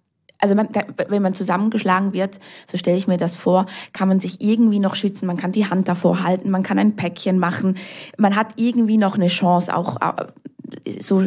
also 0.40 0.54
man, 0.54 0.68
wenn 1.08 1.22
man 1.22 1.32
zusammengeschlagen 1.32 2.12
wird, 2.12 2.38
so 2.66 2.76
stelle 2.76 2.98
ich 2.98 3.06
mir 3.06 3.16
das 3.16 3.34
vor, 3.34 3.64
kann 3.94 4.08
man 4.08 4.20
sich 4.20 4.42
irgendwie 4.42 4.78
noch 4.78 4.94
schützen. 4.94 5.26
Man 5.26 5.38
kann 5.38 5.52
die 5.52 5.70
Hand 5.70 5.88
davor 5.88 6.22
halten, 6.22 6.50
man 6.50 6.62
kann 6.62 6.78
ein 6.78 6.96
Päckchen 6.96 7.38
machen. 7.38 7.78
Man 8.18 8.36
hat 8.36 8.48
irgendwie 8.56 8.98
noch 8.98 9.14
eine 9.14 9.28
Chance, 9.28 9.74
auch 9.74 9.96
äh, 10.02 11.00
so, 11.00 11.24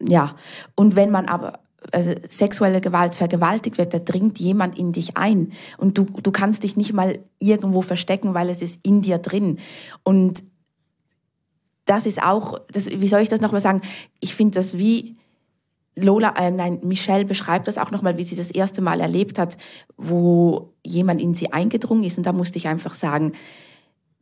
ja. 0.00 0.34
Und 0.74 0.96
wenn 0.96 1.10
man 1.10 1.26
aber 1.26 1.60
also 1.92 2.12
sexuelle 2.28 2.80
Gewalt 2.80 3.14
vergewaltigt 3.14 3.78
wird, 3.78 3.94
da 3.94 3.98
dringt 3.98 4.38
jemand 4.40 4.76
in 4.76 4.92
dich 4.92 5.16
ein 5.16 5.52
und 5.78 5.96
du, 5.96 6.04
du 6.04 6.30
kannst 6.30 6.62
dich 6.62 6.76
nicht 6.76 6.92
mal 6.92 7.20
irgendwo 7.38 7.82
verstecken, 7.82 8.34
weil 8.34 8.50
es 8.50 8.62
ist 8.62 8.80
in 8.82 9.02
dir 9.02 9.18
drin. 9.18 9.58
Und 10.02 10.42
das 11.90 12.06
ist 12.06 12.22
auch, 12.22 12.60
das, 12.70 12.86
wie 12.86 13.08
soll 13.08 13.20
ich 13.20 13.28
das 13.28 13.40
nochmal 13.40 13.60
sagen? 13.60 13.82
Ich 14.20 14.36
finde 14.36 14.60
das 14.60 14.78
wie 14.78 15.16
Lola, 15.96 16.34
äh, 16.36 16.52
nein, 16.52 16.78
Michelle 16.84 17.24
beschreibt 17.24 17.66
das 17.66 17.78
auch 17.78 17.90
nochmal, 17.90 18.16
wie 18.16 18.22
sie 18.22 18.36
das 18.36 18.52
erste 18.52 18.80
Mal 18.80 19.00
erlebt 19.00 19.40
hat, 19.40 19.56
wo 19.96 20.72
jemand 20.86 21.20
in 21.20 21.34
sie 21.34 21.52
eingedrungen 21.52 22.04
ist. 22.04 22.16
Und 22.16 22.24
da 22.24 22.32
musste 22.32 22.58
ich 22.58 22.68
einfach 22.68 22.94
sagen, 22.94 23.32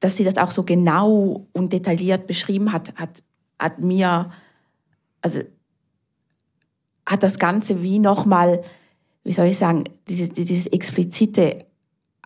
dass 0.00 0.16
sie 0.16 0.24
das 0.24 0.38
auch 0.38 0.50
so 0.50 0.62
genau 0.62 1.46
und 1.52 1.74
detailliert 1.74 2.26
beschrieben 2.26 2.72
hat, 2.72 2.94
hat, 2.96 3.22
hat 3.58 3.80
mir, 3.80 4.30
also 5.20 5.40
hat 7.04 7.22
das 7.22 7.38
Ganze 7.38 7.82
wie 7.82 7.98
nochmal, 7.98 8.62
wie 9.24 9.32
soll 9.32 9.46
ich 9.46 9.58
sagen, 9.58 9.84
dieses, 10.08 10.30
dieses 10.30 10.68
explizite 10.68 11.66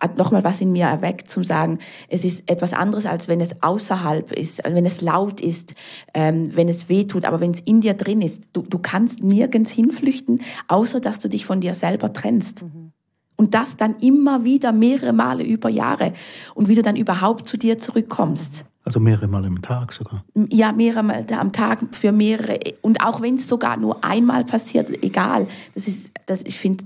hat 0.03 0.17
nochmal 0.17 0.43
was 0.43 0.59
in 0.59 0.71
mir 0.71 0.85
erweckt, 0.85 1.29
zum 1.29 1.43
sagen, 1.43 1.79
es 2.09 2.25
ist 2.25 2.43
etwas 2.49 2.73
anderes, 2.73 3.05
als 3.05 3.29
wenn 3.29 3.39
es 3.39 3.61
außerhalb 3.61 4.33
ist, 4.33 4.61
wenn 4.63 4.85
es 4.85 5.01
laut 5.01 5.39
ist, 5.39 5.75
ähm, 6.13 6.49
wenn 6.53 6.67
es 6.67 6.89
weh 6.89 7.05
tut, 7.05 7.23
aber 7.23 7.39
wenn 7.39 7.51
es 7.51 7.61
in 7.61 7.79
dir 7.79 7.93
drin 7.93 8.21
ist, 8.21 8.43
du, 8.51 8.63
du 8.63 8.79
kannst 8.79 9.23
nirgends 9.23 9.71
hinflüchten, 9.71 10.41
außer 10.67 10.99
dass 10.99 11.19
du 11.19 11.29
dich 11.29 11.45
von 11.45 11.61
dir 11.61 11.73
selber 11.73 12.11
trennst. 12.11 12.63
Mhm. 12.63 12.91
Und 13.35 13.55
das 13.55 13.77
dann 13.77 13.95
immer 13.95 14.43
wieder 14.43 14.73
mehrere 14.73 15.13
Male 15.13 15.43
über 15.43 15.69
Jahre 15.69 16.13
und 16.53 16.67
wie 16.67 16.75
du 16.75 16.81
dann 16.81 16.97
überhaupt 16.97 17.47
zu 17.47 17.57
dir 17.57 17.79
zurückkommst. 17.79 18.65
Also 18.85 18.99
mehrere 18.99 19.29
Mal 19.29 19.45
am 19.45 19.61
Tag 19.61 19.93
sogar. 19.93 20.25
Ja, 20.51 20.73
mehrere 20.73 21.03
Mal 21.03 21.25
am 21.31 21.53
Tag 21.53 21.79
für 21.93 22.11
mehrere. 22.11 22.59
Und 22.81 23.01
auch 23.01 23.21
wenn 23.21 23.35
es 23.35 23.47
sogar 23.47 23.77
nur 23.77 24.03
einmal 24.03 24.43
passiert, 24.43 25.03
egal. 25.03 25.47
Das 25.73 25.87
ist, 25.87 26.11
das, 26.25 26.43
ich 26.43 26.59
finde, 26.59 26.83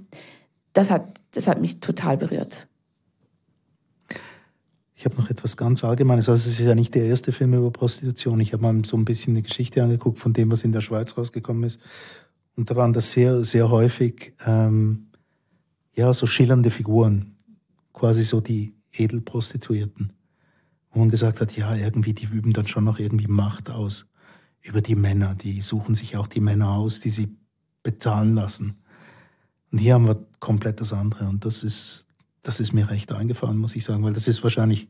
das 0.74 0.92
hat, 0.92 1.20
das 1.32 1.48
hat 1.48 1.60
mich 1.60 1.80
total 1.80 2.18
berührt. 2.18 2.68
Ich 5.00 5.06
habe 5.06 5.16
noch 5.16 5.30
etwas 5.30 5.58
ganz 5.58 5.84
Allgemeines. 5.84 6.28
Also 6.28 6.50
es 6.50 6.60
ist 6.60 6.66
ja 6.66 6.74
nicht 6.74 6.96
der 6.96 7.06
erste 7.06 7.32
Film 7.32 7.54
über 7.54 7.70
Prostitution. 7.70 8.40
Ich 8.40 8.52
habe 8.54 8.64
mal 8.64 8.84
so 8.84 8.98
ein 8.98 9.06
bisschen 9.06 9.36
eine 9.36 9.44
Geschichte 9.44 9.84
angeguckt 9.84 10.18
von 10.18 10.34
dem, 10.34 10.50
was 10.50 10.64
in 10.64 10.72
der 10.72 10.82
Schweiz 10.82 11.16
rausgekommen 11.16 11.64
ist. 11.66 11.80
Und 12.56 12.72
da 12.72 12.76
waren 12.76 12.94
das 12.94 13.12
sehr, 13.12 13.44
sehr 13.44 13.70
häufig 13.70 14.34
ähm, 14.44 15.12
ja 15.94 16.12
so 16.16 16.26
schillernde 16.26 16.72
Figuren, 16.72 17.36
quasi 17.94 18.24
so 18.24 18.42
die 18.42 18.74
Edelprostituierten, 18.92 20.14
wo 20.90 21.00
man 21.00 21.12
gesagt 21.12 21.42
hat, 21.42 21.56
ja 21.56 21.76
irgendwie 21.76 22.14
die 22.14 22.26
üben 22.26 22.54
dann 22.54 22.66
schon 22.66 22.84
noch 22.84 22.98
irgendwie 22.98 23.28
Macht 23.28 23.70
aus 23.70 24.08
über 24.64 24.82
die 24.82 24.96
Männer. 24.96 25.36
Die 25.36 25.62
suchen 25.62 25.94
sich 25.94 26.18
auch 26.18 26.26
die 26.26 26.42
Männer 26.42 26.72
aus, 26.72 27.02
die 27.02 27.12
sie 27.12 27.38
bezahlen 27.84 28.34
lassen. 28.34 28.82
Und 29.72 29.78
hier 29.78 29.94
haben 29.94 30.08
wir 30.08 30.26
komplett 30.40 30.82
das 30.82 30.92
andere. 30.92 31.30
Und 31.30 31.46
das 31.46 31.62
ist 31.62 32.07
das 32.48 32.62
ist 32.62 32.72
mir 32.72 32.90
recht 32.90 33.12
eingefahren, 33.12 33.58
muss 33.58 33.76
ich 33.76 33.84
sagen, 33.84 34.06
weil 34.06 34.14
das 34.14 34.30
ist 34.30 34.42
wahrscheinlich 34.42 34.88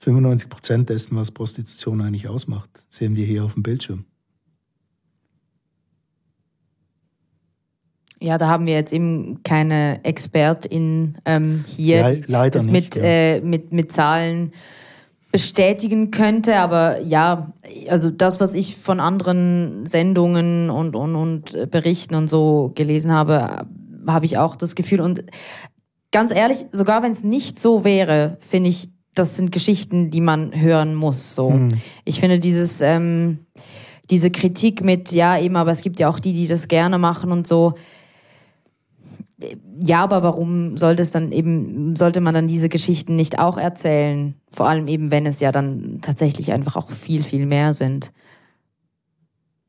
95 0.00 0.48
Prozent 0.48 0.88
dessen, 0.88 1.16
was 1.16 1.30
Prostitution 1.30 2.00
eigentlich 2.00 2.26
ausmacht, 2.26 2.68
sehen 2.88 3.14
wir 3.14 3.24
hier 3.24 3.44
auf 3.44 3.54
dem 3.54 3.62
Bildschirm. 3.62 4.04
Ja, 8.20 8.38
da 8.38 8.48
haben 8.48 8.66
wir 8.66 8.74
jetzt 8.74 8.92
eben 8.92 9.44
keine 9.44 10.04
Expertin 10.04 11.18
ähm, 11.24 11.64
hier, 11.68 12.02
Le 12.02 12.22
leider 12.26 12.58
das 12.58 12.64
nicht, 12.64 12.72
mit, 12.72 12.96
ja. 12.96 13.02
äh, 13.04 13.40
mit, 13.40 13.72
mit 13.72 13.92
Zahlen 13.92 14.52
bestätigen 15.30 16.10
könnte, 16.10 16.56
aber 16.56 17.02
ja, 17.02 17.52
also 17.88 18.10
das, 18.10 18.40
was 18.40 18.54
ich 18.54 18.76
von 18.76 18.98
anderen 18.98 19.86
Sendungen 19.86 20.70
und, 20.70 20.96
und, 20.96 21.14
und 21.14 21.70
Berichten 21.70 22.16
und 22.16 22.28
so 22.28 22.72
gelesen 22.74 23.12
habe, 23.12 23.66
habe 24.08 24.24
ich 24.24 24.38
auch 24.38 24.56
das 24.56 24.74
Gefühl. 24.74 25.00
Und 25.00 25.22
ganz 26.12 26.32
ehrlich, 26.32 26.66
sogar 26.72 27.02
wenn 27.02 27.12
es 27.12 27.24
nicht 27.24 27.58
so 27.58 27.84
wäre, 27.84 28.38
finde 28.40 28.70
ich, 28.70 28.88
das 29.14 29.36
sind 29.36 29.52
Geschichten, 29.52 30.10
die 30.10 30.20
man 30.20 30.60
hören 30.60 30.94
muss. 30.94 31.34
So, 31.34 31.50
mhm. 31.50 31.80
ich 32.04 32.20
finde 32.20 32.38
dieses 32.38 32.80
ähm, 32.80 33.46
diese 34.10 34.30
Kritik 34.30 34.84
mit, 34.84 35.10
ja 35.10 35.38
eben, 35.38 35.56
aber 35.56 35.72
es 35.72 35.82
gibt 35.82 35.98
ja 35.98 36.08
auch 36.08 36.20
die, 36.20 36.32
die 36.32 36.46
das 36.46 36.68
gerne 36.68 36.96
machen 36.96 37.32
und 37.32 37.46
so 37.46 37.74
ja, 39.84 40.02
aber 40.02 40.22
warum 40.22 40.76
sollte 40.76 41.02
es 41.02 41.10
dann 41.10 41.30
eben, 41.30 41.94
sollte 41.96 42.20
man 42.20 42.34
dann 42.34 42.48
diese 42.48 42.68
Geschichten 42.68 43.16
nicht 43.16 43.38
auch 43.38 43.58
erzählen? 43.58 44.34
Vor 44.50 44.66
allem 44.66 44.88
eben, 44.88 45.10
wenn 45.10 45.26
es 45.26 45.40
ja 45.40 45.52
dann 45.52 45.98
tatsächlich 46.00 46.52
einfach 46.52 46.76
auch 46.76 46.90
viel, 46.90 47.22
viel 47.22 47.44
mehr 47.44 47.74
sind. 47.74 48.12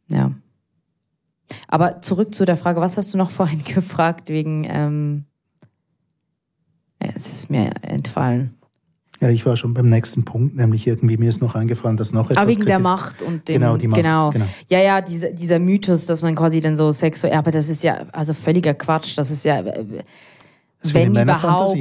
Ja. 0.08 0.32
Aber 1.68 2.02
zurück 2.02 2.34
zu 2.34 2.46
der 2.46 2.56
Frage, 2.56 2.80
was 2.80 2.96
hast 2.96 3.14
du 3.14 3.18
noch 3.18 3.30
vorhin 3.32 3.64
gefragt 3.64 4.30
wegen, 4.30 4.66
ähm, 4.70 5.26
es 7.00 7.28
ist 7.28 7.50
mir 7.50 7.72
entfallen. 7.82 8.58
Ja, 9.20 9.30
ich 9.30 9.46
war 9.46 9.58
schon 9.58 9.74
beim 9.74 9.90
nächsten 9.90 10.26
Punkt, 10.26 10.56
nämlich 10.56 10.86
irgendwie 10.86 11.18
mir 11.18 11.30
ist 11.30 11.42
noch 11.42 11.56
eingefallen, 11.56 11.98
dass 11.98 12.14
noch 12.14 12.30
etwas. 12.30 12.38
Aber 12.38 12.52
wegen 12.52 12.66
der 12.66 12.80
Macht 12.80 13.24
und 13.24 13.48
dem. 13.48 13.60
Genau, 13.60 13.76
die 13.78 13.88
Macht. 13.88 13.98
Genau. 13.98 14.30
genau. 14.30 14.46
Ja, 14.70 14.80
ja, 14.80 15.02
dieser, 15.02 15.32
dieser 15.32 15.58
Mythos, 15.58 16.06
dass 16.06 16.22
man 16.22 16.36
quasi 16.36 16.62
dann 16.62 16.76
so 16.76 16.92
sexuell. 16.92 17.34
Aber 17.34 17.50
das 17.50 17.70
ist 17.70 17.84
ja 17.84 18.06
also 18.12 18.34
völliger 18.34 18.76
Quatsch. 18.76 19.18
Das 19.18 19.32
ist 19.32 19.44
ja. 19.44 19.62
Äh, 19.62 19.86
das 20.80 20.94
wenn 20.94 21.16
überhaupt, 21.16 21.76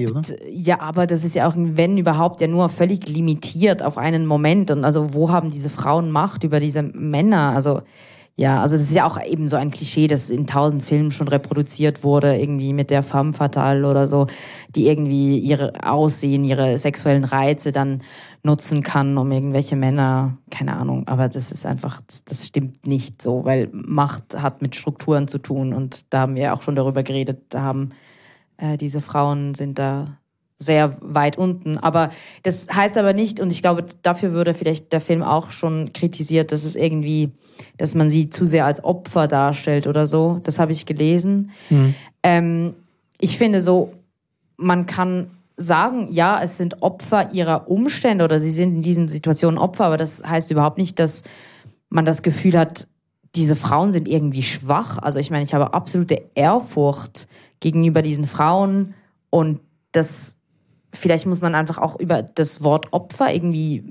ja, 0.51 0.81
aber 0.81 1.07
das 1.07 1.23
ist 1.23 1.35
ja 1.35 1.47
auch, 1.47 1.53
wenn 1.55 1.99
überhaupt, 1.99 2.41
ja 2.41 2.49
nur 2.49 2.71
völlig 2.71 3.07
limitiert 3.07 3.83
auf 3.83 3.99
einen 3.99 4.25
Moment. 4.25 4.71
Und 4.71 4.85
also, 4.85 5.13
wo 5.13 5.31
haben 5.31 5.51
diese 5.51 5.69
Frauen 5.69 6.11
Macht 6.11 6.45
über 6.45 6.61
diese 6.61 6.83
Männer? 6.83 7.53
Also, 7.55 7.83
ja, 8.39 8.61
also 8.61 8.77
es 8.77 8.83
ist 8.83 8.95
ja 8.95 9.07
auch 9.07 9.19
eben 9.23 9.49
so 9.49 9.57
ein 9.57 9.71
Klischee, 9.71 10.09
das 10.09 10.29
in 10.29 10.47
tausend 10.47 10.83
Filmen 10.83 11.11
schon 11.11 11.27
reproduziert 11.29 12.05
wurde, 12.05 12.37
irgendwie 12.37 12.75
mit 12.75 12.91
der 12.91 13.03
femme 13.03 13.33
fatale 13.33 13.89
oder 13.89 14.07
so, 14.07 14.27
die 14.69 14.89
irgendwie 14.89 15.39
ihre 15.39 15.73
Aussehen, 15.83 16.45
ihre 16.45 16.77
sexuellen 16.77 17.25
Reize 17.25 17.73
dann 17.73 18.03
nutzen 18.43 18.83
kann, 18.83 19.17
um 19.17 19.33
irgendwelche 19.33 19.75
Männer, 19.75 20.37
keine 20.51 20.77
Ahnung, 20.77 21.09
aber 21.09 21.29
das 21.29 21.51
ist 21.51 21.65
einfach, 21.65 22.03
das, 22.27 22.47
stimmt 22.47 22.87
nicht 22.87 23.23
so, 23.23 23.47
weil 23.47 23.71
Macht 23.73 24.41
hat 24.41 24.61
mit 24.61 24.77
Strukturen 24.77 25.29
zu 25.29 25.39
tun 25.39 25.73
und 25.73 26.05
da 26.13 26.21
haben 26.21 26.35
wir 26.35 26.53
auch 26.53 26.63
schon 26.63 26.77
darüber 26.77 27.03
geredet, 27.03 27.45
da 27.49 27.63
haben 27.63 27.91
äh, 28.59 28.77
diese 28.77 29.01
Frauen 29.01 29.55
sind 29.55 29.79
da 29.79 30.19
sehr 30.59 30.97
weit 31.01 31.37
unten. 31.37 31.77
Aber 31.77 32.11
das 32.43 32.69
heißt 32.73 32.97
aber 32.97 33.13
nicht, 33.13 33.41
und 33.41 33.53
ich 33.53 33.63
glaube, 33.63 33.85
dafür 34.03 34.33
würde 34.33 34.55
vielleicht 34.55 34.93
der 34.93 35.01
Film 35.01 35.23
auch 35.23 35.51
schon 35.51 35.93
kritisiert, 35.93 36.53
dass 36.53 36.65
es 36.65 36.77
irgendwie, 36.77 37.31
dass 37.77 37.95
man 37.95 38.09
sie 38.11 38.31
zu 38.31 38.47
sehr 38.47 38.65
als 38.65 38.83
Opfer 38.83 39.29
darstellt 39.29 39.87
oder 39.87 40.07
so. 40.07 40.41
Das 40.45 40.59
habe 40.59 40.73
ich 40.73 40.87
gelesen. 40.87 41.51
Mhm. 41.69 41.95
Ähm, 42.23 42.75
ich 43.21 43.37
finde 43.39 43.61
so, 43.61 43.93
man 44.57 44.87
kann 44.87 45.31
sagen, 45.59 46.09
ja, 46.11 46.43
es 46.43 46.57
sind 46.57 46.83
Opfer 46.83 47.33
ihrer 47.33 47.71
Umstände 47.71 48.25
oder 48.25 48.41
sie 48.41 48.51
sind 48.51 48.77
in 48.77 48.83
diesen 48.83 49.09
Situationen 49.09 49.59
Opfer, 49.59 49.87
aber 49.87 49.97
das 49.97 50.23
heißt 50.23 50.51
überhaupt 50.51 50.79
nicht, 50.79 50.99
dass 50.99 51.23
man 51.89 52.05
das 52.05 52.23
Gefühl 52.23 52.59
hat, 52.59 52.87
diese 53.35 53.57
Frauen 53.57 53.93
sind 53.93 54.09
irgendwie 54.09 54.43
schwach. 54.43 54.99
Also 54.99 55.19
ich 55.19 55.31
meine, 55.31 55.45
ich 55.45 55.55
habe 55.55 55.75
absolute 55.75 56.23
Ehrfurcht 56.35 57.27
gegenüber 57.61 58.03
diesen 58.03 58.27
Frauen 58.27 58.95
und 59.31 59.61
das 59.93 60.39
vielleicht 60.93 61.27
muss 61.27 61.41
man 61.41 61.55
einfach 61.55 61.79
auch 61.79 61.99
über 61.99 62.23
das 62.23 62.63
Wort 62.63 62.93
Opfer 62.93 63.33
irgendwie 63.33 63.83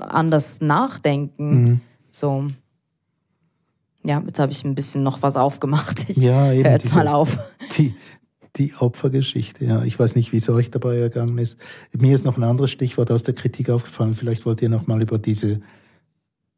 anders 0.00 0.60
nachdenken. 0.60 1.64
Mhm. 1.64 1.80
So. 2.10 2.48
Ja, 4.04 4.22
jetzt 4.26 4.40
habe 4.40 4.52
ich 4.52 4.64
ein 4.64 4.74
bisschen 4.74 5.02
noch 5.02 5.22
was 5.22 5.36
aufgemacht. 5.36 6.08
Ich 6.08 6.16
ja, 6.18 6.46
höre 6.46 6.72
jetzt 6.72 6.86
diese, 6.86 6.96
mal 6.96 7.08
auf. 7.08 7.38
Die, 7.76 7.94
die 8.56 8.74
Opfergeschichte, 8.78 9.64
ja. 9.64 9.84
Ich 9.84 9.98
weiß 9.98 10.16
nicht, 10.16 10.32
wie 10.32 10.38
es 10.38 10.48
euch 10.50 10.70
dabei 10.70 10.98
ergangen 10.98 11.38
ist. 11.38 11.56
Mir 11.92 12.14
ist 12.14 12.24
noch 12.24 12.36
ein 12.36 12.42
anderes 12.42 12.70
Stichwort 12.70 13.10
aus 13.10 13.22
der 13.22 13.34
Kritik 13.34 13.70
aufgefallen. 13.70 14.14
Vielleicht 14.14 14.44
wollt 14.44 14.60
ihr 14.60 14.68
noch 14.68 14.86
mal 14.86 15.00
über 15.00 15.18
diese, 15.18 15.60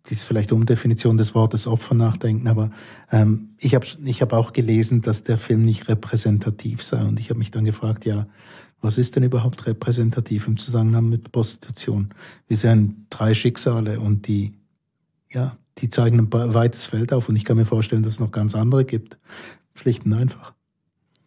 diese 0.09 0.25
vielleicht 0.25 0.53
Umdefinition 0.53 1.19
des 1.19 1.35
Wortes 1.35 1.67
Opfer 1.67 1.95
nachdenken. 1.95 2.49
Aber 2.49 2.71
ähm, 3.13 3.51
ich 3.59 3.75
habe 3.75 3.87
ich 4.05 4.23
hab 4.23 4.33
auch 4.33 4.53
gelesen, 4.53 5.03
dass 5.03 5.23
der 5.23 5.39
Film 5.39 5.65
nicht 5.65 5.89
repräsentativ 5.89 6.83
sei. 6.83 7.05
Und 7.05 7.21
ich 7.21 7.29
habe 7.29 7.39
mich 7.39 7.51
dann 7.51 7.65
gefragt, 7.65 8.07
ja, 8.07 8.27
was 8.85 8.99
ist 8.99 9.17
denn 9.17 9.23
überhaupt 9.23 9.67
repräsentativ 9.67 10.47
im 10.47 10.57
Zusammenhang 10.57 11.09
mit 11.09 11.33
Prostitution? 11.33 12.11
Wir 12.47 12.57
sehen 12.57 13.07
drei 13.11 13.35
Schicksale 13.35 13.99
und 13.99 14.29
die, 14.29 14.53
ja, 15.33 15.57
die 15.79 15.89
zeigen 15.89 16.21
ein 16.21 16.33
weites 16.33 16.87
Feld 16.87 17.13
auf 17.13 17.29
und 17.29 17.37
ich 17.37 17.45
kann 17.45 17.57
mir 17.57 17.65
vorstellen, 17.65 18.03
dass 18.03 18.15
es 18.15 18.21
noch 18.21 18.31
ganz 18.31 18.55
andere 18.55 18.85
gibt. 18.85 19.19
Schlicht 19.75 20.07
und 20.07 20.13
einfach. 20.13 20.53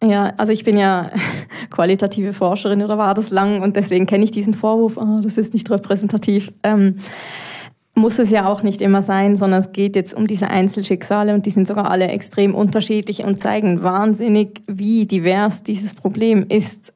Ja, 0.02 0.32
also 0.36 0.52
ich 0.52 0.64
bin 0.64 0.78
ja 0.78 1.10
qualitative 1.70 2.32
Forscherin 2.32 2.82
oder 2.82 2.96
war 2.96 3.14
das 3.14 3.30
lang 3.30 3.60
und 3.62 3.76
deswegen 3.76 4.06
kenne 4.06 4.24
ich 4.24 4.30
diesen 4.30 4.54
Vorwurf, 4.54 4.96
oh, 4.96 5.20
das 5.20 5.36
ist 5.36 5.52
nicht 5.52 5.68
repräsentativ. 5.70 6.52
Ähm, 6.62 6.96
muss 7.94 8.20
es 8.20 8.30
ja 8.30 8.48
auch 8.48 8.62
nicht 8.62 8.80
immer 8.80 9.02
sein, 9.02 9.34
sondern 9.34 9.58
es 9.58 9.72
geht 9.72 9.96
jetzt 9.96 10.14
um 10.14 10.28
diese 10.28 10.48
Einzelschicksale 10.48 11.34
und 11.34 11.46
die 11.46 11.50
sind 11.50 11.66
sogar 11.66 11.90
alle 11.90 12.06
extrem 12.06 12.54
unterschiedlich 12.54 13.24
und 13.24 13.40
zeigen 13.40 13.82
wahnsinnig, 13.82 14.62
wie 14.68 15.04
divers 15.04 15.64
dieses 15.64 15.96
Problem 15.96 16.46
ist 16.48 16.92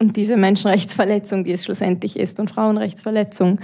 und 0.00 0.16
diese 0.16 0.36
Menschenrechtsverletzung, 0.36 1.44
die 1.44 1.52
es 1.52 1.64
schlussendlich 1.64 2.18
ist 2.18 2.40
und 2.40 2.50
Frauenrechtsverletzung. 2.50 3.60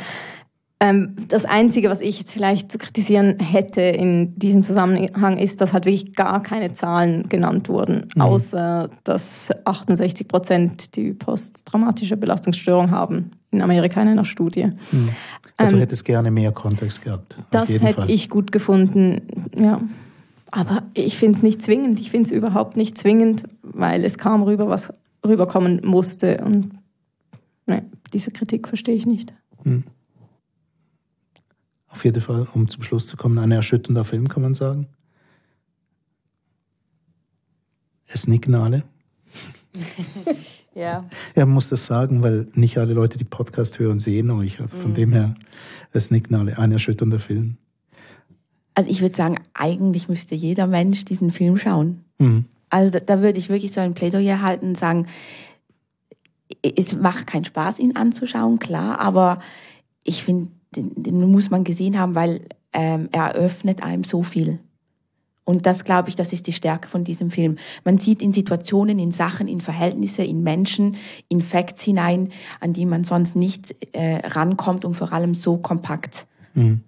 Ähm, 0.79 1.17
das 1.29 1.47
Einzige, 1.47 1.89
was 1.89 2.03
ich 2.03 2.19
jetzt 2.19 2.33
vielleicht 2.33 2.71
zu 2.71 2.77
kritisieren 2.77 3.39
hätte 3.41 3.81
in 3.81 4.39
diesem 4.39 4.63
Zusammenhang, 4.63 5.39
ist, 5.39 5.63
dass 5.63 5.73
halt 5.73 5.87
wirklich 5.87 6.15
gar 6.15 6.43
keine 6.43 6.75
Zahlen 6.75 7.31
genannt 7.31 7.71
wurden, 7.71 8.09
mhm. 8.15 8.21
außer 8.21 8.91
dass 9.03 9.49
68 9.65 10.29
Prozent 10.29 10.97
die 10.97 11.15
posttraumatische 11.15 12.19
Belastungsstörung 12.19 12.91
haben 12.91 13.31
in 13.51 13.63
Amerika 13.63 14.03
in 14.03 14.09
einer 14.09 14.27
Studie. 14.27 14.67
Mhm. 14.93 15.09
Du 15.57 15.65
ähm, 15.65 15.79
hättest 15.79 16.05
gerne 16.05 16.31
mehr 16.31 16.53
Kontext 16.53 17.01
gehabt. 17.01 17.39
Das 17.51 17.71
hätte 17.71 18.03
Fall. 18.03 18.11
ich 18.11 18.29
gut 18.29 18.53
gefunden, 18.53 19.23
ja. 19.59 19.81
Aber 20.51 20.83
ich 20.93 21.17
finde 21.17 21.37
es 21.37 21.43
nicht 21.43 21.63
zwingend. 21.63 21.99
Ich 22.01 22.11
finde 22.11 22.27
es 22.27 22.31
überhaupt 22.31 22.77
nicht 22.77 22.97
zwingend, 22.97 23.45
weil 23.63 24.05
es 24.05 24.17
kam 24.17 24.43
rüber, 24.43 24.69
was 24.69 24.93
rüberkommen 25.29 25.81
musste. 25.85 26.39
Und 26.45 26.71
ne, 27.67 27.85
diese 28.13 28.31
Kritik 28.31 28.69
verstehe 28.69 28.95
ich 28.95 29.07
nicht. 29.07 29.35
Hm. 29.63 29.85
Auf 31.89 32.05
jeden 32.05 32.21
Fall, 32.21 32.47
um 32.55 32.69
zum 32.69 32.83
Schluss 32.83 33.07
zu 33.07 33.17
kommen, 33.17 33.39
ein 33.39 33.51
erschütternder 33.51 34.05
Film, 34.05 34.29
kann 34.29 34.43
man 34.43 34.55
sagen. 34.55 34.87
Es 38.07 38.27
nicken 38.27 38.55
alle. 38.55 38.85
ja. 40.75 41.09
Er 41.35 41.47
muss 41.47 41.69
das 41.69 41.87
sagen, 41.87 42.23
weil 42.23 42.47
nicht 42.55 42.79
alle 42.79 42.93
Leute, 42.95 43.19
die 43.19 43.25
Podcast 43.25 43.79
hören, 43.79 43.99
sehen 43.99 44.31
euch. 44.31 44.61
Also 44.61 44.77
von 44.77 44.91
mhm. 44.91 44.95
dem 44.95 45.13
her, 45.13 45.35
es 45.93 46.11
nicken 46.11 46.37
alle. 46.37 46.59
Ein 46.59 46.73
erschütternder 46.73 47.19
Film. 47.19 47.57
Also 48.75 48.91
ich 48.91 49.01
würde 49.01 49.17
sagen, 49.17 49.39
eigentlich 49.55 50.09
müsste 50.09 50.35
jeder 50.35 50.67
Mensch 50.67 51.07
diesen 51.07 51.31
Film 51.31 51.57
schauen. 51.57 52.05
Mhm. 52.19 52.45
Also 52.71 52.91
da, 52.91 53.01
da 53.01 53.23
würde 53.23 53.39
ich 53.39 53.49
wirklich 53.49 53.73
so 53.73 53.81
ein 53.81 53.95
Plädoyer 53.95 54.43
halten 54.43 54.69
und 54.69 54.77
sagen, 54.77 55.07
es 56.63 56.97
macht 56.97 57.27
keinen 57.27 57.45
Spaß, 57.45 57.79
ihn 57.79 57.97
anzuschauen, 57.97 58.59
klar, 58.59 58.99
aber 59.01 59.41
ich 60.05 60.23
finde, 60.23 60.51
den, 60.75 61.03
den, 61.03 61.31
muss 61.31 61.51
man 61.51 61.65
gesehen 61.65 61.99
haben, 61.99 62.15
weil 62.15 62.43
ähm, 62.73 63.09
er 63.13 63.35
eröffnet 63.35 63.83
einem 63.83 64.05
so 64.05 64.23
viel. 64.23 64.59
Und 65.45 65.65
das 65.65 65.85
glaube 65.85 66.09
ich, 66.09 66.17
das 66.17 66.33
ist 66.33 66.49
die 66.49 66.53
Stärke 66.53 66.89
von 66.89 67.05
diesem 67.05 67.31
Film. 67.31 67.57
Man 67.85 67.99
sieht 67.99 68.21
in 68.21 68.33
Situationen, 68.33 68.99
in 68.99 69.13
Sachen, 69.13 69.47
in 69.47 69.61
Verhältnisse, 69.61 70.25
in 70.25 70.43
Menschen, 70.43 70.97
in 71.29 71.41
Facts 71.41 71.85
hinein, 71.85 72.31
an 72.61 72.73
die 72.73 72.85
man 72.85 73.05
sonst 73.05 73.37
nicht 73.37 73.77
äh, 73.93 74.27
rankommt 74.27 74.85
und 74.85 74.95
vor 74.95 75.13
allem 75.13 75.35
so 75.35 75.57
kompakt. 75.57 76.27
Mhm. 76.55 76.83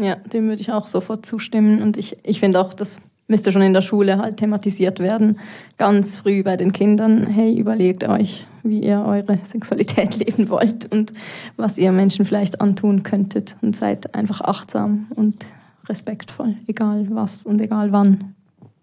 Ja, 0.00 0.16
dem 0.16 0.48
würde 0.48 0.60
ich 0.60 0.70
auch 0.70 0.86
sofort 0.86 1.26
zustimmen. 1.26 1.82
Und 1.82 1.96
ich, 1.96 2.16
ich 2.22 2.40
finde 2.40 2.60
auch, 2.60 2.72
das 2.72 3.00
müsste 3.28 3.52
schon 3.52 3.62
in 3.62 3.74
der 3.74 3.82
Schule 3.82 4.18
halt 4.18 4.38
thematisiert 4.38 4.98
werden. 4.98 5.38
Ganz 5.76 6.16
früh 6.16 6.42
bei 6.42 6.56
den 6.56 6.72
Kindern, 6.72 7.26
hey, 7.26 7.56
überlegt 7.56 8.02
euch, 8.04 8.46
wie 8.62 8.80
ihr 8.80 9.04
eure 9.06 9.38
Sexualität 9.44 10.16
leben 10.26 10.48
wollt 10.48 10.90
und 10.90 11.12
was 11.56 11.78
ihr 11.78 11.92
Menschen 11.92 12.24
vielleicht 12.24 12.60
antun 12.60 13.02
könntet 13.02 13.56
und 13.60 13.76
seid 13.76 14.14
einfach 14.14 14.40
achtsam 14.40 15.06
und 15.14 15.46
respektvoll, 15.88 16.56
egal 16.66 17.06
was 17.10 17.44
und 17.44 17.60
egal 17.60 17.92
wann. 17.92 18.34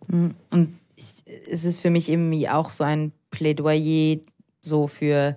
Mhm. 0.08 0.36
Und 0.52 0.80
ich, 0.96 1.24
es 1.50 1.66
ist 1.66 1.82
für 1.82 1.90
mich 1.90 2.10
irgendwie 2.10 2.48
auch 2.48 2.72
so 2.72 2.84
ein 2.84 3.12
Plädoyer 3.32 4.18
so 4.62 4.88
für 4.88 5.36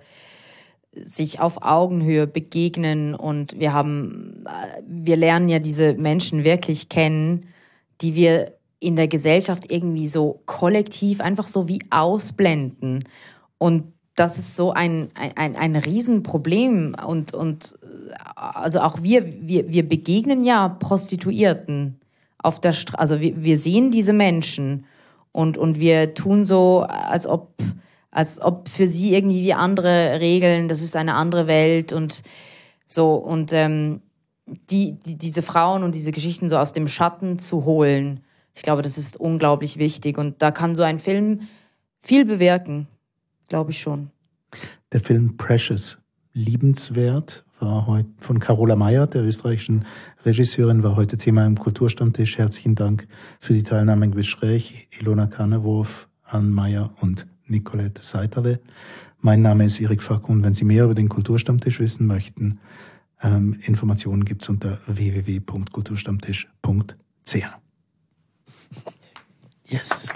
sich 0.93 1.39
auf 1.39 1.61
Augenhöhe 1.61 2.27
begegnen 2.27 3.13
und 3.15 3.59
wir 3.59 3.73
haben, 3.73 4.43
wir 4.87 5.17
lernen 5.17 5.49
ja 5.49 5.59
diese 5.59 5.93
Menschen 5.93 6.43
wirklich 6.43 6.89
kennen, 6.89 7.47
die 8.01 8.15
wir 8.15 8.58
in 8.79 8.95
der 8.95 9.07
Gesellschaft 9.07 9.71
irgendwie 9.71 10.07
so 10.07 10.41
kollektiv 10.45 11.21
einfach 11.21 11.47
so 11.47 11.67
wie 11.67 11.79
ausblenden. 11.89 13.03
Und 13.57 13.93
das 14.15 14.37
ist 14.37 14.55
so 14.55 14.71
ein, 14.71 15.09
ein, 15.15 15.55
ein 15.55 15.75
Riesenproblem. 15.75 16.95
Und, 17.05 17.33
und 17.33 17.77
also 18.35 18.79
auch 18.81 19.01
wir, 19.01 19.25
wir, 19.47 19.69
wir 19.69 19.87
begegnen 19.87 20.43
ja 20.43 20.69
Prostituierten 20.69 21.99
auf 22.37 22.59
der 22.61 22.73
Straße. 22.73 22.99
Also 22.99 23.21
wir, 23.21 23.43
wir 23.43 23.57
sehen 23.57 23.91
diese 23.91 24.13
Menschen 24.13 24.85
und, 25.31 25.57
und 25.57 25.79
wir 25.79 26.13
tun 26.13 26.45
so, 26.45 26.81
als 26.81 27.27
ob, 27.27 27.53
als 28.11 28.41
ob 28.41 28.67
für 28.67 28.87
sie 28.87 29.13
irgendwie 29.13 29.43
wie 29.43 29.53
andere 29.53 30.19
Regeln, 30.19 30.67
das 30.69 30.81
ist 30.81 30.95
eine 30.95 31.15
andere 31.15 31.47
Welt 31.47 31.93
und 31.93 32.23
so. 32.87 33.15
Und 33.15 33.53
ähm, 33.53 34.01
die, 34.69 34.93
die, 34.99 35.17
diese 35.17 35.41
Frauen 35.41 35.83
und 35.83 35.95
diese 35.95 36.11
Geschichten 36.11 36.49
so 36.49 36.57
aus 36.57 36.73
dem 36.73 36.87
Schatten 36.87 37.39
zu 37.39 37.65
holen, 37.65 38.21
ich 38.53 38.61
glaube, 38.61 38.81
das 38.81 38.97
ist 38.97 39.17
unglaublich 39.17 39.77
wichtig. 39.77 40.17
Und 40.17 40.41
da 40.41 40.51
kann 40.51 40.75
so 40.75 40.83
ein 40.83 40.99
Film 40.99 41.41
viel 41.99 42.25
bewirken. 42.25 42.87
Glaube 43.47 43.71
ich 43.71 43.81
schon. 43.81 44.11
Der 44.91 45.01
Film 45.01 45.37
Precious, 45.37 45.99
liebenswert, 46.33 47.45
war 47.59 47.87
heute 47.87 48.09
von 48.19 48.39
Carola 48.39 48.75
Mayer, 48.75 49.07
der 49.07 49.23
österreichischen 49.23 49.85
Regisseurin, 50.25 50.83
war 50.83 50.95
heute 50.95 51.17
Thema 51.17 51.45
im 51.45 51.57
Kulturstammtisch. 51.57 52.37
Herzlichen 52.37 52.75
Dank 52.75 53.07
für 53.39 53.53
die 53.53 53.63
Teilnahme 53.63 54.05
im 54.05 54.15
Gespräch. 54.15 54.87
Ilona 54.97 55.27
Kannewurf, 55.27 56.07
Ann 56.23 56.51
Mayer 56.51 56.93
und 57.01 57.27
Nicolette 57.47 58.01
Seiterle. 58.01 58.61
Mein 59.19 59.41
Name 59.41 59.65
ist 59.65 59.81
Erik 59.81 60.01
Fack 60.01 60.29
und 60.29 60.43
wenn 60.43 60.53
Sie 60.53 60.63
mehr 60.63 60.85
über 60.85 60.95
den 60.95 61.09
Kulturstammtisch 61.09 61.79
wissen 61.79 62.07
möchten, 62.07 62.59
ähm, 63.21 63.59
Informationen 63.65 64.23
gibt's 64.23 64.47
unter 64.47 64.79
www.kulturstammtisch.ch. 64.87 67.68
Yes. 69.69 70.09